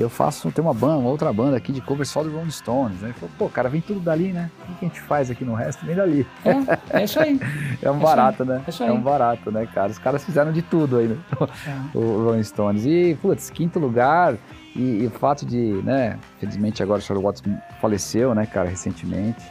eu 0.00 0.10
faço, 0.10 0.50
tem 0.50 0.62
uma 0.64 0.74
banda, 0.74 0.98
uma 0.98 1.10
outra 1.10 1.32
banda 1.32 1.56
aqui 1.56 1.72
de 1.72 1.80
cover 1.80 2.06
só 2.06 2.22
do 2.22 2.30
Rolling 2.30 2.50
Stones, 2.50 3.00
né? 3.00 3.08
Ele 3.08 3.14
falou, 3.14 3.30
pô, 3.38 3.48
cara, 3.48 3.68
vem 3.68 3.80
tudo 3.80 4.00
dali, 4.00 4.32
né? 4.32 4.50
O 4.62 4.74
que 4.74 4.84
a 4.86 4.88
gente 4.88 5.00
faz 5.00 5.30
aqui 5.30 5.44
no 5.44 5.54
resto? 5.54 5.86
Vem 5.86 5.94
dali. 5.94 6.26
É, 6.44 6.98
é 7.00 7.04
isso 7.04 7.20
aí. 7.20 7.38
É 7.82 7.90
um 7.90 7.96
isso 7.96 8.02
barato, 8.06 8.42
aí, 8.42 8.48
né? 8.48 8.62
é 8.66 8.70
isso 8.70 8.82
É 8.82 8.88
aí. 8.88 8.92
um 8.92 9.00
barato, 9.00 9.52
né, 9.52 9.66
cara? 9.72 9.90
Os 9.90 9.98
caras 9.98 10.24
fizeram 10.24 10.52
de 10.52 10.62
tudo 10.62 10.98
aí, 10.98 11.06
né? 11.08 11.18
É. 11.66 11.96
o 11.98 12.24
Rolling 12.24 12.42
Stones. 12.42 12.84
E, 12.86 13.16
putz, 13.20 13.50
quinto 13.50 13.78
lugar, 13.78 14.36
e, 14.74 15.02
e 15.02 15.06
o 15.06 15.10
fato 15.10 15.46
de, 15.46 15.80
né, 15.84 16.18
felizmente 16.40 16.82
agora 16.82 16.98
o 16.98 17.02
Charlie 17.02 17.24
Watts 17.24 17.42
faleceu, 17.80 18.34
né, 18.34 18.46
cara, 18.46 18.68
recentemente. 18.68 19.44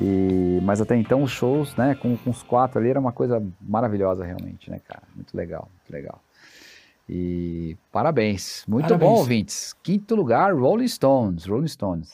E, 0.00 0.58
mas 0.62 0.80
até 0.80 0.96
então 0.96 1.22
os 1.22 1.30
shows, 1.30 1.74
né, 1.76 1.94
com, 1.94 2.16
com 2.16 2.30
os 2.30 2.42
quatro 2.42 2.78
ali 2.78 2.90
era 2.90 3.00
uma 3.00 3.12
coisa 3.12 3.42
maravilhosa 3.60 4.24
realmente, 4.24 4.70
né, 4.70 4.78
cara? 4.86 5.02
Muito 5.14 5.34
legal, 5.36 5.68
muito 5.72 5.92
legal. 5.92 6.20
E 7.08 7.76
parabéns, 7.92 8.64
muito 8.66 8.84
Parabéns. 8.88 9.10
bom, 9.10 9.16
ouvintes. 9.16 9.74
Quinto 9.82 10.14
lugar, 10.16 10.52
Rolling 10.54 10.88
Stones, 10.88 11.46
Rolling 11.46 11.68
Stones. 11.68 12.12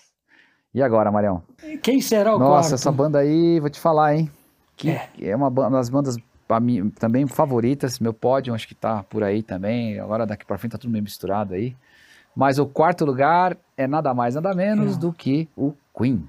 E 0.75 0.83
agora, 0.83 1.11
Marião? 1.11 1.43
Quem 1.83 2.01
será 2.01 2.35
o 2.37 2.39
Nossa, 2.39 2.53
quarto? 2.71 2.75
essa 2.75 2.93
banda 2.93 3.19
aí, 3.19 3.59
vou 3.61 3.71
te 3.71 3.81
falar, 3.81 4.17
hein? 4.17 4.31
Que 4.77 4.91
É. 4.91 5.09
é, 5.23 5.37
uma 5.37 5.51
das 5.71 5.89
bandas 5.89 6.17
mim, 6.61 6.91
também 6.91 7.27
favoritas. 7.27 7.99
Meu 7.99 8.13
pódio 8.13 8.55
acho 8.55 8.69
que 8.69 8.75
tá 8.75 9.03
por 9.03 9.23
aí 9.23 9.43
também. 9.43 9.99
Agora 9.99 10.27
daqui 10.27 10.45
pra 10.45 10.59
frente 10.59 10.73
tá 10.73 10.79
tudo 10.79 10.91
meio 10.91 11.03
misturado 11.05 11.55
aí. 11.55 11.75
Mas 12.37 12.59
o 12.59 12.67
quarto 12.67 13.05
lugar 13.07 13.57
é 13.77 13.87
nada 13.87 14.13
mais, 14.13 14.35
nada 14.35 14.55
menos 14.55 14.97
É. 14.97 14.99
do 14.99 15.13
que 15.13 15.49
o 15.57 15.73
Queen. 15.97 16.29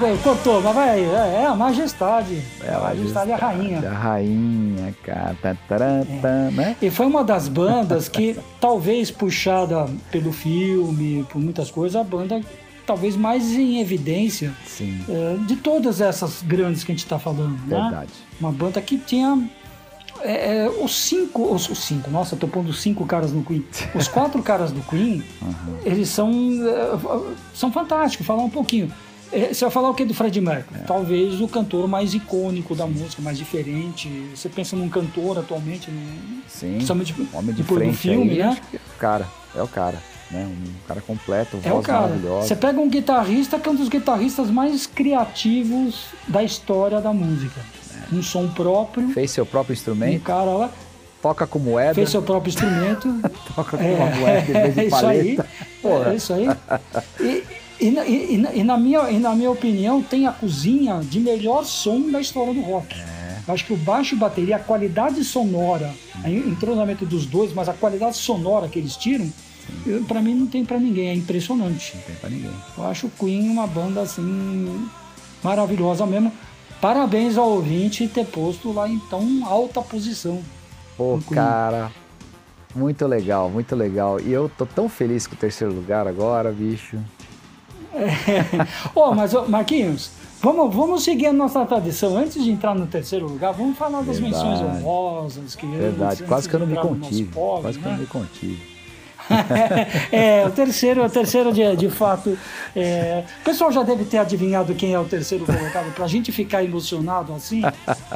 É, 0.00 0.12
você 0.12 0.22
cortou, 0.22 0.62
mas 0.62 0.74
vai 0.74 0.90
aí. 0.90 1.04
É, 1.04 1.42
é 1.42 1.46
a 1.46 1.54
Majestade. 1.54 2.40
É 2.62 2.72
a 2.72 2.80
Majestade, 2.80 3.32
a 3.32 3.36
rainha. 3.36 3.90
A 3.90 3.94
rainha, 3.94 4.94
cara. 5.02 5.36
Tá, 5.42 5.56
taran, 5.68 6.04
tan, 6.22 6.50
né? 6.52 6.76
E 6.80 6.90
foi 6.90 7.06
uma 7.06 7.24
das 7.24 7.48
bandas 7.48 8.08
que, 8.08 8.36
talvez 8.60 9.10
puxada 9.10 9.86
pelo 10.10 10.32
filme, 10.32 11.26
por 11.30 11.40
muitas 11.40 11.70
coisas, 11.70 12.00
a 12.00 12.04
banda 12.04 12.40
talvez 12.86 13.16
mais 13.16 13.52
em 13.52 13.80
evidência 13.80 14.50
é, 14.80 15.36
de 15.46 15.56
todas 15.56 16.00
essas 16.00 16.42
grandes 16.42 16.82
que 16.82 16.90
a 16.90 16.94
gente 16.94 17.04
está 17.04 17.18
falando. 17.18 17.58
Né? 17.66 17.78
verdade. 17.78 18.12
Uma 18.40 18.50
banda 18.50 18.80
que 18.80 18.96
tinha 18.96 19.46
é, 20.22 20.64
é, 20.64 20.70
os 20.70 20.94
cinco, 20.94 21.52
os, 21.52 21.68
os 21.68 21.78
cinco, 21.78 22.10
nossa, 22.10 22.34
eu 22.34 22.38
tô 22.38 22.48
pondo 22.48 22.72
cinco 22.72 23.04
caras 23.04 23.30
no 23.30 23.44
Queen. 23.44 23.64
Os 23.94 24.08
quatro 24.08 24.42
caras 24.42 24.72
do 24.72 24.80
Queen, 24.82 25.22
eles 25.84 26.08
são, 26.08 26.30
é, 26.30 27.36
são 27.54 27.70
fantásticos. 27.70 28.26
Falar 28.26 28.42
um 28.42 28.50
pouquinho. 28.50 28.90
É, 29.32 29.52
Você 29.52 29.64
vai 29.64 29.70
falar 29.70 29.90
o 29.90 29.94
que 29.94 30.04
do 30.04 30.14
Fred 30.14 30.40
Mercury? 30.40 30.80
Talvez 30.86 31.40
o 31.40 31.48
cantor 31.48 31.86
mais 31.88 32.14
icônico 32.14 32.74
da 32.74 32.86
música, 32.86 33.20
mais 33.22 33.36
diferente. 33.36 34.08
Você 34.34 34.48
pensa 34.48 34.74
num 34.76 34.88
cantor 34.88 35.38
atualmente, 35.38 35.90
num- 35.90 36.40
Sim, 36.48 36.74
principalmente 36.74 37.14
homem 37.32 37.54
de 37.54 37.62
depois 37.62 37.80
do 37.80 37.84
frente 37.84 37.96
filme, 37.96 38.30
aí, 38.32 38.38
né? 38.38 38.58
é 38.72 38.76
o 38.76 38.98
cara, 38.98 39.26
é 39.54 39.62
o 39.62 39.68
cara. 39.68 39.98
Né? 40.30 40.46
Um 40.46 40.86
cara 40.86 41.00
completo, 41.00 41.58
É 41.64 41.70
o 41.70 41.74
voz 41.74 41.86
cara. 41.86 42.14
Você 42.42 42.54
pega 42.54 42.78
um 42.78 42.88
guitarrista 42.88 43.58
que 43.58 43.66
é 43.68 43.72
um 43.72 43.74
dos 43.74 43.88
guitarristas 43.88 44.50
mais 44.50 44.86
criativos 44.86 46.06
da 46.26 46.42
história 46.42 47.00
da 47.00 47.12
música. 47.12 47.60
Um 48.12 48.22
som 48.22 48.46
próprio, 48.48 49.08
Fez 49.10 49.30
seu 49.30 49.44
próprio 49.44 49.72
um 49.72 49.74
instrumento, 49.74 50.22
cara 50.22 50.50
lá 50.50 50.70
toca 51.20 51.46
com 51.46 51.58
moeda, 51.58 51.94
fez 51.94 52.10
seu 52.10 52.22
próprio 52.22 52.50
instrumento. 52.50 53.08
toca 53.54 53.76
com 53.76 53.94
uma 53.94 54.06
moeda 54.16 54.40
em 54.40 54.52
vez 54.52 54.74
de 54.74 54.80
é 54.80 54.86
isso 54.86 55.06
aí. 55.06 55.38
Porra. 55.82 56.12
É 56.12 56.14
isso 56.14 56.32
aí. 56.32 56.46
E, 57.20 57.42
e, 57.80 57.90
na- 57.90 58.04
e- 58.06 58.34
e 58.34 58.38
na- 58.38 58.52
e 58.54 58.64
na 58.64 58.76
minha, 58.76 59.10
e 59.10 59.18
na 59.18 59.34
minha 59.34 59.50
opinião, 59.50 60.02
tem 60.02 60.26
a 60.26 60.32
cozinha 60.32 61.00
de 61.02 61.20
melhor 61.20 61.64
som 61.64 62.10
da 62.10 62.20
história 62.20 62.52
do 62.54 62.60
rock. 62.60 62.94
É. 62.98 63.38
Eu 63.46 63.54
acho 63.54 63.64
que 63.64 63.72
o 63.72 63.76
baixo 63.76 64.14
e 64.14 64.18
bateria, 64.18 64.56
a 64.56 64.58
qualidade 64.58 65.22
sonora, 65.24 65.90
o 66.24 66.28
entrosamento 66.28 67.06
dos 67.06 67.24
dois, 67.26 67.52
mas 67.54 67.68
a 67.68 67.72
qualidade 67.72 68.16
sonora 68.16 68.68
que 68.68 68.78
eles 68.78 68.96
tiram, 68.96 69.30
pra 70.06 70.20
mim 70.20 70.34
não 70.34 70.46
tem 70.46 70.64
pra 70.64 70.78
ninguém, 70.78 71.08
é 71.08 71.14
impressionante. 71.14 71.94
Não 71.96 72.02
tem 72.02 72.14
pra 72.16 72.28
ninguém. 72.30 72.50
Eu 72.76 72.86
acho 72.86 73.06
o 73.06 73.10
Queen 73.10 73.48
uma 73.48 73.66
banda 73.66 74.02
assim 74.02 74.78
maravilhosa 75.42 76.04
mesmo. 76.06 76.30
Parabéns 76.80 77.36
ao 77.38 77.48
ouvinte 77.50 78.06
ter 78.06 78.26
posto 78.26 78.70
lá 78.72 78.88
em 78.88 78.98
tão 79.10 79.44
alta 79.46 79.80
posição. 79.82 80.40
Pô, 80.96 81.18
cara, 81.30 81.90
muito 82.74 83.06
legal, 83.06 83.48
muito 83.50 83.74
legal. 83.74 84.20
E 84.20 84.30
eu 84.32 84.50
tô 84.56 84.64
tão 84.66 84.88
feliz 84.88 85.26
com 85.26 85.34
o 85.34 85.38
terceiro 85.38 85.72
lugar 85.74 86.06
agora, 86.06 86.52
bicho. 86.52 86.98
Ô, 88.94 89.14
mas 89.14 89.34
ô, 89.34 89.46
Marquinhos, 89.48 90.10
vamos, 90.40 90.74
vamos 90.74 91.04
seguir 91.04 91.26
a 91.26 91.32
nossa 91.32 91.64
tradição. 91.64 92.16
Antes 92.16 92.42
de 92.42 92.50
entrar 92.50 92.74
no 92.74 92.86
terceiro 92.86 93.26
lugar, 93.26 93.52
vamos 93.52 93.76
falar 93.76 94.02
das 94.02 94.18
Verdade. 94.18 94.44
menções 94.44 94.60
honrosas. 94.60 95.54
Que 95.54 95.66
Verdade, 95.66 96.22
quase 96.24 96.48
que 96.48 96.54
eu 96.54 96.60
não 96.60 96.66
me 96.66 96.76
contive. 96.76 97.30
pódio, 97.30 97.62
Quase 97.62 97.78
que 97.78 97.84
eu 97.84 97.90
né? 97.90 97.96
não 97.96 98.02
me 98.02 98.06
contive. 98.06 98.78
é, 100.10 100.46
o 100.46 100.50
terceiro, 100.50 101.04
o 101.04 101.10
terceiro 101.10 101.52
de, 101.52 101.76
de 101.76 101.90
fato. 101.90 102.38
é, 102.74 103.24
o 103.40 103.44
pessoal 103.44 103.70
já 103.70 103.82
deve 103.82 104.04
ter 104.04 104.18
adivinhado 104.18 104.74
quem 104.74 104.94
é 104.94 104.98
o 104.98 105.04
terceiro 105.04 105.44
colocado, 105.44 105.92
para 105.94 106.06
a 106.06 106.08
gente 106.08 106.32
ficar 106.32 106.64
emocionado 106.64 107.34
assim. 107.34 107.60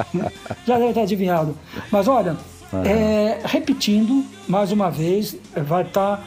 já 0.67 0.79
deve 0.79 0.95
ter 0.95 1.01
adivinhado. 1.01 1.55
Mas 1.91 2.09
olha, 2.09 2.37
é, 2.85 3.41
repetindo, 3.45 4.25
mais 4.49 4.73
uma 4.73 4.91
vez, 4.91 5.37
vai 5.55 5.83
estar. 5.83 6.27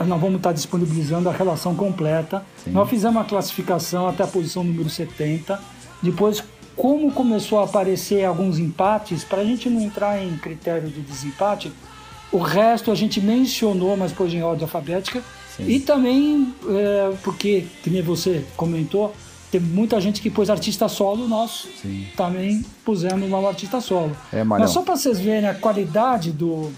Nós 0.00 0.20
vamos 0.20 0.36
estar 0.36 0.52
disponibilizando 0.52 1.28
a 1.28 1.32
relação 1.32 1.74
completa. 1.74 2.44
Nós 2.66 2.88
fizemos 2.88 3.20
a 3.20 3.24
classificação 3.24 4.08
até 4.08 4.24
a 4.24 4.26
posição 4.26 4.64
número 4.64 4.88
70. 4.88 5.60
Depois, 6.02 6.42
como 6.74 7.12
começou 7.12 7.60
a 7.60 7.64
aparecer 7.64 8.24
alguns 8.24 8.58
empates, 8.58 9.24
para 9.24 9.42
a 9.42 9.44
gente 9.44 9.68
não 9.68 9.80
entrar 9.80 10.22
em 10.22 10.36
critério 10.36 10.88
de 10.88 11.00
desempate, 11.00 11.72
o 12.30 12.38
resto 12.38 12.90
a 12.90 12.94
gente 12.94 13.20
mencionou, 13.20 13.96
mas 13.96 14.12
pôs 14.12 14.32
em 14.32 14.42
ordem 14.42 14.64
alfabética. 14.64 15.22
E 15.60 15.78
também, 15.78 16.54
é, 16.66 17.14
porque, 17.22 17.66
que 17.82 17.90
nem 17.90 18.00
você 18.00 18.44
comentou, 18.56 19.14
tem 19.50 19.60
muita 19.60 20.00
gente 20.00 20.22
que 20.22 20.30
pôs 20.30 20.48
artista 20.48 20.88
solo 20.88 21.28
nosso. 21.28 21.68
Sim. 21.80 22.06
Também 22.16 22.64
pusemos 22.84 23.30
lá 23.30 23.38
o 23.38 23.46
artista 23.46 23.82
solo. 23.82 24.16
É, 24.32 24.42
mas 24.42 24.70
só 24.70 24.80
para 24.80 24.96
vocês 24.96 25.20
verem 25.20 25.46
a 25.46 25.54
qualidade 25.54 26.32
do, 26.32 26.72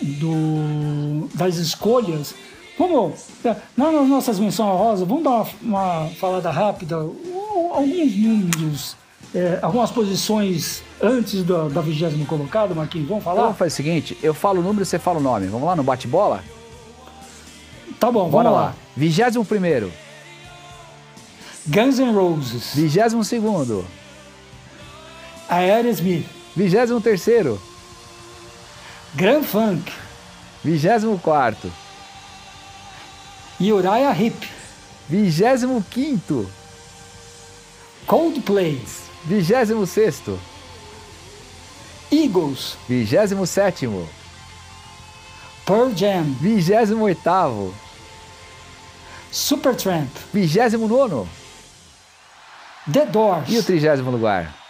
do, 0.00 1.28
das 1.34 1.56
escolhas, 1.56 2.32
vamos, 2.88 3.20
é, 3.44 3.56
nas 3.76 4.08
nossas 4.08 4.38
menções 4.38 4.68
honrosas, 4.68 5.06
vamos 5.08 5.24
dar 5.24 5.30
uma, 5.30 5.46
uma 5.62 6.10
falada 6.20 6.50
rápida, 6.50 6.96
alguns 6.96 8.16
números, 8.16 8.96
é, 9.34 9.58
algumas 9.62 9.90
posições 9.90 10.82
antes 11.00 11.42
da, 11.44 11.68
da 11.68 11.80
vigésima 11.80 12.24
colocada, 12.26 12.74
Marquinhos, 12.74 13.08
vamos 13.08 13.22
Então 13.22 13.32
falar? 13.34 13.44
vamos 13.44 13.58
fazer 13.58 13.68
o 13.72 13.76
seguinte, 13.76 14.18
eu 14.22 14.34
falo 14.34 14.60
o 14.60 14.62
número 14.62 14.82
e 14.82 14.86
você 14.86 14.98
fala 14.98 15.18
o 15.18 15.22
nome. 15.22 15.46
Vamos 15.46 15.66
lá 15.66 15.74
no 15.76 15.82
bate-bola? 15.82 16.42
Tá 17.98 18.10
bom, 18.10 18.28
Bora 18.28 18.48
vamos 18.48 18.60
lá. 18.60 18.66
lá. 18.68 18.74
Vigésimo 18.96 19.44
primeiro, 19.44 19.92
Guns 21.66 21.98
N' 21.98 22.12
Roses, 22.12 22.72
vigésimo 22.74 23.22
segundo, 23.24 23.84
Aerosmith, 25.48 26.26
vigésimo 26.56 27.00
terceiro, 27.00 27.60
Grand 29.14 29.42
Funk, 29.44 29.92
vigésimo 30.64 31.18
quarto, 31.18 31.70
Uriah 33.70 34.12
Heep, 34.12 34.34
vigésimo 35.08 35.84
quinto, 35.90 36.48
Coldplay, 38.06 38.80
vigésimo 39.24 39.86
sexto, 39.86 40.38
Eagles, 42.10 42.76
vigésimo 42.88 43.46
sétimo, 43.46 44.08
Pearl 45.64 45.94
Jam, 45.94 46.24
vigésimo 46.40 47.04
oitavo, 47.04 47.74
Supertramp, 49.30 50.10
vigésimo 50.32 50.88
nono. 50.88 51.28
The 52.90 53.06
Doors, 53.06 53.48
e 53.48 53.58
o 53.58 53.62
trigésimo 53.62 54.10
lugar. 54.10 54.61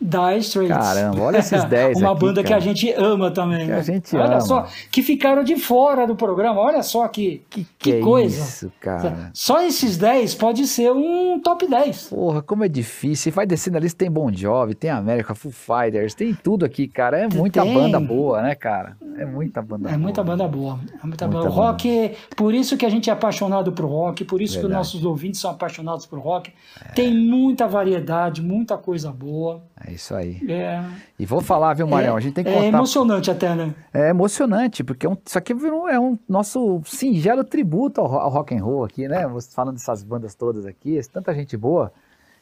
Dire 0.00 0.38
Straits. 0.38 0.76
Caramba, 0.76 1.20
olha 1.22 1.38
esses 1.38 1.64
10 1.66 1.98
Uma 2.00 2.12
aqui, 2.12 2.20
banda 2.20 2.42
que 2.42 2.48
cara. 2.48 2.60
a 2.60 2.64
gente 2.64 2.92
ama 2.92 3.30
também. 3.30 3.66
Que 3.66 3.72
a 3.72 3.76
né? 3.76 3.82
gente 3.82 4.16
olha 4.16 4.26
ama. 4.32 4.40
só, 4.40 4.66
que 4.92 5.02
ficaram 5.02 5.42
de 5.42 5.56
fora 5.56 6.06
do 6.06 6.14
programa. 6.14 6.60
Olha 6.60 6.82
só 6.82 7.06
que, 7.08 7.42
que, 7.50 7.66
Que 7.78 7.92
é 7.94 8.00
coisa. 8.00 8.40
isso, 8.42 8.72
cara? 8.80 9.30
Só 9.34 9.60
esses 9.62 9.96
10 9.96 10.34
pode 10.36 10.66
ser 10.66 10.92
um 10.92 11.40
top 11.40 11.66
10. 11.66 12.08
Porra, 12.10 12.42
como 12.42 12.64
é 12.64 12.68
difícil. 12.68 13.32
Vai 13.32 13.46
descendo 13.46 13.76
a 13.76 13.80
lista, 13.80 13.98
tem 13.98 14.10
Bon 14.10 14.32
Jovi, 14.32 14.74
tem 14.74 14.90
América, 14.90 15.34
Foo 15.34 15.50
Fighters, 15.52 16.14
tem 16.14 16.32
tudo 16.34 16.64
aqui, 16.64 16.86
cara. 16.86 17.18
É 17.18 17.28
muita 17.28 17.62
Tem. 17.62 17.74
banda 17.74 17.98
boa, 18.00 18.40
né, 18.42 18.54
cara? 18.54 18.96
É 19.16 19.24
muita 19.26 19.60
banda 19.60 19.88
É 19.88 19.92
boa. 19.92 19.98
muita 19.98 20.22
banda 20.22 20.48
boa. 20.48 20.78
É 21.02 21.06
muita 21.06 21.06
Muita 21.06 21.26
banda. 21.26 21.38
O 21.40 21.42
banda. 21.50 21.54
rock, 21.54 22.12
por 22.36 22.54
isso 22.54 22.76
que 22.76 22.86
a 22.86 22.88
gente 22.88 23.10
é 23.10 23.12
apaixonado 23.12 23.72
por 23.72 23.84
rock, 23.84 24.24
por 24.24 24.40
isso 24.40 24.52
que 24.54 24.58
os 24.58 24.62
Verdade. 24.62 24.78
nossos 24.78 25.04
ouvintes 25.04 25.40
são 25.40 25.50
apaixonados 25.50 26.06
por 26.06 26.18
rock. 26.20 26.52
Tem 26.94 27.12
muita 27.12 27.66
variedade, 27.66 28.40
muita 28.40 28.76
coisa 28.78 29.10
boa. 29.10 29.62
É 29.86 29.92
isso 29.92 30.14
aí. 30.14 30.40
É, 30.48 30.82
E 31.18 31.24
vou 31.24 31.40
falar, 31.40 31.74
viu, 31.74 31.86
Marião? 31.86 32.16
a 32.16 32.20
gente 32.20 32.34
tem 32.34 32.44
que 32.44 32.50
é 32.50 32.54
contar. 32.54 32.66
emocionante 32.78 33.30
até, 33.30 33.54
né? 33.54 33.74
É 33.94 34.10
emocionante, 34.10 34.82
porque 34.82 35.06
é 35.06 35.10
um- 35.10 35.16
isso 35.24 35.38
aqui 35.38 35.54
virou- 35.54 35.88
é 35.88 35.98
um 35.98 36.18
nosso 36.28 36.80
singelo 36.84 37.44
tributo 37.44 38.00
ao, 38.00 38.06
ro- 38.08 38.18
ao 38.18 38.30
rock 38.30 38.54
and 38.54 38.62
roll 38.64 38.84
aqui, 38.84 39.06
né? 39.06 39.24
Falando 39.54 39.74
dessas 39.74 40.02
bandas 40.02 40.34
todas 40.34 40.66
aqui, 40.66 41.00
tanta 41.12 41.32
gente 41.34 41.56
boa. 41.56 41.92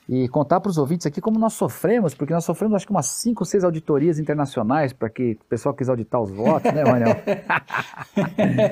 E 0.09 0.28
contar 0.28 0.61
para 0.61 0.70
os 0.70 0.78
ouvintes 0.78 1.05
aqui 1.05 1.20
como 1.20 1.37
nós 1.37 1.53
sofremos, 1.55 2.14
porque 2.14 2.32
nós 2.32 2.45
sofremos 2.45 2.76
acho 2.76 2.87
que 2.87 2.93
umas 2.93 3.07
5 3.07 3.43
ou 3.43 3.45
6 3.45 3.64
auditorias 3.64 4.20
internacionais 4.20 4.93
para 4.93 5.11
que 5.11 5.32
o 5.32 5.45
pessoal 5.49 5.74
quis 5.74 5.89
auditar 5.89 6.20
os 6.22 6.30
votos, 6.30 6.72
né, 6.72 6.84
Marião? 6.84 7.16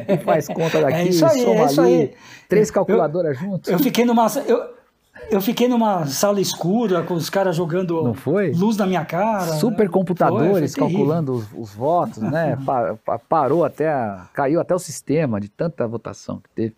e 0.09 0.17
faz 0.25 0.47
conta 0.47 0.81
daqui, 0.81 0.97
É 0.97 1.05
isso 1.09 1.27
aí, 1.27 1.41
soma 1.43 1.61
é 1.61 1.97
ali, 1.97 2.15
três 2.49 2.71
calculadoras 2.71 3.37
juntos. 3.37 3.71
Eu 3.71 3.79
fiquei 3.81 4.05
numa. 4.05 4.27
Eu, 4.47 4.75
eu 5.31 5.41
fiquei 5.41 5.67
numa 5.69 6.07
sala 6.07 6.41
escura 6.41 7.03
com 7.03 7.15
os 7.15 7.29
caras 7.31 7.57
jogando 7.57 8.03
Não 8.03 8.15
foi? 8.15 8.53
luz 8.53 8.77
na 8.77 8.87
minha 8.87 9.05
cara. 9.05 9.55
Supercomputadores 9.55 10.75
foi 10.75 10.83
terrível. 10.85 10.99
calculando 11.07 11.33
os, 11.35 11.47
os 11.57 11.75
votos, 11.75 12.19
né? 12.19 12.57
Pa- 12.65 12.97
pa- 13.05 13.19
parou 13.19 13.65
até, 13.65 13.89
a- 13.93 14.27
caiu 14.33 14.61
até 14.61 14.75
o 14.75 14.79
sistema 14.79 15.41
de 15.41 15.49
tanta 15.49 15.87
votação 15.87 16.39
que 16.39 16.49
teve. 16.55 16.75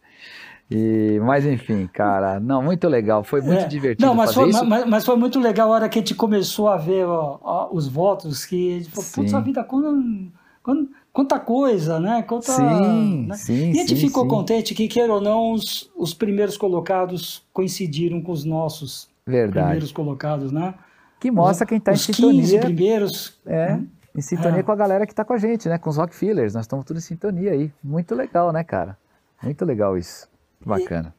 E, 0.70 1.20
mas 1.24 1.46
enfim, 1.46 1.88
cara, 1.92 2.40
não, 2.40 2.60
muito 2.60 2.88
legal, 2.88 3.22
foi 3.22 3.40
muito 3.40 3.60
É. 3.62 3.68
divertido 3.68 4.04
Não, 4.04 4.14
mas 4.16 4.34
fazer 4.34 4.40
foi, 4.40 4.50
isso. 4.50 4.64
mas, 4.66 4.84
mas 4.86 5.04
foi 5.06 5.14
muito 5.16 5.38
legal 5.38 5.70
a 5.72 5.76
hora 5.76 5.88
que 5.88 5.98
a 5.98 6.02
gente 6.02 6.14
começou 6.14 6.68
a 6.68 6.76
ver 6.76 7.04
ó, 7.06 7.38
ó, 7.40 7.68
os 7.70 7.86
votos, 7.86 8.44
que 8.44 8.74
a 8.74 8.78
gente 8.78 8.90
falou, 8.90 9.08
putz, 9.14 9.32
a 9.34 9.38
vida, 9.40 9.62
quando, 9.62 10.28
quando- 10.64 10.88
quanta 11.16 11.40
coisa, 11.40 11.98
né? 11.98 12.22
Quanta, 12.22 12.52
Sim, 12.52 13.26
né? 13.26 13.34
sim, 13.36 13.68
E 13.72 13.78
a 13.78 13.86
gente 13.86 13.96
sim, 13.96 14.06
ficou 14.06 14.24
sim. 14.24 14.28
contente 14.28 14.74
que, 14.74 14.86
queira 14.86 15.12
ou 15.14 15.20
não, 15.20 15.52
os, 15.52 15.90
os 15.96 16.12
primeiros 16.12 16.58
colocados 16.58 17.42
coincidiram 17.54 18.20
com 18.20 18.32
os 18.32 18.44
nossos 18.44 19.08
Verdade. 19.26 19.64
primeiros 19.64 19.92
colocados, 19.92 20.52
né? 20.52 20.74
Que 21.18 21.30
mostra 21.30 21.66
quem 21.66 21.80
tá 21.80 21.92
em 21.92 21.94
os 21.94 22.04
15 22.06 22.18
sintonia. 22.20 22.60
primeiros. 22.60 23.38
É, 23.46 23.78
em 24.14 24.20
sintonia 24.20 24.60
É. 24.60 24.62
com 24.62 24.72
a 24.72 24.76
galera 24.76 25.06
que 25.06 25.14
tá 25.14 25.24
com 25.24 25.32
a 25.32 25.38
gente, 25.38 25.68
né? 25.70 25.78
Com 25.78 25.88
os 25.88 25.96
Rockefillers, 25.96 26.52
nós 26.54 26.64
estamos 26.64 26.84
tudo 26.84 26.98
em 26.98 27.00
sintonia 27.00 27.52
aí. 27.52 27.72
Muito 27.82 28.14
legal, 28.14 28.52
né, 28.52 28.62
cara? 28.62 28.98
Muito 29.42 29.64
legal 29.64 29.96
isso. 29.96 30.28
Bacana. 30.64 31.14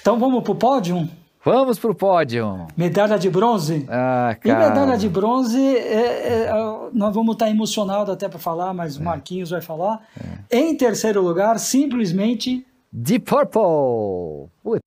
Então 0.00 0.18
vamos 0.18 0.42
pro 0.42 0.54
pódio? 0.54 1.06
Vamos 1.44 1.78
pro 1.78 1.94
pódio. 1.94 2.66
Medalha 2.76 3.18
de 3.18 3.30
bronze? 3.30 3.86
Ah, 3.88 4.32
E 4.32 4.48
cara. 4.48 4.68
medalha 4.68 4.98
de 4.98 5.08
bronze, 5.08 5.58
é, 5.58 6.44
é, 6.48 6.52
nós 6.92 7.14
vamos 7.14 7.32
estar 7.34 7.48
emocionados 7.48 8.12
até 8.12 8.28
para 8.28 8.38
falar, 8.38 8.74
mas 8.74 8.96
É. 8.96 9.00
o 9.00 9.02
Marquinhos 9.04 9.50
vai 9.50 9.62
falar. 9.62 10.00
Em 10.50 10.76
terceiro 10.76 11.22
lugar, 11.22 11.58
simplesmente 11.58 12.66
Deep 12.92 13.24
Purple. 13.24 14.50
Putz. 14.62 14.80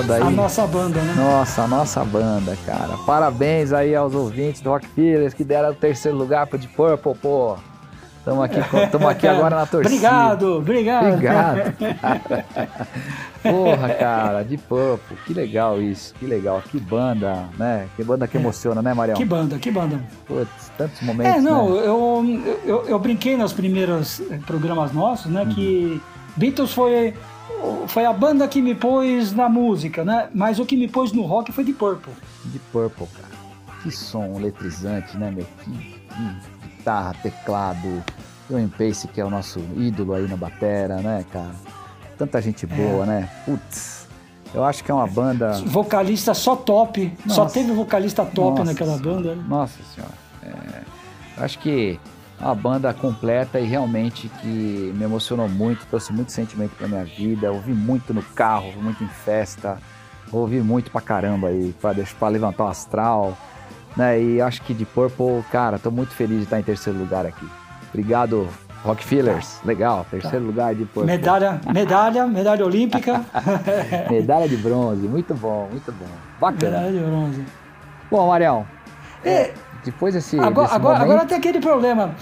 Essa 0.00 0.02
daí. 0.02 0.22
a 0.22 0.30
nossa 0.30 0.66
banda, 0.66 1.00
né? 1.00 1.14
Nossa, 1.16 1.62
a 1.62 1.66
nossa 1.68 2.04
banda, 2.04 2.56
cara. 2.66 2.96
Parabéns 3.06 3.72
aí 3.72 3.94
aos 3.94 4.14
ouvintes 4.14 4.60
do 4.60 4.70
Rockefillers 4.70 5.32
que 5.32 5.44
deram 5.44 5.70
o 5.70 5.74
terceiro 5.74 6.16
lugar 6.16 6.46
pro 6.46 6.58
Deep 6.58 6.74
Purple, 6.74 7.14
pô. 7.14 7.56
Estamos 8.18 8.42
aqui, 8.42 8.56
tamo 8.90 9.08
aqui 9.08 9.28
agora 9.28 9.54
na 9.54 9.66
torcida. 9.66 9.94
Obrigado, 9.94 10.56
obrigado. 10.56 11.12
Obrigado, 11.12 11.72
cara. 11.76 12.44
Porra, 13.40 13.88
cara, 13.90 14.42
Deep 14.42 14.64
Purple, 14.64 15.16
que 15.24 15.32
legal 15.32 15.80
isso, 15.80 16.12
que 16.14 16.26
legal, 16.26 16.60
que 16.68 16.80
banda, 16.80 17.44
né? 17.56 17.86
Que 17.94 18.02
banda 18.02 18.26
que 18.26 18.36
emociona, 18.36 18.82
né, 18.82 18.92
Marião? 18.92 19.16
Que 19.16 19.24
banda, 19.24 19.56
que 19.58 19.70
banda. 19.70 20.00
Putz, 20.26 20.72
tantos 20.76 21.00
momentos, 21.02 21.36
É, 21.36 21.40
não, 21.40 21.70
né? 21.72 21.82
eu, 21.86 22.58
eu, 22.66 22.84
eu 22.88 22.98
brinquei 22.98 23.36
nos 23.36 23.52
primeiros 23.52 24.20
programas 24.44 24.92
nossos, 24.92 25.30
né, 25.30 25.46
que 25.54 26.02
Beatles 26.36 26.72
foi, 26.72 27.14
foi 27.88 28.04
a 28.04 28.12
banda 28.12 28.46
que 28.48 28.60
me 28.60 28.74
pôs 28.74 29.32
na 29.32 29.48
música, 29.48 30.04
né? 30.04 30.28
Mas 30.34 30.58
o 30.58 30.66
que 30.66 30.76
me 30.76 30.88
pôs 30.88 31.12
no 31.12 31.22
rock 31.22 31.52
foi 31.52 31.64
de 31.64 31.72
Purple. 31.72 32.12
Deep 32.44 32.64
Purple, 32.72 33.06
cara. 33.08 33.34
Que 33.82 33.90
som 33.90 34.36
eletrizante, 34.36 35.16
né, 35.16 35.30
meu? 35.30 35.46
Que, 35.64 35.70
que 35.70 36.68
guitarra, 36.76 37.14
teclado, 37.22 38.02
Joey 38.50 38.66
Pace, 38.68 39.08
que 39.08 39.20
é 39.20 39.24
o 39.24 39.30
nosso 39.30 39.60
ídolo 39.76 40.14
aí 40.14 40.26
na 40.26 40.36
batera, 40.36 40.96
né, 40.96 41.24
cara? 41.32 41.54
tanta 42.16 42.40
gente 42.40 42.66
boa, 42.66 43.04
né? 43.04 43.28
Putz, 43.44 44.08
eu 44.54 44.64
acho 44.64 44.82
que 44.82 44.90
é 44.90 44.94
uma 44.94 45.06
banda. 45.06 45.52
Vocalista 45.66 46.32
só 46.34 46.56
top. 46.56 47.12
Só 47.28 47.42
Nossa. 47.42 47.54
teve 47.54 47.72
vocalista 47.72 48.24
top 48.24 48.60
Nossa 48.60 48.64
naquela 48.64 48.96
Senhora. 48.96 49.16
banda. 49.16 49.34
né? 49.34 49.44
Nossa 49.46 49.78
senhora. 49.94 50.14
É, 50.42 50.82
eu 51.36 51.44
acho 51.44 51.58
que 51.58 52.00
é 52.02 52.15
uma 52.40 52.54
banda 52.54 52.92
completa 52.92 53.58
e 53.58 53.64
realmente 53.64 54.28
que 54.40 54.92
me 54.94 55.04
emocionou 55.04 55.48
muito, 55.48 55.86
trouxe 55.86 56.12
muito 56.12 56.32
sentimento 56.32 56.72
pra 56.76 56.86
minha 56.86 57.04
vida. 57.04 57.50
Ouvi 57.50 57.72
muito 57.72 58.12
no 58.12 58.22
carro, 58.22 58.66
ouvi 58.66 58.78
muito 58.78 59.02
em 59.02 59.08
festa, 59.08 59.78
ouvi 60.30 60.60
muito 60.60 60.90
pra 60.90 61.00
caramba 61.00 61.48
aí, 61.48 61.74
pra, 61.80 61.94
pra 62.18 62.28
levantar 62.28 62.64
o 62.64 62.68
astral. 62.68 63.36
Né? 63.96 64.20
E 64.22 64.40
acho 64.40 64.60
que 64.62 64.74
de 64.74 64.84
Purple, 64.84 65.42
cara, 65.50 65.78
tô 65.78 65.90
muito 65.90 66.14
feliz 66.14 66.38
de 66.38 66.44
estar 66.44 66.60
em 66.60 66.62
terceiro 66.62 66.98
lugar 66.98 67.24
aqui. 67.24 67.48
Obrigado, 67.88 68.46
Rockefellers. 68.84 69.58
Legal, 69.64 70.04
terceiro 70.10 70.44
lugar 70.44 70.74
de 70.74 70.84
Purple. 70.84 71.04
Medalha, 71.06 71.58
medalha, 71.72 72.26
medalha 72.26 72.64
olímpica. 72.66 73.24
Medalha 74.10 74.46
de 74.46 74.56
bronze, 74.56 75.08
muito 75.08 75.34
bom, 75.34 75.68
muito 75.70 75.90
bom. 75.92 76.06
Bacana. 76.38 76.78
medalha 76.78 76.92
de 76.92 76.98
bronze. 76.98 77.44
Bom, 78.10 78.28
Marião, 78.28 78.66
É, 79.24 79.52
depois 79.86 80.12
desse, 80.14 80.38
agora, 80.38 80.66
desse 80.66 80.74
agora, 80.74 80.98
momento... 80.98 81.12
agora 81.12 81.26
tem 81.28 81.38
aquele 81.38 81.60
problema. 81.60 82.14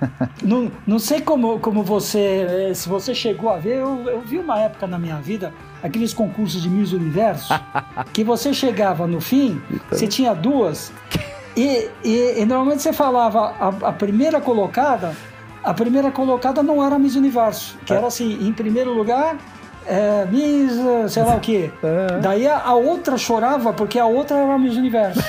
não, 0.42 0.72
não 0.86 0.98
sei 0.98 1.20
como, 1.20 1.58
como 1.60 1.82
você, 1.82 2.68
eh, 2.70 2.74
se 2.74 2.88
você 2.88 3.14
chegou 3.14 3.50
a 3.50 3.58
ver, 3.58 3.76
eu, 3.76 4.02
eu 4.08 4.20
vi 4.22 4.38
uma 4.38 4.58
época 4.58 4.86
na 4.86 4.98
minha 4.98 5.16
vida 5.16 5.52
aqueles 5.82 6.14
concursos 6.14 6.62
de 6.62 6.68
Miss 6.70 6.92
Universo, 6.92 7.52
que 8.12 8.24
você 8.24 8.52
chegava 8.54 9.06
no 9.06 9.20
fim, 9.20 9.60
você 9.90 10.06
tinha 10.06 10.34
duas, 10.34 10.90
e, 11.54 11.88
e- 12.02 12.40
e 12.40 12.46
normalmente 12.46 12.82
você 12.82 12.92
falava 12.94 13.54
a, 13.60 13.88
a 13.88 13.92
primeira 13.92 14.40
colocada, 14.40 15.14
a 15.62 15.74
primeira 15.74 16.10
colocada 16.10 16.62
não 16.62 16.82
era 16.82 16.98
Miss 16.98 17.14
Universo, 17.16 17.76
que 17.84 17.92
era 17.92 18.06
assim, 18.06 18.38
em 18.48 18.52
primeiro 18.54 18.94
lugar, 18.94 19.36
é, 19.86 20.24
Miss, 20.30 20.72
sei 21.12 21.22
lá 21.24 21.34
o 21.36 21.40
quê. 21.40 21.70
Daí 22.22 22.46
a, 22.48 22.58
a 22.58 22.74
outra 22.74 23.18
chorava 23.18 23.70
porque 23.74 23.98
a 23.98 24.06
outra 24.06 24.38
era 24.38 24.58
Miss 24.58 24.76
Universo. 24.76 25.22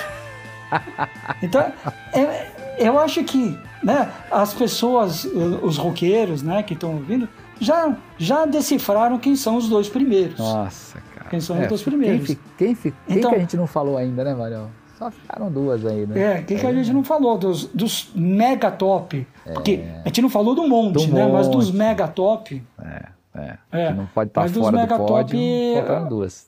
Então, 1.42 1.72
é- 2.14 2.52
eu 2.78 3.00
acho 3.00 3.24
que 3.24 3.58
né, 3.84 4.12
as 4.30 4.54
pessoas, 4.54 5.26
uh, 5.26 5.60
os 5.64 5.78
roqueiros 5.78 6.42
né, 6.42 6.64
que 6.64 6.74
estão 6.74 6.94
ouvindo, 6.94 7.28
já, 7.60 7.96
já 8.18 8.46
decifraram 8.46 9.18
quem 9.20 9.36
são 9.36 9.56
os 9.58 9.68
dois 9.70 9.88
primeiros. 9.90 10.38
Nossa, 10.40 11.00
cara. 11.16 11.30
Quem 11.30 11.40
são 11.40 11.60
os 11.62 11.68
dois 11.68 11.82
primeiros? 11.82 12.28
Quem, 12.28 12.38
quem, 12.58 12.76
quem 12.76 12.94
Então- 13.08 13.32
que 13.32 13.38
a 13.38 13.40
gente 13.40 13.58
não 13.58 13.68
falou 13.68 13.98
ainda, 13.98 14.24
né, 14.24 14.34
Marião? 14.34 14.70
Só 14.98 15.10
ficaram 15.10 15.52
duas 15.52 15.84
aí, 15.84 16.06
né? 16.06 16.38
É, 16.38 16.42
quem 16.44 16.58
que 16.60 16.66
a 16.66 16.72
gente 16.72 16.94
não 16.94 17.04
falou? 17.04 17.36
Dos, 17.36 17.66
dos 17.66 18.12
mega 18.14 18.70
top. 18.70 19.26
Porque 19.52 19.84
a 20.04 20.08
gente 20.08 20.22
não 20.22 20.30
falou 20.30 20.54
do 20.54 20.68
monte, 20.68 21.08
Do 21.08 21.14
né? 21.16 21.26
Mas 21.28 21.48
dos 21.48 21.72
monte. 21.72 21.78
mega 21.78 22.08
top. 22.08 22.62
É, 22.80 23.06
é. 23.34 23.58
É, 23.72 23.94
não 23.94 24.06
pode 24.06 24.30
estar 24.30 24.48
dos 24.48 24.58
fora 24.58 24.72
do 24.72 24.78
mega 24.78 24.98
pódio, 24.98 25.40
top, 25.40 25.74
faltaram 25.76 26.08
duas. 26.08 26.48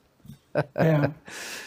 É. 0.76 1.10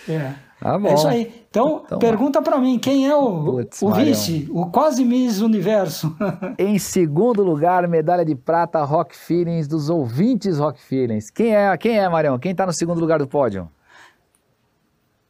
é. 0.09 0.33
Bom. 0.61 0.89
É 0.89 0.95
isso 0.95 1.07
aí. 1.07 1.47
Então, 1.51 1.83
Então, 1.85 1.99
pergunta 1.99 2.41
pra 2.41 2.59
mim, 2.59 2.79
quem 2.79 3.07
é 3.07 3.15
o, 3.15 3.45
Putz, 3.45 3.83
o 3.83 3.93
vice? 3.93 4.49
O 4.51 4.67
quase 4.67 5.05
Miss 5.05 5.41
Universo? 5.41 6.17
Em 6.59 6.79
segundo 6.79 7.43
lugar, 7.43 7.87
medalha 7.87 8.25
de 8.25 8.35
prata, 8.35 8.83
Rock 8.83 9.17
Feelings, 9.17 9.69
dos 9.69 9.91
ouvintes 9.91 10.59
Rock 10.59 10.81
Feelings. 10.83 11.31
Quem 11.31 11.55
é, 11.55 11.77
quem 11.77 11.99
é, 11.99 12.09
Marião? 12.09 12.39
Quem 12.39 12.55
tá 12.55 12.65
no 12.65 12.73
segundo 12.73 13.01
lugar 13.01 13.19
do 13.19 13.29
pódio? 13.29 13.69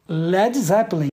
Led 0.07 0.57
Zeppelin. 0.57 1.09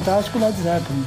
Fantástico 0.00 0.38
Led 0.38 0.56
Zeppelin. 0.60 1.04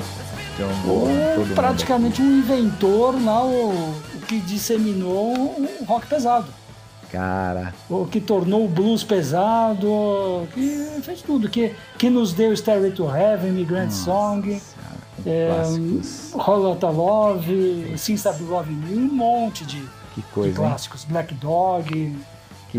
John 0.58 0.74
Bonham, 0.86 1.36
todo 1.36 1.36
O, 1.36 1.40
mundo. 1.48 1.56
praticamente 1.56 2.22
um 2.22 2.40
inventor 2.40 3.16
lá, 3.24 3.44
o, 3.44 3.70
o 3.72 4.20
que 4.28 4.40
disseminou 4.40 5.34
o 5.36 5.84
rock 5.86 6.06
pesado. 6.08 6.48
Cara, 7.12 7.74
O 7.90 8.06
que 8.08 8.20
tornou 8.20 8.66
o 8.66 8.68
blues 8.68 9.04
pesado, 9.04 10.48
que 10.54 11.00
fez 11.04 11.22
tudo, 11.22 11.48
que, 11.48 11.76
que 11.98 12.10
nos 12.10 12.34
deu 12.34 12.56
Stairway 12.56 12.92
to 12.92 13.06
Heaven, 13.08 13.52
Migrant 13.52 13.92
Song, 13.92 14.42
cara, 14.42 14.98
com 15.24 15.30
é, 15.30 15.48
clássicos. 15.54 16.32
Rolota 16.34 16.90
Love, 16.90 17.94
Since 17.98 18.28
I've 18.28 18.44
Love 18.44 18.72
Me, 18.72 18.96
um 18.98 19.14
monte 19.14 19.64
de, 19.64 19.80
de 20.16 20.22
coisa, 20.34 20.50
hein? 20.50 20.56
clássicos. 20.68 21.04
Black 21.06 21.36
Dog, 21.36 22.16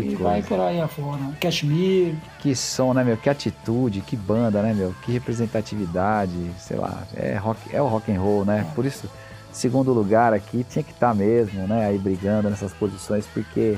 Que 0.01 0.11
e 0.11 0.15
vai 0.15 0.41
coisa. 0.41 0.47
por 0.47 0.59
aí 0.59 0.81
afora. 0.81 1.19
Cashmere, 1.39 2.17
Que 2.39 2.55
som, 2.55 2.93
né, 2.93 3.03
meu? 3.03 3.17
Que 3.17 3.29
atitude, 3.29 4.01
que 4.01 4.15
banda, 4.15 4.61
né, 4.61 4.73
meu? 4.73 4.93
Que 5.03 5.11
representatividade, 5.11 6.33
sei 6.59 6.77
lá. 6.77 7.03
É, 7.15 7.35
rock, 7.37 7.59
é 7.73 7.81
o 7.81 7.87
rock 7.87 8.11
and 8.11 8.19
roll, 8.19 8.45
né? 8.45 8.65
Por 8.75 8.85
isso, 8.85 9.09
segundo 9.51 9.93
lugar 9.93 10.33
aqui 10.33 10.63
tinha 10.69 10.83
que 10.83 10.91
estar 10.91 11.13
mesmo, 11.15 11.67
né? 11.67 11.85
Aí 11.87 11.97
brigando 11.97 12.49
nessas 12.49 12.73
posições, 12.73 13.25
porque 13.33 13.77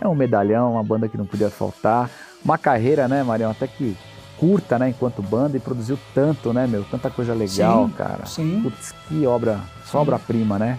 é 0.00 0.08
um 0.08 0.14
medalhão, 0.14 0.72
uma 0.72 0.82
banda 0.82 1.08
que 1.08 1.16
não 1.18 1.26
podia 1.26 1.50
faltar. 1.50 2.10
Uma 2.44 2.58
carreira, 2.58 3.06
né, 3.06 3.22
Marião? 3.22 3.50
Até 3.50 3.66
que 3.66 3.96
curta, 4.38 4.76
né, 4.78 4.88
enquanto 4.88 5.22
banda 5.22 5.56
e 5.56 5.60
produziu 5.60 5.96
tanto, 6.14 6.52
né, 6.52 6.66
meu? 6.66 6.82
Tanta 6.84 7.08
coisa 7.08 7.32
legal, 7.32 7.86
Sim, 7.86 7.92
cara. 7.92 8.26
sim. 8.26 8.60
Putz, 8.62 8.92
que 9.06 9.24
obra, 9.24 9.60
só 9.84 10.00
obra-prima, 10.02 10.58
né? 10.58 10.78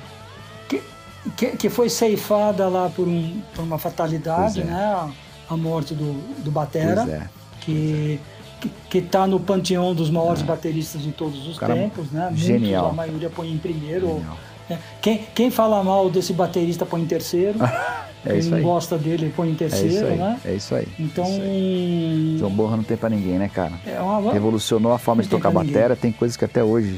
Que, 1.32 1.47
que, 1.57 1.69
foi 1.69 1.89
ceifada 1.89 2.67
lá 2.67 2.89
por, 2.89 3.07
um, 3.07 3.41
por 3.55 3.63
uma 3.63 3.78
fatalidade, 3.78 4.61
é. 4.61 4.63
né? 4.65 4.74
A, 4.74 5.09
a 5.53 5.57
morte 5.57 5.93
do, 5.93 6.13
do 6.43 6.51
Batera. 6.51 7.01
É. 7.09 7.28
que 7.61 8.19
que- 8.63 8.71
que 8.89 8.97
está 8.99 9.28
no 9.28 9.41
panteão 9.41 9.93
dos 9.93 10.09
maiores 10.09 10.41
bateristas 10.41 11.01
de 11.01 11.11
todos 11.11 11.47
os 11.47 11.57
É. 11.57 11.59
Cara 11.59 11.76
tempos, 11.76 12.09
né? 12.11 12.26
Muitos, 12.28 12.39
genial. 12.43 12.89
a 12.89 12.93
maioria 12.93 13.30
põe 13.30 13.51
em 13.51 13.57
primeiro. 13.57 14.07
Genial. 14.07 14.38
É, 14.69 14.78
Quem, 15.01 15.17
quem 15.36 15.51
fala 15.51 15.84
mal 15.84 16.09
desse 16.09 16.32
baterista 16.32 16.86
põe 16.86 17.01
em 17.01 17.05
terceiro. 17.05 17.59
É 18.26 18.39
quem 18.39 18.61
gosta 18.61 18.97
dele 18.97 19.34
põe 19.36 19.49
em 19.49 19.51
É 19.51 19.55
terceiro, 19.55 20.07
aí. 20.07 20.15
né? 20.15 20.39
É 20.45 20.53
isso 20.53 20.74
aí. 20.74 20.88
Então, 20.97 21.26
Isso 21.26 21.41
aí. 21.41 22.38
John 22.39 22.49
Bonham 22.51 22.78
não 22.78 22.84
tem 22.86 22.95
pra 22.95 23.09
ninguém, 23.09 23.38
né, 23.38 23.49
cara? 23.53 23.74
é 23.86 23.99
uma, 23.99 24.32
revolucionou 24.32 24.93
a 24.93 24.97
forma 24.97 25.21
Não 25.21 25.24
de 25.24 25.30
tocar 25.30 25.51
pra 25.51 25.61
ninguém. 25.61 25.95
Tem 25.97 26.09
coisas 26.13 26.38
que 26.38 26.45
até 26.45 26.63
hoje 26.63 26.97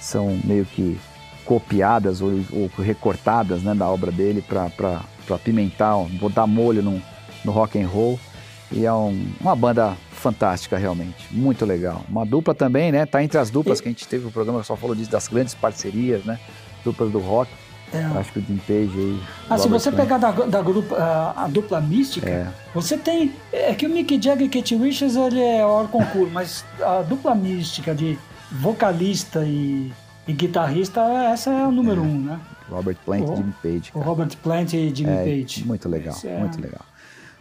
são 0.00 0.38
meio 0.44 0.64
que 0.64 0.98
copiadas 1.48 2.20
ou, 2.20 2.30
ou 2.52 2.70
recortadas 2.78 3.62
né, 3.62 3.74
da 3.74 3.88
obra 3.88 4.12
dele 4.12 4.42
para 4.46 5.00
apimentar, 5.34 5.94
botar 6.20 6.46
molho 6.46 6.82
no, 6.82 7.00
no 7.42 7.50
rock 7.52 7.80
and 7.80 7.88
roll. 7.88 8.20
E 8.70 8.84
é 8.84 8.92
um- 8.92 9.26
uma 9.40 9.56
banda 9.56 9.96
fantástica, 10.12 10.76
realmente. 10.76 11.26
Muito 11.30 11.64
legal. 11.64 12.04
Uma 12.06 12.26
dupla 12.26 12.54
também, 12.54 12.92
né? 12.92 13.06
Tá 13.06 13.24
entre 13.24 13.38
as 13.38 13.48
duplas 13.48 13.78
E- 13.78 13.82
que 13.82 13.88
a 13.88 13.92
gente 13.92 14.06
teve 14.06 14.26
o 14.26 14.30
programa, 14.30 14.62
só 14.62 14.76
falou 14.76 14.94
disso, 14.94 15.10
das 15.10 15.26
grandes 15.26 15.54
parcerias, 15.54 16.22
né? 16.24 16.38
Duplas 16.84 17.10
do 17.10 17.18
rock. 17.18 17.50
É. 17.94 18.02
Acho 18.18 18.30
que 18.34 18.40
o 18.40 18.42
Jim 18.42 18.58
Page 18.58 18.92
aí. 18.94 19.20
Ah, 19.48 19.56
se 19.56 19.66
você 19.66 19.90
pegar 19.90 20.18
da, 20.18 20.30
da 20.30 20.60
grupo, 20.60 20.94
a, 20.94 21.44
a 21.44 21.48
dupla 21.48 21.80
mística, 21.80 22.28
É. 22.28 22.46
você 22.74 22.98
tem. 22.98 23.32
É 23.50 23.72
que 23.72 23.86
o 23.86 23.88
Mick 23.88 24.20
Jagger 24.22 24.46
e 24.46 24.50
Kate 24.50 24.76
Richards 24.76 25.16
ele 25.16 25.40
é 25.40 25.64
hors 25.64 25.88
concurso, 25.90 26.30
mas 26.30 26.62
a 26.82 27.00
dupla 27.00 27.34
mística 27.34 27.94
de 27.94 28.18
vocalista 28.52 29.42
e, 29.46 29.90
e 30.28 30.32
guitarrista, 30.32 31.00
essa 31.32 31.50
é 31.50 31.66
o 31.66 31.72
número 31.72 32.02
um, 32.02 32.20
né? 32.20 32.38
Robert 32.70 32.96
Plant 33.04 33.26
O- 33.26 33.32
e 33.32 33.36
Jimmy 33.36 33.54
Page. 33.62 33.90
O 33.90 33.92
cara. 33.94 34.04
Robert 34.06 34.36
Plant 34.42 34.72
e 34.74 34.94
Jimmy 34.94 35.10
É, 35.10 35.24
Page. 35.24 35.64
Muito 35.66 35.88
legal, 35.88 36.14
Esse 36.14 36.28
é- 36.28 36.38
muito 36.38 36.60
legal. 36.60 36.82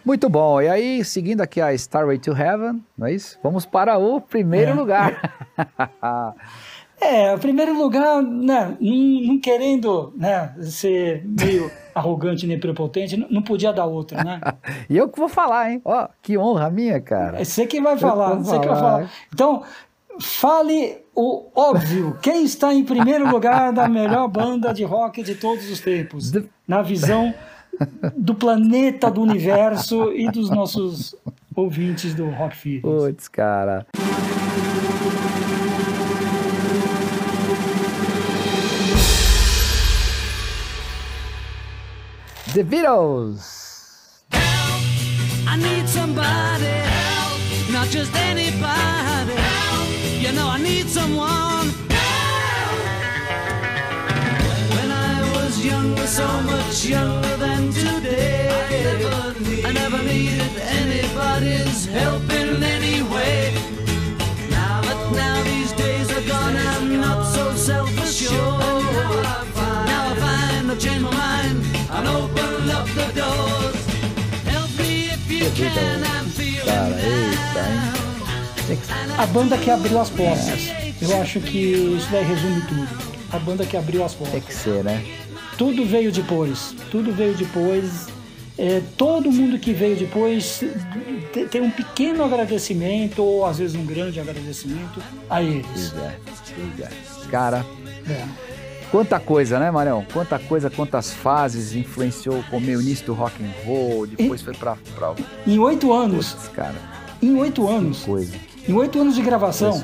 Muito 0.05 0.29
bom. 0.29 0.61
E 0.61 0.69
aí, 0.69 1.03
seguindo 1.03 1.41
aqui 1.41 1.59
a 1.59 1.73
Starway 1.73 2.17
to 2.17 2.31
Heaven, 2.31 2.81
não 2.97 3.07
é 3.07 3.13
isso? 3.13 3.37
Vamos 3.43 3.65
para 3.65 3.97
o 3.97 4.21
primeiro 4.21 4.71
É. 4.71 4.73
lugar. 4.73 5.33
É, 6.99 7.31
em 7.31 7.37
primeiro 7.37 7.77
lugar, 7.77 8.23
né, 8.23 8.75
não, 8.81 9.21
não 9.27 9.39
querendo 9.39 10.11
né, 10.17 10.51
ser 10.61 11.23
meio 11.27 11.69
arrogante 11.93 12.47
nem 12.47 12.59
prepotente, 12.59 13.15
não, 13.29 13.39
podia 13.43 13.71
dar 13.71 13.85
outra, 13.85 14.23
né? 14.23 14.41
e 14.89 14.97
eu 14.97 15.07
que 15.07 15.19
vou 15.19 15.29
falar, 15.29 15.71
hein? 15.71 15.79
Ó, 15.85 16.07
que 16.23 16.35
honra 16.39 16.71
minha, 16.71 16.99
cara. 16.99 17.39
É 17.39 17.43
você 17.43 17.67
que 17.67 17.79
vai 17.79 17.99
falar, 17.99 18.33
você 18.35 18.59
que 18.59 18.67
vai 18.67 18.75
falar. 18.79 19.11
Então, 19.31 19.61
fale 20.21 20.97
o 21.15 21.49
óbvio. 21.55 22.17
Quem 22.21 22.43
está 22.43 22.73
em 22.73 22.83
primeiro 22.83 23.29
lugar 23.29 23.71
da 23.71 23.87
melhor 23.87 24.27
banda 24.27 24.73
de 24.73 24.83
rock 24.83 25.23
de 25.23 25.35
todos 25.35 25.69
os 25.69 25.79
tempos? 25.79 26.31
Na 26.67 26.81
visão 26.81 27.33
do 28.15 28.33
planeta, 28.33 29.09
do 29.09 29.21
universo 29.21 30.11
e 30.13 30.29
dos 30.29 30.49
nossos 30.49 31.15
ouvintes 31.55 32.13
do 32.13 32.29
Rock 32.29 32.55
Feelings. 32.55 32.81
Putz, 32.81 33.27
cara. 33.27 33.85
The 42.53 42.63
Beatles! 42.63 44.23
I 44.31 45.57
need 45.57 45.87
somebody 45.87 46.65
help, 46.65 47.71
not 47.71 47.87
just 47.89 48.15
anybody 48.15 48.86
need 50.67 50.87
someone. 50.89 51.67
When 54.75 54.89
I 54.91 55.15
was 55.35 55.53
younger, 55.63 56.07
so 56.07 56.27
much 56.41 56.85
younger 56.85 57.35
than 57.37 57.71
today, 57.71 58.49
I 59.65 59.71
never, 59.71 60.01
needed 60.03 60.53
anybody's 60.81 61.85
help 61.85 62.29
in 62.41 62.61
any 62.75 63.01
way. 63.13 63.53
Now, 64.49 64.81
but 64.87 64.99
now 65.23 65.43
these 65.43 65.71
days 65.73 66.07
are 66.17 66.27
gone, 66.33 66.55
I'm 66.71 66.99
not 67.01 67.23
so 67.35 67.43
self-assured. 67.53 68.83
Now 69.91 70.03
I 70.11 70.15
find 70.23 70.71
I've 70.71 70.79
changed 70.79 71.03
my 71.03 71.11
mind 71.11 71.57
and 71.95 72.07
open 72.19 72.69
up 72.77 72.87
the 72.99 73.07
doors. 73.21 73.79
Help 74.53 74.71
me 74.79 74.93
if 75.15 75.23
you 75.31 75.47
can, 75.61 76.03
I'm 76.15 76.25
feeling 76.37 76.65
Cara, 76.67 77.96
Tem 78.67 78.77
A 79.17 79.25
banda 79.27 79.57
que 79.57 79.69
abriu 79.69 79.99
as 79.99 80.09
portas. 80.09 80.69
Eu 81.01 81.21
acho 81.21 81.39
que 81.39 81.57
isso 81.57 82.07
daí 82.11 82.23
resume 82.25 82.61
tudo. 82.61 82.87
A 83.31 83.39
banda 83.39 83.65
que 83.65 83.75
abriu 83.77 84.03
as 84.03 84.13
Tem 84.13 84.25
portas. 84.27 84.43
que 84.45 84.53
ser, 84.53 84.83
né? 84.83 85.03
Tudo 85.57 85.85
veio 85.85 86.11
depois. 86.11 86.75
Tudo 86.91 87.11
veio 87.13 87.33
depois. 87.35 88.07
É, 88.57 88.81
todo 88.97 89.31
mundo 89.31 89.59
que 89.59 89.71
veio 89.71 89.95
depois 89.95 90.63
te- 91.31 91.45
tem 91.45 91.61
um 91.61 91.69
pequeno 91.69 92.23
agradecimento, 92.23 93.21
ou 93.23 93.45
às 93.45 93.59
vezes 93.59 93.75
um 93.75 93.85
grande 93.85 94.19
agradecimento 94.19 94.99
a 95.29 95.43
eles. 95.43 95.93
Pois 95.93 95.93
é, 95.99 96.83
é. 96.83 96.89
Cara, 97.29 97.63
É. 98.09 98.25
quanta 98.89 99.19
coisa, 99.19 99.59
né, 99.59 99.69
Marião? 99.69 100.03
Quanta 100.11 100.39
coisa, 100.39 100.71
quantas 100.71 101.11
fases 101.13 101.75
influenciou 101.75 102.43
com 102.49 102.57
o 102.57 102.61
meu 102.61 102.81
início 102.81 103.05
do 103.05 103.13
rock 103.13 103.35
and 103.43 103.51
roll, 103.63 104.07
depois 104.07 104.41
foi 104.41 104.55
pra, 104.55 104.75
pra... 104.95 105.13
Em 105.45 105.59
oito 105.59 105.93
anos, 105.93 106.35
cara, 106.55 106.75
em 107.21 107.35
oito 107.37 107.67
anos, 107.67 107.99
coisa 108.05 108.33
em 108.67 108.73
oito 108.73 108.99
anos 108.99 109.15
de 109.15 109.21
gravação, 109.21 109.81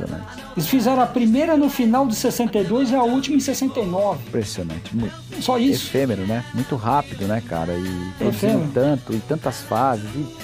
eles 0.58 0.68
fizeram 0.68 1.02
a 1.02 1.06
primeira 1.06 1.56
no 1.56 1.70
final 1.70 2.06
de 2.06 2.16
62 2.16 2.92
e 2.92 2.96
a 2.96 3.04
última 3.04 3.38
em 3.38 3.40
69. 3.40 4.20
Impressionante, 4.28 4.96
muito 4.96 5.16
Só 5.40 5.58
isso. 5.58 5.88
efêmero, 5.88 6.28
né? 6.28 6.44
Muito 6.54 6.76
rápido, 6.76 7.26
né, 7.26 7.42
cara? 7.48 7.74
E 7.74 8.12
produzindo 8.18 8.70
tanto, 8.74 9.14
em 9.14 9.20
tantas 9.22 9.62
fases, 9.62 10.10
e, 10.16 10.36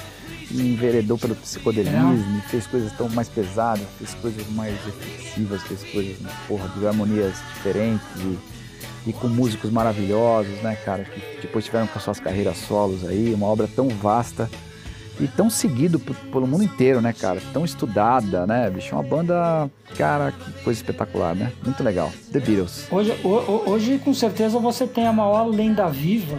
e 0.52 0.74
enveredou 0.74 1.18
pelo 1.18 1.36
psicodelismo, 1.36 2.38
e 2.38 2.50
fez 2.50 2.66
coisas 2.66 2.94
tão 2.94 3.10
mais 3.10 3.28
pesadas, 3.28 3.86
fez 3.98 4.14
coisas 4.16 4.48
mais 4.52 4.74
reflexivas, 4.86 5.62
fez 5.64 5.84
coisas, 5.92 6.18
porra, 6.48 6.70
de 6.78 6.88
harmonias 6.88 7.36
diferentes 7.56 8.08
e, 8.18 9.10
e 9.10 9.14
com 9.14 9.28
músicos 9.28 9.70
maravilhosos, 9.70 10.62
né, 10.62 10.78
cara? 10.86 11.04
Que 11.04 11.42
depois 11.42 11.66
tiveram 11.66 11.88
com 11.88 11.98
as 11.98 12.04
suas 12.04 12.20
carreiras 12.22 12.58
solos 12.58 13.06
aí, 13.06 13.34
uma 13.34 13.48
obra 13.48 13.68
tão 13.68 13.90
vasta 13.90 14.50
e 15.20 15.28
tão 15.28 15.50
seguido 15.50 16.00
pelo 16.00 16.48
mundo 16.48 16.64
inteiro, 16.64 17.02
né, 17.02 17.14
cara? 17.14 17.42
Tão 17.54 17.66
estudada, 17.66 18.48
né, 18.48 18.70
bicho? 18.70 18.96
Uma 18.96 19.04
banda, 19.04 19.70
cara, 19.98 20.32
que 20.32 20.64
coisa 20.64 20.80
espetacular, 20.80 21.36
né? 21.36 21.52
Muito 21.64 21.84
legal. 21.84 22.12
The 22.32 22.40
Beatles. 22.40 22.88
Hoje, 22.90 23.14
ho- 23.24 23.28
ho- 23.30 23.64
hoje, 23.72 23.98
com 24.00 24.14
certeza, 24.14 24.60
você 24.60 24.88
tem 24.88 25.06
a 25.08 25.14
maior 25.14 25.46
lenda 25.48 25.88
viva. 25.90 26.38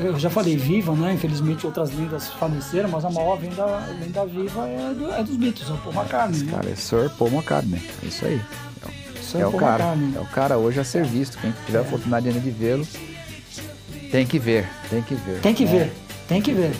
Eu 0.00 0.18
já 0.18 0.28
falei 0.28 0.56
viva, 0.56 0.92
né? 0.94 1.12
Infelizmente, 1.12 1.64
outras 1.66 1.92
lendas 1.94 2.28
faleceram, 2.28 2.88
mas 2.88 3.04
a 3.04 3.10
maior 3.10 3.40
lenda, 3.40 3.64
lenda 4.00 4.26
viva 4.26 4.66
é, 4.66 4.92
do- 4.94 5.12
é 5.12 5.22
dos 5.22 5.36
Beatles, 5.36 5.70
é 5.70 5.72
o 5.72 5.76
Paul 5.78 5.94
McCartney. 5.94 6.42
Né? 6.42 6.52
Cara, 6.52 6.70
é 6.70 6.74
Sir 6.74 7.10
Paul 7.16 7.30
McCartney. 7.30 7.82
É 8.02 8.06
isso 8.06 8.24
aí. 8.24 8.40
É 9.36 9.46
o 9.46 9.52
cara. 9.52 9.84
McCartney. 9.84 10.12
É 10.16 10.20
o 10.20 10.26
cara 10.26 10.58
hoje 10.58 10.80
a 10.80 10.84
ser 10.84 11.04
visto. 11.04 11.38
Quem 11.38 11.52
tiver 11.64 11.78
a 11.78 11.82
oportunidade 11.82 12.28
ainda 12.28 12.40
de 12.40 12.50
vê-lo, 12.50 12.86
tem 14.10 14.26
que 14.26 14.38
ver. 14.38 14.68
Tem 14.90 15.00
que 15.02 15.14
ver. 15.14 15.40
Tem 15.40 15.54
que 15.54 15.64
né? 15.64 15.70
ver, 15.70 15.92
tem 16.34 16.42
que 16.42 16.52
ver. 16.52 16.72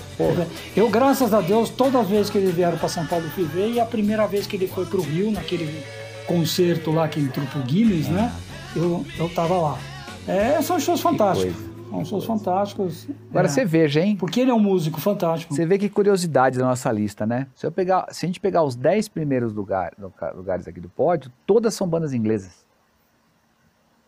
Eu, 0.76 0.90
graças 0.90 1.32
a 1.32 1.40
Deus, 1.40 1.70
todas 1.70 1.94
as 2.02 2.08
vezes 2.08 2.30
que 2.30 2.38
eles 2.38 2.54
vieram 2.54 2.76
para 2.76 2.88
São 2.88 3.06
Paulo, 3.06 3.24
eu 3.24 3.30
fui 3.30 3.44
ver. 3.44 3.70
E 3.70 3.80
a 3.80 3.86
primeira 3.86 4.26
vez 4.26 4.46
que 4.46 4.56
ele 4.56 4.66
foi 4.66 4.84
para 4.86 4.98
o 4.98 5.02
Rio, 5.02 5.30
naquele 5.30 5.82
concerto 6.26 6.90
lá 6.90 7.06
que 7.08 7.20
entrou 7.20 7.46
pro 7.46 7.60
Guinness, 7.62 8.08
né? 8.08 8.32
Eu, 8.74 9.04
eu 9.18 9.28
tava 9.28 9.56
lá. 9.56 9.78
É, 10.26 10.60
são 10.62 10.80
shows 10.80 11.00
fantásticos. 11.00 11.54
São 11.90 12.04
shows 12.04 12.24
fantásticos. 12.24 13.06
Agora 13.30 13.46
é. 13.46 13.48
você 13.48 13.64
veja, 13.64 14.00
hein? 14.00 14.16
Porque 14.16 14.40
ele 14.40 14.50
é 14.50 14.54
um 14.54 14.58
músico 14.58 15.00
fantástico. 15.00 15.54
Você 15.54 15.64
vê 15.64 15.78
que 15.78 15.88
curiosidade 15.88 16.58
da 16.58 16.64
nossa 16.64 16.90
lista, 16.90 17.24
né? 17.24 17.46
Se, 17.54 17.66
eu 17.66 17.70
pegar, 17.70 18.06
se 18.10 18.24
a 18.24 18.26
gente 18.26 18.40
pegar 18.40 18.64
os 18.64 18.74
10 18.74 19.08
primeiros 19.08 19.52
lugar- 19.52 19.92
lugares 20.34 20.66
aqui 20.66 20.80
do 20.80 20.88
pódio, 20.88 21.30
todas 21.46 21.74
são 21.74 21.86
bandas 21.86 22.12
inglesas. 22.12 22.63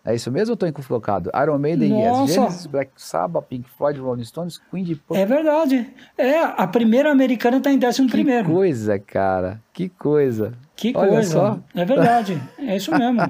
É 0.06 0.14
isso 0.14 0.30
mesmo 0.30 0.52
ou 0.52 0.54
estou 0.54 0.68
equivocado? 0.68 1.30
Iron 1.42 1.58
Maiden, 1.58 1.88
Nossa. 1.90 2.22
Yes, 2.22 2.34
Genesis, 2.34 2.66
Black 2.66 2.90
Sabbath, 2.96 3.46
Pink 3.48 3.68
Floyd, 3.76 3.98
Rolling 3.98 4.22
Stones, 4.24 4.60
Queen 4.70 4.84
de 4.84 5.00
É 5.10 5.26
verdade. 5.26 5.86
É, 6.16 6.38
a 6.42 6.66
primeira 6.66 7.10
americana 7.10 7.56
está 7.56 7.72
em 7.72 7.78
décimo 7.78 8.06
Que 8.06 8.12
primeiro. 8.12 8.48
coisa, 8.48 8.98
cara. 9.00 9.60
Que 9.72 9.88
coisa. 9.88 10.52
Que 10.76 10.92
Olha 10.94 11.08
coisa. 11.10 11.30
só. 11.32 11.58
É 11.74 11.84
verdade. 11.84 12.40
É 12.58 12.76
isso 12.76 12.90
mesmo. 12.96 13.20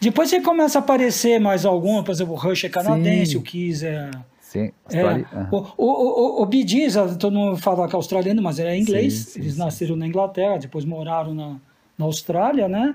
Depois 0.00 0.30
você 0.30 0.40
começa 0.40 0.78
a 0.78 0.82
aparecer 0.82 1.40
mais 1.40 1.64
alguma, 1.64 2.04
por 2.04 2.12
exemplo, 2.12 2.34
o 2.34 2.36
Rush 2.36 2.64
é 2.64 2.68
canadense, 2.68 3.32
Sim. 3.32 3.38
o 3.38 3.42
Kiss 3.42 3.84
é. 3.84 4.10
Sim, 4.40 4.70
É, 4.92 5.00
aham. 5.02 5.48
o, 5.50 5.56
o, 5.56 5.86
o, 5.86 6.42
o 6.42 6.46
Bee 6.46 6.68
Gees, 6.68 6.94
ah, 6.96 7.08
todo 7.18 7.34
mundo 7.34 7.56
fala 7.56 7.88
que 7.88 7.94
é 7.94 7.96
australiano, 7.96 8.42
mas 8.42 8.58
é 8.58 8.76
inglês. 8.78 9.14
Sim, 9.14 9.30
sim, 9.30 9.40
Eles 9.40 9.54
sim. 9.54 9.58
nasceram 9.58 9.96
na 9.96 10.06
Inglaterra, 10.06 10.58
depois 10.58 10.84
moraram 10.84 11.34
na, 11.34 11.56
na 11.96 12.04
Austrália, 12.04 12.68
né? 12.68 12.94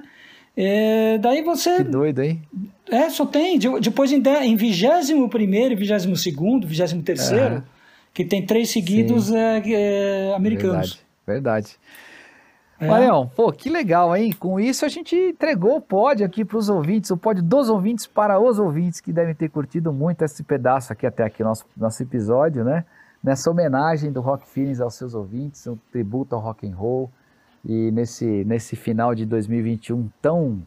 É, 0.60 1.20
daí 1.20 1.44
você. 1.44 1.78
Que 1.78 1.84
doido, 1.84 2.24
hein? 2.24 2.42
É, 2.90 3.10
só 3.12 3.26
tem. 3.28 3.60
De- 3.60 3.80
Depois 3.80 4.12
em, 4.12 4.24
em 4.42 4.56
21 4.56 5.30
primeiro, 5.30 5.76
22 5.78 6.20
segundo, 6.20 6.66
23 6.66 7.04
terceiro, 7.04 7.56
Aham. 7.56 7.64
que 8.12 8.26
tem 8.26 8.44
três 8.44 8.72
seguidos 8.72 9.32
é, 9.32 9.62
é, 9.66 10.34
americanos. 10.36 11.00
Verdade, 11.28 11.76
verdade. 11.76 11.80
É. 12.80 12.88
Marião, 12.88 13.30
pô, 13.36 13.52
que 13.52 13.70
legal, 13.70 14.16
hein? 14.16 14.32
Com 14.32 14.60
isso 14.60 14.86
a 14.86 14.88
gente 14.88 15.16
entregou 15.16 15.78
o 15.78 15.82
pódio 15.82 16.26
aqui 16.26 16.46
para 16.46 16.58
os 16.58 16.70
ouvintes, 16.70 17.10
o 17.10 17.18
pódio 17.18 17.42
dos 17.44 17.70
ouvintes 17.70 18.06
para 18.06 18.40
os 18.40 18.60
ouvintes 18.60 19.00
que 19.02 19.12
devem 19.12 19.34
ter 19.34 19.50
curtido 19.50 19.92
muito 19.92 20.24
esse 20.24 20.44
pedaço 20.44 20.94
aqui 20.94 21.06
até 21.08 21.24
aqui, 21.24 21.44
nosso, 21.44 21.66
nosso 21.76 22.02
episódio, 22.04 22.64
né? 22.64 22.86
Nessa 23.24 23.50
homenagem 23.50 24.12
do 24.12 24.22
Rock 24.22 24.48
Feelings 24.48 24.80
aos 24.80 24.94
seus 24.94 25.16
ouvintes, 25.16 25.66
um 25.66 25.76
tributo 25.92 26.36
ao 26.36 26.42
rock 26.42 26.68
and 26.68 26.76
roll. 26.76 27.12
E 27.68 27.92
nesse, 27.92 28.26
nesse 28.46 28.78
final 28.78 29.14
de 29.14 29.26
2021 29.26 30.10
tão 30.22 30.62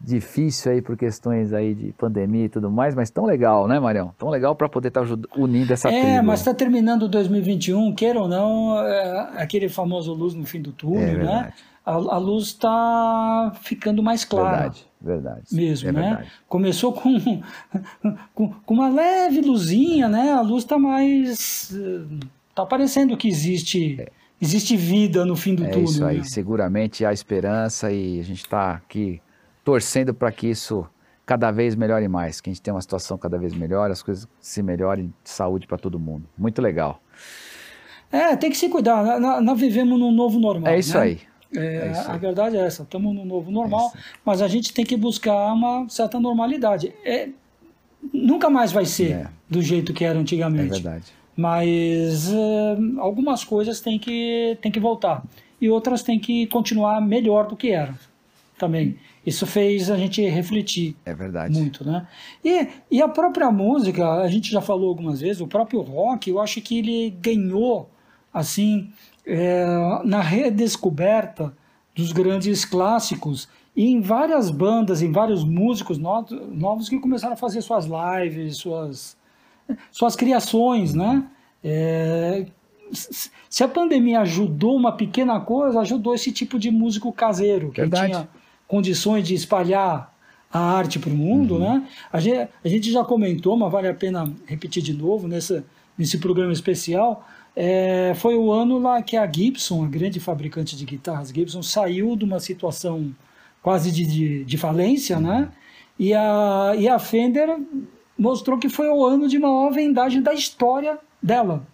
difícil 0.00 0.72
aí 0.72 0.82
por 0.82 0.96
questões 0.96 1.52
aí 1.52 1.74
de 1.74 1.92
pandemia 1.92 2.44
e 2.46 2.48
tudo 2.48 2.70
mais, 2.70 2.94
mas 2.94 3.10
tão 3.10 3.24
legal, 3.24 3.66
né, 3.68 3.78
Marião? 3.78 4.12
Tão 4.18 4.28
legal 4.30 4.54
para 4.54 4.68
poder 4.68 4.88
estar 4.88 5.04
unindo 5.36 5.72
essa 5.72 5.88
É, 5.88 6.00
tribo. 6.12 6.26
mas 6.26 6.40
está 6.40 6.52
terminando 6.54 7.08
2021, 7.08 7.94
queira 7.94 8.20
ou 8.20 8.28
não, 8.28 8.78
é, 8.84 9.30
aquele 9.36 9.68
famoso 9.68 10.12
luz 10.12 10.34
no 10.34 10.44
fim 10.44 10.60
do 10.60 10.72
túnel, 10.72 11.20
É 11.20 11.24
né? 11.24 11.52
A, 11.84 11.94
a 11.94 12.18
luz 12.18 12.46
está 12.48 13.52
ficando 13.60 14.02
mais 14.04 14.24
clara. 14.24 14.56
Verdade, 14.56 14.86
verdade. 15.00 15.42
Mesmo, 15.52 15.88
é 15.88 15.92
né? 15.92 16.00
Verdade. 16.02 16.32
Começou 16.48 16.92
com, 16.92 17.42
com, 18.32 18.48
com 18.64 18.74
uma 18.74 18.88
leve 18.88 19.40
luzinha, 19.40 20.08
né? 20.08 20.32
A 20.32 20.40
luz 20.42 20.62
está 20.62 20.78
mais. 20.78 21.76
Está 22.50 22.64
parecendo 22.64 23.16
que 23.16 23.26
existe, 23.26 24.06
existe 24.42 24.76
vida 24.76 25.24
no 25.24 25.36
fim 25.36 25.54
do 25.54 25.64
É 25.64 25.68
túnel. 25.68 25.84
isso 25.84 26.04
aí, 26.04 26.18
né? 26.18 26.24
seguramente 26.24 27.04
há 27.06 27.12
esperança 27.12 27.90
e 27.92 28.20
a 28.20 28.24
gente 28.24 28.42
está 28.42 28.72
aqui 28.72 29.22
torcendo 29.64 30.12
para 30.12 30.30
que 30.32 30.48
isso 30.48 30.84
cada 31.24 31.50
vez 31.52 31.74
melhore 31.76 32.08
mais, 32.08 32.40
que 32.40 32.50
a 32.50 32.52
gente 32.52 32.60
tenha 32.60 32.74
uma 32.74 32.82
situação 32.82 33.16
cada 33.16 33.38
vez 33.38 33.54
melhor, 33.54 33.90
as 33.90 34.02
coisas 34.02 34.26
se 34.40 34.60
melhorem, 34.62 35.14
saúde 35.24 35.66
para 35.66 35.78
todo 35.78 35.98
mundo. 35.98 36.24
Muito 36.36 36.60
legal. 36.60 37.00
É, 38.10 38.36
tem 38.36 38.50
que 38.50 38.56
se 38.56 38.68
cuidar. 38.68 39.18
Nós- 39.20 39.42
Nós 39.42 39.58
vivemos 39.58 39.98
num 39.98 40.12
novo 40.12 40.38
normal. 40.38 40.70
É 40.72 40.78
isso 40.78 40.94
né? 40.98 41.02
aí. 41.02 41.20
É, 41.54 41.88
É 41.88 41.92
isso 41.92 42.10
a 42.10 42.12
aí. 42.14 42.18
verdade 42.18 42.56
é 42.56 42.60
essa, 42.60 42.82
estamos 42.82 43.14
no 43.14 43.24
novo 43.24 43.50
normal, 43.50 43.92
É 43.94 43.98
mas 44.24 44.42
a 44.42 44.48
gente 44.48 44.72
tem 44.74 44.84
que 44.84 44.96
buscar 44.96 45.52
uma 45.54 45.88
certa 45.88 46.18
normalidade. 46.18 46.92
É, 47.04 47.28
nunca 48.12 48.50
mais 48.50 48.72
vai 48.72 48.84
ser 48.84 49.12
É. 49.12 49.26
do 49.48 49.62
jeito 49.62 49.92
que 49.94 50.04
era 50.04 50.18
É 50.18 50.20
antigamente, 50.20 50.70
verdade. 50.70 51.04
Mas 51.36 52.30
é, 52.32 52.76
algumas 52.98 53.44
coisas 53.44 53.80
têm 53.80 53.98
que, 53.98 54.56
têm 54.60 54.70
que 54.70 54.80
voltar 54.80 55.22
e 55.60 55.68
outras 55.68 56.02
têm 56.02 56.18
que 56.18 56.46
continuar 56.48 57.00
melhor 57.00 57.46
do 57.46 57.56
que 57.56 57.70
eram 57.70 57.94
também. 58.58 58.96
Isso 59.24 59.46
fez 59.46 59.90
a 59.90 59.96
gente 59.96 60.20
refletir 60.28 60.96
É 61.04 61.14
verdade. 61.14 61.56
muito, 61.58 61.84
né? 61.84 62.06
E, 62.44 62.66
e 62.90 63.02
a 63.02 63.08
própria 63.08 63.50
música, 63.50 64.20
a 64.20 64.28
gente 64.28 64.50
já 64.50 64.60
falou 64.60 64.88
algumas 64.88 65.20
vezes, 65.20 65.40
o 65.40 65.46
próprio 65.46 65.80
rock, 65.80 66.28
eu 66.28 66.40
acho 66.40 66.60
que 66.60 66.78
ele 66.78 67.10
ganhou, 67.20 67.88
assim, 68.34 68.90
é, 69.24 69.64
na 70.04 70.20
redescoberta 70.20 71.52
dos 71.94 72.12
grandes 72.12 72.64
clássicos 72.64 73.48
e 73.76 73.86
em 73.86 74.00
várias 74.00 74.50
bandas, 74.50 75.02
em 75.02 75.12
vários 75.12 75.44
músicos 75.44 75.98
no- 75.98 76.26
novos 76.52 76.88
que 76.88 76.98
começaram 76.98 77.34
a 77.34 77.36
fazer 77.36 77.62
suas 77.62 77.86
lives, 77.86 78.56
suas 78.56 79.16
suas 79.90 80.14
criações, 80.16 80.94
né? 80.94 81.24
É, 81.64 82.46
se 83.48 83.64
a 83.64 83.68
pandemia 83.68 84.20
ajudou 84.20 84.76
uma 84.76 84.92
pequena 84.92 85.40
coisa, 85.40 85.80
ajudou 85.80 86.14
esse 86.14 86.30
tipo 86.32 86.58
de 86.58 86.70
músico 86.70 87.12
caseiro, 87.12 87.70
que 87.70 87.80
Verdade. 87.80 88.12
tinha 88.12 88.28
condições 88.68 89.26
de 89.26 89.34
espalhar 89.34 90.12
a 90.52 90.58
arte 90.58 90.98
para 90.98 91.10
o 91.10 91.16
mundo, 91.16 91.54
Uhum. 91.54 91.60
né? 91.60 91.88
A 92.12 92.20
gente, 92.20 92.48
a 92.64 92.68
gente 92.68 92.90
já 92.92 93.02
comentou, 93.04 93.56
mas 93.56 93.72
vale 93.72 93.88
a 93.88 93.94
pena 93.94 94.30
repetir 94.46 94.82
de 94.82 94.92
novo 94.92 95.26
nessa, 95.26 95.64
nesse 95.96 96.18
programa 96.18 96.52
especial. 96.52 97.26
É, 97.56 98.12
foi 98.16 98.34
o 98.34 98.50
ano 98.52 98.78
lá 98.78 99.02
que 99.02 99.16
a 99.16 99.30
Gibson, 99.30 99.84
a 99.84 99.88
grande 99.88 100.20
fabricante 100.20 100.76
de 100.76 100.84
guitarras 100.84 101.30
Gibson, 101.30 101.62
saiu 101.62 102.14
de 102.16 102.24
uma 102.24 102.40
situação 102.40 103.14
quase 103.62 103.90
de, 103.92 104.04
de, 104.06 104.44
de 104.44 104.58
falência, 104.58 105.18
né? 105.20 105.48
E 105.98 106.12
a, 106.12 106.74
e 106.78 106.88
a 106.88 106.98
Fender 106.98 107.48
mostrou 108.22 108.58
que 108.58 108.68
foi 108.68 108.88
o 108.88 109.04
ano 109.04 109.28
de 109.28 109.38
maior 109.38 109.70
vendagem 109.72 110.22
da 110.22 110.32
história 110.32 110.98
dela. 111.22 111.66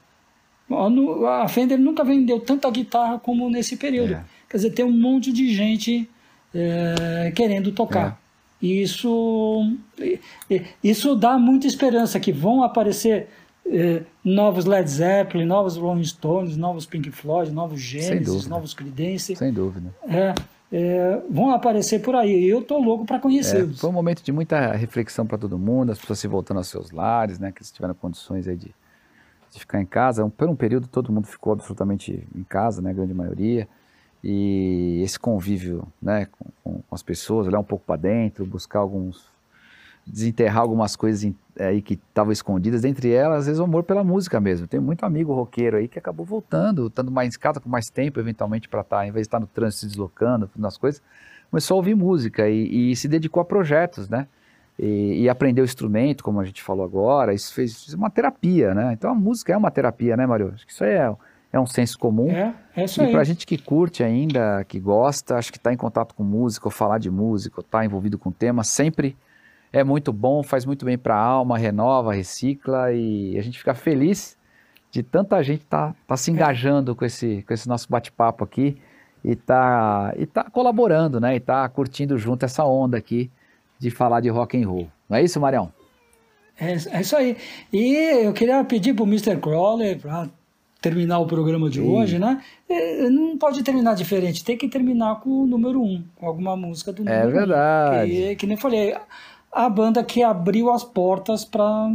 A 1.42 1.48
Fender 1.48 1.78
nunca 1.78 2.04
vendeu 2.04 2.40
tanta 2.40 2.70
guitarra 2.70 3.18
como 3.18 3.48
nesse 3.48 3.76
período. 3.76 4.14
É. 4.14 4.24
Quer 4.48 4.56
dizer, 4.58 4.70
tem 4.70 4.84
um 4.84 4.90
monte 4.92 5.32
de 5.32 5.54
gente 5.54 6.08
é, 6.54 7.32
querendo 7.34 7.72
tocar. 7.72 8.20
E 8.60 8.82
Isso, 8.82 9.72
e- 9.98 10.18
e- 10.50 10.62
isso 10.82 11.14
dá 11.14 11.38
muita 11.38 11.66
esperança 11.66 12.18
que 12.18 12.32
vão 12.32 12.62
aparecer 12.62 13.28
é, 13.70 14.02
novos 14.24 14.64
Led 14.64 14.88
Zeppelin, 14.90 15.44
novos 15.44 15.76
Rolling 15.76 16.02
Stones, 16.04 16.56
novos 16.56 16.86
Pink 16.86 17.10
Floyd, 17.10 17.52
novos 17.52 17.80
Genesis, 17.80 18.46
novos 18.48 18.72
Creedence. 18.74 19.36
Sem 19.36 19.52
dúvida. 19.52 19.94
É, 20.08 20.34
é, 20.72 21.22
vão 21.30 21.50
aparecer 21.50 22.00
por 22.00 22.14
aí. 22.14 22.44
Eu 22.46 22.62
tô 22.62 22.78
louco 22.78 23.04
para 23.04 23.16
É, 23.16 23.20
conhecê-los. 23.20 23.80
foi 23.80 23.90
um 23.90 23.92
momento 23.92 24.22
de 24.22 24.32
muita 24.32 24.72
reflexão 24.72 25.26
para 25.26 25.38
todo 25.38 25.58
mundo, 25.58 25.92
as 25.92 25.98
pessoas 25.98 26.18
se 26.18 26.28
voltando 26.28 26.58
aos 26.58 26.68
seus 26.68 26.90
lares, 26.90 27.38
né? 27.38 27.50
Que 27.52 27.58
eles 27.60 27.70
tiveram 27.72 27.94
condições 27.94 28.46
aí 28.46 28.56
de, 28.56 28.74
de 29.52 29.60
ficar 29.60 29.80
em 29.80 29.86
casa. 29.86 30.24
Um- 30.24 30.30
Por 30.30 30.48
um 30.48 30.56
período 30.56 30.86
todo 30.86 31.12
mundo 31.12 31.26
ficou 31.26 31.52
absolutamente 31.52 32.26
em 32.34 32.42
casa, 32.44 32.82
né? 32.82 32.90
A 32.90 32.94
grande 32.94 33.14
maioria. 33.14 33.68
E 34.22 35.00
esse 35.04 35.18
convívio, 35.18 35.86
né? 36.02 36.26
Com, 36.26 36.46
com- 36.64 36.82
as 36.94 37.02
pessoas, 37.02 37.46
olhar 37.46 37.60
um 37.60 37.64
pouco 37.64 37.84
para 37.86 37.96
dentro, 38.00 38.44
buscar 38.44 38.80
alguns 38.80 39.26
desenterrar 40.06 40.62
algumas 40.62 40.96
coisas 40.96 41.22
em- 41.22 41.36
aí 41.58 41.82
que 41.82 41.94
estavam 41.94 42.32
escondidas, 42.32 42.84
entre 42.84 43.10
elas, 43.10 43.40
às 43.40 43.46
vezes 43.46 43.60
o 43.60 43.64
amor 43.64 43.82
pela 43.82 44.04
música 44.04 44.40
mesmo. 44.40 44.66
Tem 44.66 44.78
muito 44.80 45.04
amigo 45.04 45.32
roqueiro 45.34 45.76
aí 45.76 45.88
que 45.88 45.98
acabou 45.98 46.24
voltando, 46.24 46.86
estando 46.86 47.10
mais 47.10 47.34
em 47.34 47.38
casa 47.38 47.60
com 47.60 47.68
mais 47.68 47.90
tempo, 47.90 48.20
eventualmente, 48.20 48.68
para 48.68 48.80
estar, 48.80 49.06
em 49.06 49.10
vez 49.10 49.24
de 49.24 49.28
estar 49.28 49.40
no 49.40 49.46
trânsito 49.46 49.80
se 49.80 49.86
deslocando, 49.86 50.48
fazendo 50.48 50.66
as 50.66 50.76
coisas, 50.78 51.02
começou 51.50 51.74
a 51.74 51.78
ouvir 51.78 51.94
música 51.94 52.48
e, 52.48 52.92
e 52.92 52.96
se 52.96 53.08
dedicou 53.08 53.40
a 53.40 53.44
projetos, 53.44 54.08
né? 54.08 54.26
E, 54.78 55.22
e 55.22 55.28
aprendeu 55.28 55.64
instrumento, 55.64 56.22
como 56.22 56.40
a 56.40 56.44
gente 56.44 56.62
falou 56.62 56.84
agora, 56.84 57.34
isso 57.34 57.52
fez, 57.52 57.84
fez 57.84 57.94
uma 57.94 58.08
terapia, 58.10 58.74
né? 58.74 58.92
Então 58.92 59.10
a 59.10 59.14
música 59.14 59.52
é 59.52 59.56
uma 59.56 59.70
terapia, 59.70 60.16
né, 60.16 60.24
Mário? 60.24 60.52
Acho 60.54 60.64
que 60.64 60.72
isso 60.72 60.84
aí 60.84 60.92
é, 60.92 61.12
é 61.52 61.58
um 61.58 61.66
senso 61.66 61.98
comum. 61.98 62.30
É, 62.30 62.54
é 62.76 62.84
isso 62.84 63.02
E 63.02 63.06
aí. 63.06 63.10
pra 63.10 63.24
gente 63.24 63.44
que 63.44 63.58
curte 63.58 64.04
ainda, 64.04 64.64
que 64.64 64.78
gosta, 64.78 65.36
acho 65.36 65.52
que 65.52 65.58
tá 65.58 65.72
em 65.72 65.76
contato 65.76 66.14
com 66.14 66.22
música, 66.22 66.68
ou 66.68 66.70
falar 66.70 66.98
de 66.98 67.10
música, 67.10 67.56
ou 67.58 67.64
tá 67.64 67.84
envolvido 67.84 68.16
com 68.18 68.28
o 68.28 68.32
tema, 68.32 68.62
sempre 68.62 69.16
é 69.72 69.84
muito 69.84 70.12
bom, 70.12 70.42
faz 70.42 70.64
muito 70.64 70.84
bem 70.84 70.96
pra 70.98 71.16
alma, 71.16 71.58
renova, 71.58 72.12
recicla 72.14 72.92
e 72.92 73.38
a 73.38 73.42
gente 73.42 73.58
fica 73.58 73.74
feliz 73.74 74.36
de 74.90 75.02
tanta 75.02 75.42
gente 75.42 75.64
tá, 75.66 75.94
tá 76.06 76.16
se 76.16 76.30
engajando 76.30 76.94
com 76.96 77.04
esse, 77.04 77.42
com 77.46 77.52
esse 77.52 77.68
nosso 77.68 77.86
bate-papo 77.90 78.42
aqui 78.44 78.78
e 79.22 79.36
tá, 79.36 80.14
e 80.16 80.24
tá 80.24 80.44
colaborando, 80.44 81.20
né? 81.20 81.36
E 81.36 81.40
tá 81.40 81.68
curtindo 81.68 82.16
junto 82.16 82.44
essa 82.44 82.64
onda 82.64 82.96
aqui 82.96 83.30
de 83.78 83.90
falar 83.90 84.20
de 84.20 84.28
rock 84.28 84.56
and 84.60 84.66
roll. 84.66 84.88
Não 85.08 85.16
é 85.18 85.22
isso, 85.22 85.38
Marião? 85.40 85.70
É, 86.58 86.72
é 86.72 87.00
isso 87.00 87.16
aí. 87.16 87.36
E 87.72 87.94
eu 88.24 88.32
queria 88.32 88.64
pedir 88.64 88.94
pro 88.94 89.04
Mr. 89.04 89.36
Crowley 89.36 89.96
para 89.96 90.28
terminar 90.80 91.18
o 91.18 91.26
programa 91.26 91.68
de 91.68 91.80
Sim. 91.80 91.88
hoje, 91.88 92.18
né? 92.18 92.40
É, 92.68 93.10
Não 93.10 93.36
pode 93.36 93.62
terminar 93.62 93.94
diferente, 93.94 94.44
tem 94.44 94.56
que 94.56 94.68
terminar 94.68 95.20
com 95.20 95.30
o 95.42 95.46
número 95.46 95.82
um, 95.82 96.02
com 96.16 96.26
alguma 96.26 96.56
música 96.56 96.92
do 96.92 97.02
É 97.08 97.24
número 97.24 97.28
um. 97.28 97.32
verdade. 97.32 98.10
Que, 98.10 98.36
que 98.36 98.46
nem 98.46 98.56
falei, 98.56 98.96
a 99.52 99.68
banda 99.68 100.02
que 100.04 100.22
abriu 100.22 100.70
as 100.70 100.84
portas 100.84 101.44
para 101.44 101.90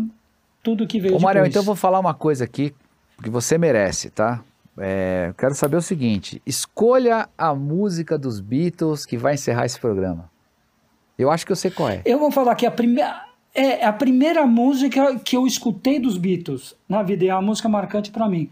tudo 0.62 0.88
que 0.88 1.00
veio 1.00 1.16
Ô, 1.16 1.18
depois. 1.18 1.48
então 1.48 1.62
eu 1.62 1.66
vou 1.66 1.76
falar 1.76 2.00
uma 2.00 2.14
coisa 2.14 2.44
aqui 2.44 2.74
que 3.22 3.30
você 3.30 3.58
merece, 3.58 4.10
tá? 4.10 4.42
É, 4.78 5.34
quero 5.38 5.54
saber 5.54 5.78
o 5.78 5.82
seguinte: 5.82 6.42
escolha 6.46 7.30
a 7.38 7.54
música 7.54 8.18
dos 8.18 8.40
Beatles 8.40 9.06
que 9.06 9.18
vai 9.18 9.36
encerrar 9.36 9.66
esse 9.66 9.80
programa. 9.80 10.32
Eu 11.18 11.30
acho 11.30 11.46
que 11.46 11.52
eu 11.52 11.56
sei 11.56 11.70
qual 11.70 11.90
é. 11.90 12.02
Eu 12.06 12.18
vou 12.18 12.32
falar 12.32 12.56
que 12.56 12.66
a 12.66 12.72
primeira 12.72 13.26
é 13.54 13.86
a 13.86 13.94
primeira 13.94 14.48
música 14.48 15.20
que 15.20 15.38
eu 15.38 15.46
escutei 15.46 16.00
dos 16.00 16.18
Beatles 16.18 16.76
na 16.90 17.04
vida, 17.04 17.26
é 17.26 17.34
uma 17.34 17.42
música 17.42 17.70
marcante 17.70 18.10
para 18.10 18.28
mim. 18.28 18.50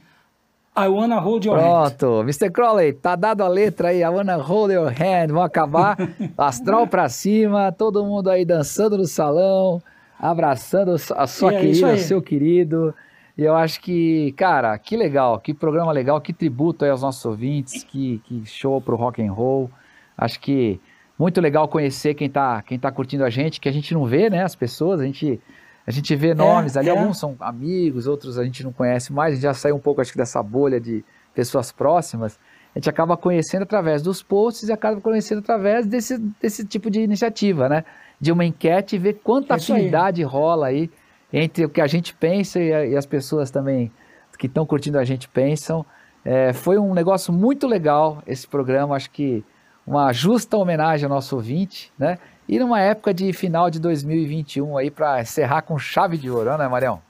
I 0.73 0.87
Wanna 0.87 1.19
Hold 1.19 1.45
Your 1.45 1.57
Hand. 1.57 1.97
Pronto, 1.97 2.23
Mr. 2.23 2.49
Crowley, 2.49 2.93
tá 2.93 3.17
dado 3.17 3.43
a 3.43 3.47
letra 3.49 3.89
aí, 3.89 4.01
I 4.01 4.07
wanna 4.07 4.37
hold 4.37 4.71
your 4.71 4.87
hand, 4.87 5.27
vamos 5.27 5.43
acabar, 5.43 5.97
astral 6.37 6.87
pra 6.87 7.09
cima, 7.09 7.73
todo 7.73 8.05
mundo 8.05 8.29
aí 8.29 8.45
dançando 8.45 8.97
no 8.97 9.05
salão, 9.05 9.81
abraçando 10.17 10.95
a 11.15 11.27
sua 11.27 11.53
é 11.53 11.59
querida, 11.59 11.93
o 11.93 11.97
seu 11.97 12.21
querido, 12.21 12.95
e 13.37 13.43
eu 13.43 13.53
acho 13.53 13.81
que, 13.81 14.31
cara, 14.37 14.77
que 14.77 14.95
legal, 14.95 15.37
que 15.39 15.53
programa 15.53 15.91
legal, 15.91 16.21
que 16.21 16.31
tributo 16.31 16.85
aí 16.85 16.91
aos 16.91 17.01
nossos 17.01 17.25
ouvintes, 17.25 17.83
que, 17.83 18.21
que 18.23 18.45
show 18.45 18.79
pro 18.79 18.95
rock 18.95 19.21
and 19.21 19.33
roll, 19.33 19.69
acho 20.17 20.39
que 20.39 20.79
muito 21.19 21.41
legal 21.41 21.67
conhecer 21.67 22.13
quem 22.13 22.29
tá, 22.29 22.61
quem 22.61 22.79
tá 22.79 22.89
curtindo 22.89 23.25
a 23.25 23.29
gente, 23.29 23.59
que 23.59 23.67
a 23.67 23.73
gente 23.73 23.93
não 23.93 24.05
vê, 24.05 24.29
né, 24.29 24.41
as 24.43 24.55
pessoas, 24.55 25.01
a 25.01 25.05
gente... 25.05 25.37
A 25.85 25.91
gente 25.91 26.15
vê 26.15 26.33
nomes 26.33 26.77
ali, 26.77 26.89
é. 26.89 26.91
alguns 26.91 27.17
são 27.19 27.35
amigos, 27.39 28.05
outros 28.07 28.37
a 28.37 28.43
gente 28.43 28.63
não 28.63 28.71
conhece 28.71 29.11
mais, 29.11 29.33
a 29.33 29.35
gente 29.35 29.43
já 29.43 29.53
saiu 29.53 29.75
um 29.75 29.79
pouco, 29.79 29.99
acho 30.01 30.11
que, 30.11 30.17
dessa 30.17 30.41
bolha 30.43 30.79
de 30.79 31.03
pessoas 31.33 31.71
próximas. 31.71 32.37
A 32.75 32.79
gente 32.79 32.89
acaba 32.89 33.17
conhecendo 33.17 33.63
através 33.63 34.01
dos 34.01 34.21
posts 34.23 34.69
e 34.69 34.71
acaba 34.71 35.01
conhecendo 35.01 35.39
através 35.39 35.85
desse, 35.85 36.17
desse 36.41 36.65
tipo 36.65 36.89
de 36.89 37.01
iniciativa, 37.01 37.67
né? 37.67 37.83
De 38.19 38.31
uma 38.31 38.45
enquete 38.45 38.95
e 38.95 38.99
ver 38.99 39.15
quanta 39.23 39.55
É 39.55 39.57
isso 39.57 39.73
aí. 39.73 39.79
afinidade 39.79 40.23
rola 40.23 40.67
aí 40.67 40.89
entre 41.33 41.65
o 41.65 41.69
que 41.69 41.81
a 41.81 41.87
gente 41.87 42.13
pensa 42.13 42.59
e, 42.61 42.73
a- 42.73 42.85
e 42.85 42.95
as 42.95 43.05
pessoas 43.05 43.49
também 43.51 43.91
que 44.37 44.47
estão 44.47 44.65
curtindo 44.65 44.97
a 44.97 45.03
gente 45.03 45.27
pensam. 45.27 45.85
É, 46.23 46.53
foi 46.53 46.77
um 46.77 46.93
negócio 46.93 47.33
muito 47.33 47.67
legal 47.67 48.21
esse 48.27 48.47
programa, 48.47 48.95
acho 48.95 49.09
que 49.11 49.43
uma 49.85 50.13
justa 50.13 50.55
homenagem 50.57 51.05
ao 51.05 51.09
nosso 51.09 51.35
ouvinte, 51.35 51.91
né? 51.97 52.17
E 52.51 52.59
numa 52.59 52.81
época 52.81 53.13
de 53.13 53.31
final 53.31 53.69
de 53.69 53.79
2021 53.79 54.77
aí 54.77 54.91
para 54.91 55.21
encerrar 55.21 55.61
com 55.61 55.79
chave 55.79 56.17
de 56.17 56.29
ouro, 56.29 56.57
né, 56.57 56.67
Marião? 56.67 57.01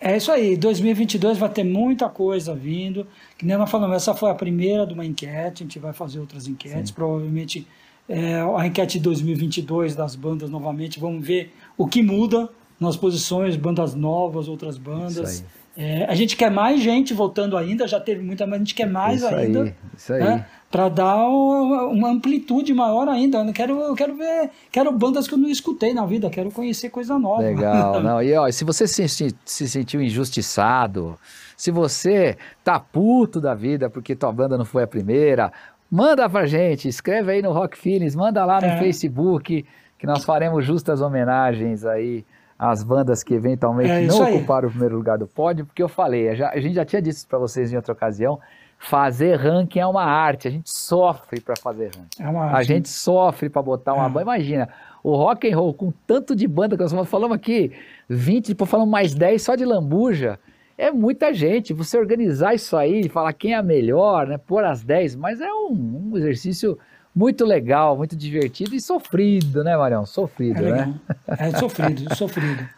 É 0.00 0.16
isso 0.16 0.30
aí, 0.30 0.56
2022 0.56 1.38
vai 1.38 1.48
ter 1.48 1.64
muita 1.64 2.08
coisa 2.08 2.54
vindo. 2.54 3.04
Que 3.36 3.44
nem 3.44 3.56
nós 3.56 3.68
falamos, 3.68 3.96
essa 3.96 4.14
foi 4.14 4.30
a 4.30 4.34
primeira 4.34 4.86
de 4.86 4.94
uma 4.94 5.04
enquete, 5.04 5.64
a 5.64 5.66
gente 5.66 5.80
vai 5.80 5.92
fazer 5.92 6.20
outras 6.20 6.46
enquetes. 6.46 6.92
Provavelmente 6.92 7.66
é, 8.08 8.40
a 8.56 8.64
enquete 8.64 8.98
de 8.98 9.04
2022 9.04 9.96
das 9.96 10.14
bandas 10.14 10.48
novamente, 10.48 11.00
vamos 11.00 11.26
ver 11.26 11.52
o 11.76 11.88
que 11.88 12.00
muda 12.00 12.48
nas 12.78 12.96
posições, 12.96 13.56
bandas 13.56 13.92
novas, 13.94 14.46
outras 14.46 14.78
bandas. 14.78 15.44
É, 15.76 16.06
a 16.06 16.14
gente 16.14 16.36
quer 16.36 16.50
mais 16.50 16.80
gente 16.80 17.12
voltando 17.12 17.56
ainda, 17.56 17.86
já 17.86 18.00
teve 18.00 18.22
muita, 18.22 18.46
mas 18.46 18.54
a 18.56 18.58
gente 18.58 18.74
quer 18.74 18.86
mais 18.88 19.22
isso 19.22 19.34
ainda. 19.34 19.62
aí, 19.64 19.74
isso 19.96 20.12
aí. 20.14 20.22
né? 20.22 20.46
Para 20.70 20.88
dar 20.88 21.16
uma 21.28 22.08
amplitude 22.10 22.72
maior 22.74 23.08
ainda. 23.08 23.38
Eu 23.38 23.52
quero, 23.52 23.78
eu 23.80 23.94
quero 23.94 24.16
ver, 24.16 24.50
quero 24.72 24.90
bandas 24.92 25.28
que 25.28 25.34
eu 25.34 25.38
não 25.38 25.48
escutei 25.48 25.92
na 25.94 26.04
vida, 26.06 26.28
quero 26.30 26.50
conhecer 26.50 26.88
coisa 26.90 27.18
nova. 27.18 27.42
Legal, 27.42 28.00
não. 28.02 28.22
E 28.22 28.34
ó, 28.34 28.50
se 28.50 28.64
você 28.64 28.86
se, 28.86 29.06
se, 29.08 29.34
se 29.44 29.68
sentiu 29.68 30.02
injustiçado, 30.02 31.18
se 31.56 31.70
você 31.70 32.36
tá 32.64 32.78
puto 32.80 33.40
da 33.40 33.54
vida 33.54 33.88
porque 33.90 34.14
tua 34.16 34.32
banda 34.32 34.56
não 34.58 34.64
foi 34.64 34.82
a 34.82 34.86
primeira, 34.86 35.52
manda 35.90 36.28
pra 36.28 36.46
gente, 36.46 36.88
escreve 36.88 37.32
aí 37.32 37.42
no 37.42 37.52
Rock 37.52 37.76
Feelings, 37.78 38.14
manda 38.16 38.44
lá 38.44 38.60
no 38.60 38.66
É. 38.66 38.78
Facebook, 38.78 39.64
que 39.98 40.06
nós 40.06 40.24
faremos 40.24 40.64
justas 40.64 41.00
homenagens 41.00 41.84
aí 41.84 42.24
às 42.58 42.82
bandas 42.82 43.22
que 43.22 43.34
eventualmente 43.34 43.90
É 43.90 44.00
não 44.06 44.22
ocuparam 44.34 44.68
o 44.68 44.70
primeiro 44.70 44.96
lugar 44.96 45.18
do 45.18 45.26
pódio, 45.26 45.66
porque 45.66 45.82
eu 45.82 45.88
falei, 45.88 46.34
já- 46.36 46.50
a 46.50 46.58
gente 46.60 46.74
já 46.74 46.84
tinha 46.84 47.02
dito 47.02 47.14
isso 47.16 47.28
pra 47.28 47.38
vocês 47.38 47.72
em 47.72 47.76
outra 47.76 47.92
ocasião, 47.92 48.38
fazer 48.78 49.36
ranking 49.36 49.78
é 49.80 49.86
uma 49.86 50.04
arte, 50.04 50.48
a 50.48 50.50
gente 50.50 50.70
sofre 50.70 51.40
pra 51.40 51.54
fazer 51.56 51.86
ranking. 51.86 52.22
É 52.22 52.28
uma 52.28 52.44
A 52.44 52.56
arte. 52.56 52.68
gente 52.68 52.88
sofre 52.88 53.48
para 53.48 53.62
botar 53.62 53.94
uma 53.94 54.06
É. 54.06 54.08
banda. 54.08 54.22
Imagina, 54.22 54.68
o 55.02 55.14
rock 55.16 55.50
and 55.50 55.56
roll 55.56 55.72
com 55.74 55.92
tanto 56.06 56.34
de 56.36 56.46
banda 56.46 56.76
que 56.76 56.82
nós 56.82 57.08
falamos 57.08 57.34
aqui, 57.36 57.72
20, 58.08 58.48
depois 58.48 58.70
falamos 58.70 58.90
mais 58.90 59.14
10 59.14 59.42
só 59.42 59.54
de 59.54 59.64
lambuja. 59.64 60.38
É 60.78 60.90
muita 60.90 61.32
gente. 61.32 61.72
Você 61.72 61.96
organizar 61.98 62.54
isso 62.54 62.76
aí, 62.76 63.08
falar 63.08 63.32
quem 63.32 63.54
é 63.54 63.56
a 63.56 63.62
melhor, 63.62 64.26
né? 64.26 64.36
Pôr 64.36 64.62
as 64.62 64.82
10, 64.84 65.16
mas 65.16 65.40
é 65.40 65.50
um, 65.50 66.10
um 66.12 66.16
exercício 66.18 66.78
muito 67.16 67.46
legal, 67.46 67.96
muito 67.96 68.14
divertido 68.14 68.74
e 68.74 68.80
sofrido, 68.80 69.64
né, 69.64 69.74
Marião? 69.74 70.04
Sofrido, 70.04 70.58
É 70.58 70.70
né? 70.70 70.94
É 71.26 71.50
sofrido, 71.58 72.04
sofrido. 72.14 72.68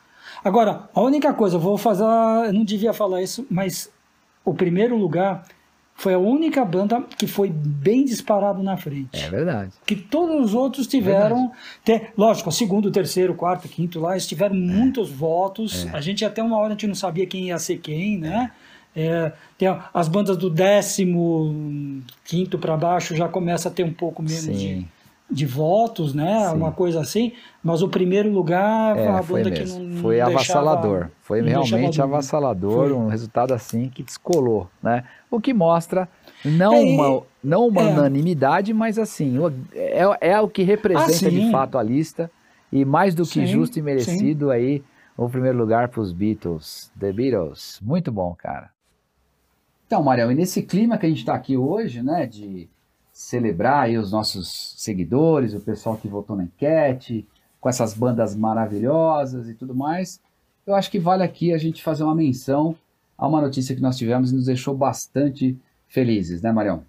Agora, 0.45 0.89
a 0.95 1.01
única 1.01 1.35
coisa, 1.35 1.57
eu 1.57 1.61
vou 1.61 1.77
fazer, 1.77 2.05
eu 2.05 2.53
não 2.53 2.65
devia 2.65 2.93
falar 2.93 3.21
isso, 3.21 3.45
mas 3.51 3.91
o 4.45 4.55
primeiro 4.55 4.97
lugar 4.97 5.45
foi 5.99 6.15
a 6.15 6.19
única 6.19 6.65
banda 6.65 7.03
que 7.19 7.27
foi 7.27 7.51
bem 7.51 8.05
disparado 8.05 8.63
na 8.63 8.77
frente. 8.77 9.21
É 9.21 9.29
verdade. 9.29 9.73
Que 9.85 9.97
todos 9.97 10.47
os 10.47 10.55
outros 10.55 10.87
tiveram. 10.87 11.51
Te, 11.85 12.13
lógico, 12.17 12.53
segundo, 12.53 12.89
terceiro, 12.93 13.35
quarto, 13.35 13.69
quinto 13.69 13.99
lá, 13.99 14.13
eles 14.13 14.25
tiveram 14.25 14.55
é. 14.55 14.59
muitos 14.59 15.11
votos. 15.11 15.85
É. 15.87 15.97
A 15.97 16.01
gente 16.01 16.25
até 16.25 16.41
uma 16.41 16.57
hora 16.57 16.69
a 16.69 16.71
gente 16.71 16.87
não 16.87 16.95
sabia 16.95 17.27
quem 17.27 17.49
ia 17.49 17.59
ser 17.59 17.79
quem, 17.79 18.17
né? 18.17 18.53
É, 18.55 18.68
tem 19.57 19.69
as 19.93 20.09
bandas 20.09 20.37
do 20.37 20.51
décimo 20.51 22.03
quinto 22.25 22.59
para 22.59 22.77
baixo 22.77 23.15
já 23.15 23.29
começa 23.29 23.69
a 23.69 23.73
ter 23.73 23.85
um 23.85 23.93
pouco 23.93 24.23
menos 24.23 24.45
de, 24.45 24.87
de 25.31 25.47
votos, 25.47 26.15
né? 26.15 26.49
Sim. 26.49 26.57
Uma 26.57 26.73
coisa 26.73 27.01
assim. 27.01 27.33
Mas 27.63 27.83
o 27.83 27.89
primeiro 27.89 28.31
lugar 28.31 28.97
é, 28.97 29.09
a 29.09 29.23
banda 29.23 29.51
que 29.51 29.65
não, 29.65 30.01
Foi 30.01 30.21
avassalador. 30.21 31.09
Foi 31.23 31.43
realmente 31.43 32.01
avassalador. 32.01 32.89
Foi. 32.89 32.93
Um 32.93 33.09
resultado 33.09 33.53
assim 33.53 33.89
que 33.89 34.03
descolou, 34.03 34.69
né? 34.83 35.05
O 35.31 35.41
que 35.41 35.53
mostra 35.53 36.09
não 36.45 36.75
é, 36.75 36.81
uma, 36.81 37.23
não 37.43 37.69
uma 37.69 37.83
é. 37.83 37.93
unanimidade, 37.93 38.73
mas 38.73 38.99
assim, 38.99 39.37
é, 39.75 40.31
é 40.31 40.41
o 40.41 40.49
que 40.49 40.63
representa 40.63 41.27
ah, 41.27 41.31
de 41.31 41.51
fato 41.51 41.79
a 41.79 41.83
lista. 41.83 42.31
E 42.71 42.85
mais 42.85 43.15
do 43.15 43.23
que 43.23 43.41
sim, 43.41 43.47
justo 43.47 43.79
e 43.79 43.83
merecido 43.83 44.47
sim. 44.47 44.53
aí 44.53 44.83
o 45.17 45.29
primeiro 45.29 45.59
lugar 45.59 45.89
para 45.89 46.01
os 46.01 46.13
Beatles, 46.13 46.93
The 46.99 47.13
Beatles. 47.13 47.81
Muito 47.83 48.13
bom, 48.13 48.35
cara. 48.39 48.71
Então, 49.89 50.03
Mariel, 50.03 50.31
e 50.31 50.35
nesse 50.35 50.63
clima 50.63 50.99
que 50.99 51.07
a 51.07 51.09
gente 51.09 51.21
está 51.21 51.35
aqui 51.35 51.57
hoje, 51.57 52.03
né, 52.03 52.27
de 52.27 52.69
celebrar 53.11 53.89
os 53.89 54.13
nossos 54.13 54.75
seguidores, 54.77 55.55
o 55.55 55.61
pessoal 55.61 55.97
que 55.97 56.07
votou 56.07 56.37
na 56.37 56.45
enquete, 56.45 57.27
com 57.59 57.71
essas 57.71 57.95
bandas 57.95 58.37
maravilhosas 58.37 59.49
e 59.49 59.55
tudo 59.55 59.75
mais, 59.75 60.21
eu 60.67 60.75
acho 60.75 60.91
que 60.91 60.99
vale 60.99 61.23
aqui 61.23 61.55
a 61.55 61.59
gente 61.59 61.83
fazer 61.83 62.05
uma 62.05 62.15
menção 62.15 62.77
a 63.17 63.27
uma 63.27 63.41
notícia 63.41 63.75
que 63.75 63.81
nós 63.81 63.97
tivemos 63.97 64.31
e 64.31 64.35
nos 64.35 64.45
deixou 64.45 64.77
bastante 64.77 65.57
felizes, 65.89 66.43
né, 66.43 66.53
Marião? 66.53 66.85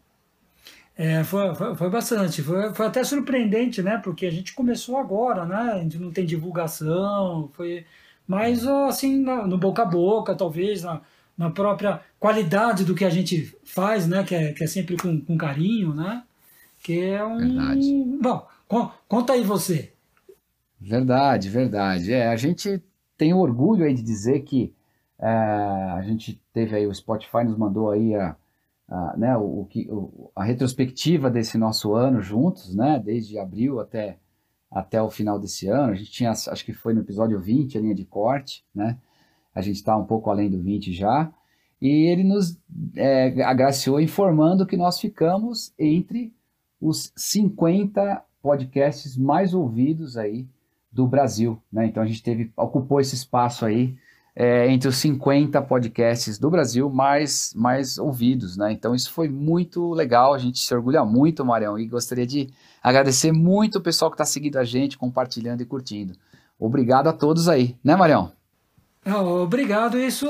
É, 0.97 1.23
foi, 1.23 1.55
foi, 1.55 1.75
foi, 1.75 1.89
bastante. 1.89 2.41
Foi, 2.41 2.73
foi 2.73 2.85
até 2.85 3.01
surpreendente, 3.05 3.81
né? 3.81 3.97
Porque 4.03 4.25
a 4.25 4.31
gente 4.31 4.53
começou 4.53 4.97
agora, 4.97 5.45
né? 5.45 5.71
A 5.75 5.79
gente 5.79 5.97
não 5.97 6.11
tem 6.11 6.25
divulgação, 6.25 7.49
foi 7.53 7.85
mais 8.27 8.67
assim 8.67 9.23
no 9.23 9.57
boca 9.57 9.83
a 9.83 9.85
boca, 9.85 10.35
talvez, 10.35 10.83
na, 10.83 10.99
na 11.37 11.49
própria 11.49 12.01
qualidade 12.19 12.83
do 12.83 12.93
que 12.93 13.05
a 13.05 13.09
gente 13.09 13.55
faz, 13.63 14.07
né? 14.07 14.23
Que 14.23 14.35
é, 14.35 14.53
que 14.53 14.63
é 14.63 14.67
sempre 14.67 14.97
com, 14.97 15.19
com 15.21 15.37
carinho, 15.37 15.93
né? 15.93 16.23
Que 16.83 16.99
é 16.99 17.23
um. 17.23 17.37
Verdade. 17.37 18.03
Bom, 18.21 18.91
conta 19.07 19.33
aí 19.33 19.43
você. 19.43 19.93
Verdade, 20.79 21.49
verdade. 21.49 22.13
É, 22.13 22.27
a 22.27 22.35
gente 22.35 22.81
tem 23.17 23.33
orgulho 23.33 23.85
aí 23.85 23.93
de 23.93 24.01
dizer 24.01 24.41
que 24.41 24.73
é, 25.19 25.27
a 25.27 26.01
gente 26.01 26.41
teve 26.53 26.75
aí, 26.75 26.87
o 26.87 26.95
Spotify 26.95 27.43
nos 27.43 27.57
mandou 27.57 27.91
aí 27.91 28.15
a, 28.15 28.35
a, 28.87 29.17
né, 29.17 29.37
o, 29.37 29.67
o, 29.89 30.31
a 30.33 30.43
retrospectiva 30.43 31.29
desse 31.29 31.57
nosso 31.57 31.93
ano 31.93 32.21
juntos, 32.21 32.73
né, 32.73 33.01
desde 33.03 33.37
abril 33.37 33.81
até, 33.81 34.17
até 34.71 35.01
o 35.01 35.09
final 35.09 35.37
desse 35.37 35.67
ano. 35.67 35.91
A 35.91 35.95
gente 35.95 36.11
tinha, 36.11 36.31
acho 36.31 36.63
que 36.63 36.71
foi 36.71 36.93
no 36.93 37.01
episódio 37.01 37.37
20, 37.39 37.77
a 37.77 37.81
linha 37.81 37.95
de 37.95 38.05
corte, 38.05 38.63
né, 38.73 38.97
a 39.53 39.61
gente 39.61 39.75
está 39.75 39.97
um 39.97 40.05
pouco 40.05 40.29
além 40.29 40.49
do 40.49 40.61
20 40.61 40.93
já, 40.93 41.29
e 41.81 42.07
ele 42.07 42.23
nos 42.23 42.57
é, 42.95 43.41
agraciou 43.43 44.01
informando 44.01 44.65
que 44.65 44.77
nós 44.77 44.99
ficamos 44.99 45.73
entre 45.77 46.33
os 46.81 47.11
50 47.15 48.23
podcasts 48.41 49.17
mais 49.17 49.53
ouvidos 49.53 50.17
aí 50.17 50.45
do 50.91 51.07
Brasil, 51.07 51.61
né? 51.71 51.85
Então 51.85 52.01
a 52.01 52.05
gente 52.05 52.23
teve, 52.23 52.51
ocupou 52.55 52.99
esse 52.99 53.15
espaço 53.15 53.65
aí 53.65 53.95
é, 54.35 54.71
entre 54.71 54.87
os 54.87 54.97
50 54.97 55.61
podcasts 55.63 56.39
do 56.39 56.49
Brasil 56.49 56.89
mais, 56.89 57.53
mais 57.55 57.97
ouvidos, 57.97 58.57
né? 58.57 58.71
Então 58.71 58.95
isso 58.95 59.11
foi 59.11 59.27
muito 59.27 59.93
legal, 59.93 60.33
a 60.33 60.37
gente 60.37 60.59
se 60.59 60.73
orgulha 60.73 61.03
muito, 61.03 61.45
Marião, 61.45 61.77
e 61.77 61.85
gostaria 61.85 62.25
de 62.25 62.49
agradecer 62.81 63.31
muito 63.31 63.77
o 63.77 63.81
pessoal 63.81 64.09
que 64.09 64.15
está 64.15 64.25
seguindo 64.25 64.57
a 64.57 64.63
gente, 64.63 64.97
compartilhando 64.97 65.61
e 65.61 65.65
curtindo. 65.65 66.13
Obrigado 66.57 67.07
a 67.07 67.13
todos 67.13 67.47
aí, 67.47 67.77
né, 67.83 67.95
Marião? 67.95 68.38
Obrigado, 69.17 69.99
isso 69.99 70.27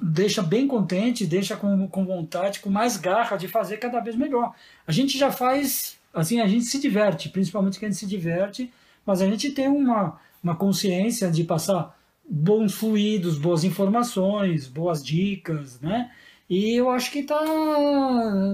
deixa 0.00 0.42
bem 0.42 0.66
contente, 0.66 1.26
deixa 1.26 1.56
com, 1.56 1.86
com 1.88 2.04
vontade, 2.04 2.60
com 2.60 2.70
mais 2.70 2.96
garra 2.96 3.36
de 3.36 3.48
fazer 3.48 3.76
cada 3.78 4.00
vez 4.00 4.16
melhor. 4.16 4.54
A 4.86 4.92
gente 4.92 5.18
já 5.18 5.30
faz, 5.30 5.98
assim, 6.12 6.40
a 6.40 6.46
gente 6.46 6.64
se 6.64 6.80
diverte, 6.80 7.28
principalmente 7.28 7.78
que 7.78 7.84
a 7.84 7.88
gente 7.88 7.98
se 7.98 8.06
diverte, 8.06 8.72
mas 9.04 9.20
a 9.20 9.26
gente 9.26 9.50
tem 9.50 9.68
uma, 9.68 10.18
uma 10.42 10.56
consciência 10.56 11.30
de 11.30 11.44
passar 11.44 11.98
bons 12.28 12.74
fluidos, 12.74 13.38
boas 13.38 13.64
informações, 13.64 14.66
boas 14.66 15.04
dicas, 15.04 15.80
né? 15.80 16.10
E 16.48 16.74
eu 16.74 16.90
acho 16.90 17.12
que 17.12 17.22
tá, 17.22 17.38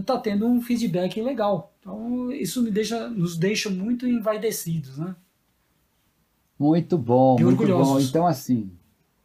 tá 0.05 0.19
tendo 0.19 0.47
um 0.47 0.61
feedback 0.61 1.21
legal. 1.23 1.73
Então, 1.81 2.31
isso 2.33 2.63
me 2.63 2.71
deixa, 2.71 3.09
nos 3.09 3.37
deixa 3.37 3.71
muito 3.71 4.07
envaidecidos, 4.07 4.99
né? 4.99 5.17
Muito 6.59 6.99
bom, 6.99 7.37
e 7.39 7.45
muito 7.45 7.61
orgulhosos. 7.61 8.05
bom. 8.05 8.09
Então, 8.09 8.27
assim, 8.27 8.71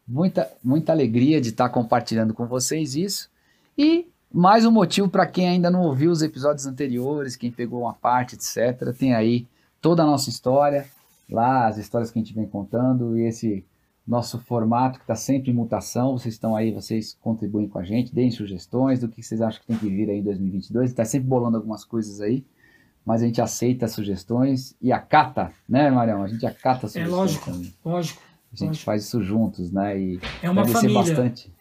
muita, 0.07 0.51
muita 0.63 0.91
alegria 0.91 1.39
de 1.39 1.49
estar 1.49 1.69
compartilhando 1.69 2.33
com 2.33 2.45
vocês 2.45 2.95
isso. 2.95 3.29
E 3.77 4.07
mais 4.33 4.65
um 4.65 4.71
motivo 4.71 5.09
para 5.09 5.25
quem 5.25 5.47
ainda 5.47 5.69
não 5.69 5.81
ouviu 5.83 6.11
os 6.11 6.21
episódios 6.21 6.65
anteriores, 6.65 7.35
quem 7.35 7.51
pegou 7.51 7.81
uma 7.81 7.93
parte, 7.93 8.35
etc., 8.35 8.95
tem 8.97 9.13
aí 9.13 9.47
toda 9.81 10.03
a 10.03 10.05
nossa 10.05 10.29
história, 10.29 10.87
lá 11.29 11.67
as 11.67 11.77
histórias 11.77 12.11
que 12.11 12.19
a 12.19 12.21
gente 12.21 12.33
vem 12.33 12.45
contando 12.45 13.17
e 13.17 13.23
esse 13.23 13.65
nosso 14.07 14.39
formato 14.39 14.99
que 14.99 15.03
está 15.03 15.15
sempre 15.15 15.51
em 15.51 15.53
mutação. 15.53 16.17
Vocês 16.17 16.33
estão 16.33 16.55
aí, 16.55 16.71
vocês 16.71 17.17
contribuem 17.21 17.67
com 17.67 17.79
a 17.79 17.83
gente, 17.83 18.13
deem 18.13 18.31
sugestões 18.31 18.99
do 18.99 19.07
que 19.07 19.23
vocês 19.23 19.41
acham 19.41 19.61
que 19.61 19.67
tem 19.67 19.77
que 19.77 19.89
vir 19.89 20.09
aí 20.09 20.19
em 20.19 20.23
2022. 20.23 20.89
Está 20.89 21.05
sempre 21.05 21.27
bolando 21.27 21.57
algumas 21.57 21.85
coisas 21.85 22.19
aí, 22.21 22.45
mas 23.05 23.21
a 23.21 23.25
gente 23.25 23.41
aceita 23.41 23.87
sugestões 23.87 24.75
e 24.81 24.91
acata, 24.91 25.51
né, 25.67 25.89
Marião? 25.89 26.23
A 26.23 26.27
gente 26.27 26.45
acata 26.45 26.87
sugestões. 26.87 27.13
É 27.13 27.15
lógico, 27.15 27.51
também. 27.51 27.73
lógico. 27.83 28.21
A 28.53 28.55
gente 28.55 28.83
faz 28.83 29.03
isso 29.03 29.21
juntos, 29.23 29.71
né? 29.71 29.97
E 29.99 30.19
é 30.41 30.49
uma 30.49 30.61
agradecer 30.61 30.87
família. 30.87 30.99
bastante. 30.99 31.53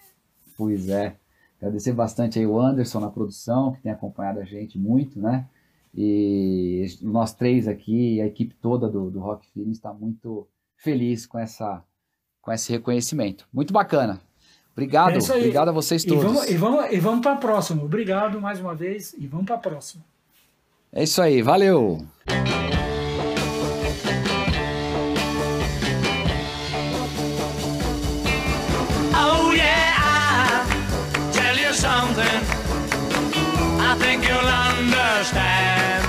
Pois 0.56 0.88
é. 0.88 1.16
Agradecer 1.58 1.92
bastante 1.92 2.38
aí 2.38 2.46
o 2.46 2.58
Anderson 2.58 3.00
na 3.00 3.10
produção, 3.10 3.72
que 3.72 3.82
tem 3.82 3.92
acompanhado 3.92 4.40
a 4.40 4.44
gente 4.44 4.78
muito, 4.78 5.20
né? 5.20 5.46
E 5.94 6.86
nós 7.02 7.34
três 7.34 7.68
aqui, 7.68 8.20
a 8.20 8.26
equipe 8.26 8.54
toda 8.60 8.88
do, 8.88 9.10
do 9.10 9.20
Rock 9.20 9.46
Feeling 9.52 9.70
está 9.72 9.92
muito 9.92 10.48
feliz 10.76 11.26
com, 11.26 11.38
essa, 11.38 11.82
com 12.40 12.52
esse 12.52 12.72
reconhecimento. 12.72 13.46
Muito 13.52 13.72
bacana. 13.72 14.20
Obrigado, 14.72 15.18
é 15.18 15.36
obrigado 15.36 15.68
a 15.68 15.72
vocês 15.72 16.04
todos. 16.04 16.22
E 16.22 16.26
vamos, 16.26 16.50
e 16.50 16.56
vamos, 16.56 16.92
e 16.92 17.00
vamos 17.00 17.20
para 17.20 17.32
a 17.32 17.36
próxima. 17.36 17.82
Obrigado 17.82 18.40
mais 18.40 18.60
uma 18.60 18.74
vez 18.74 19.14
e 19.18 19.26
vamos 19.26 19.46
para 19.46 19.56
a 19.56 19.58
próxima. 19.58 20.02
É 20.92 21.02
isso 21.02 21.20
aí, 21.20 21.42
valeu! 21.42 22.04
will 34.42 34.48
understand. 34.48 35.99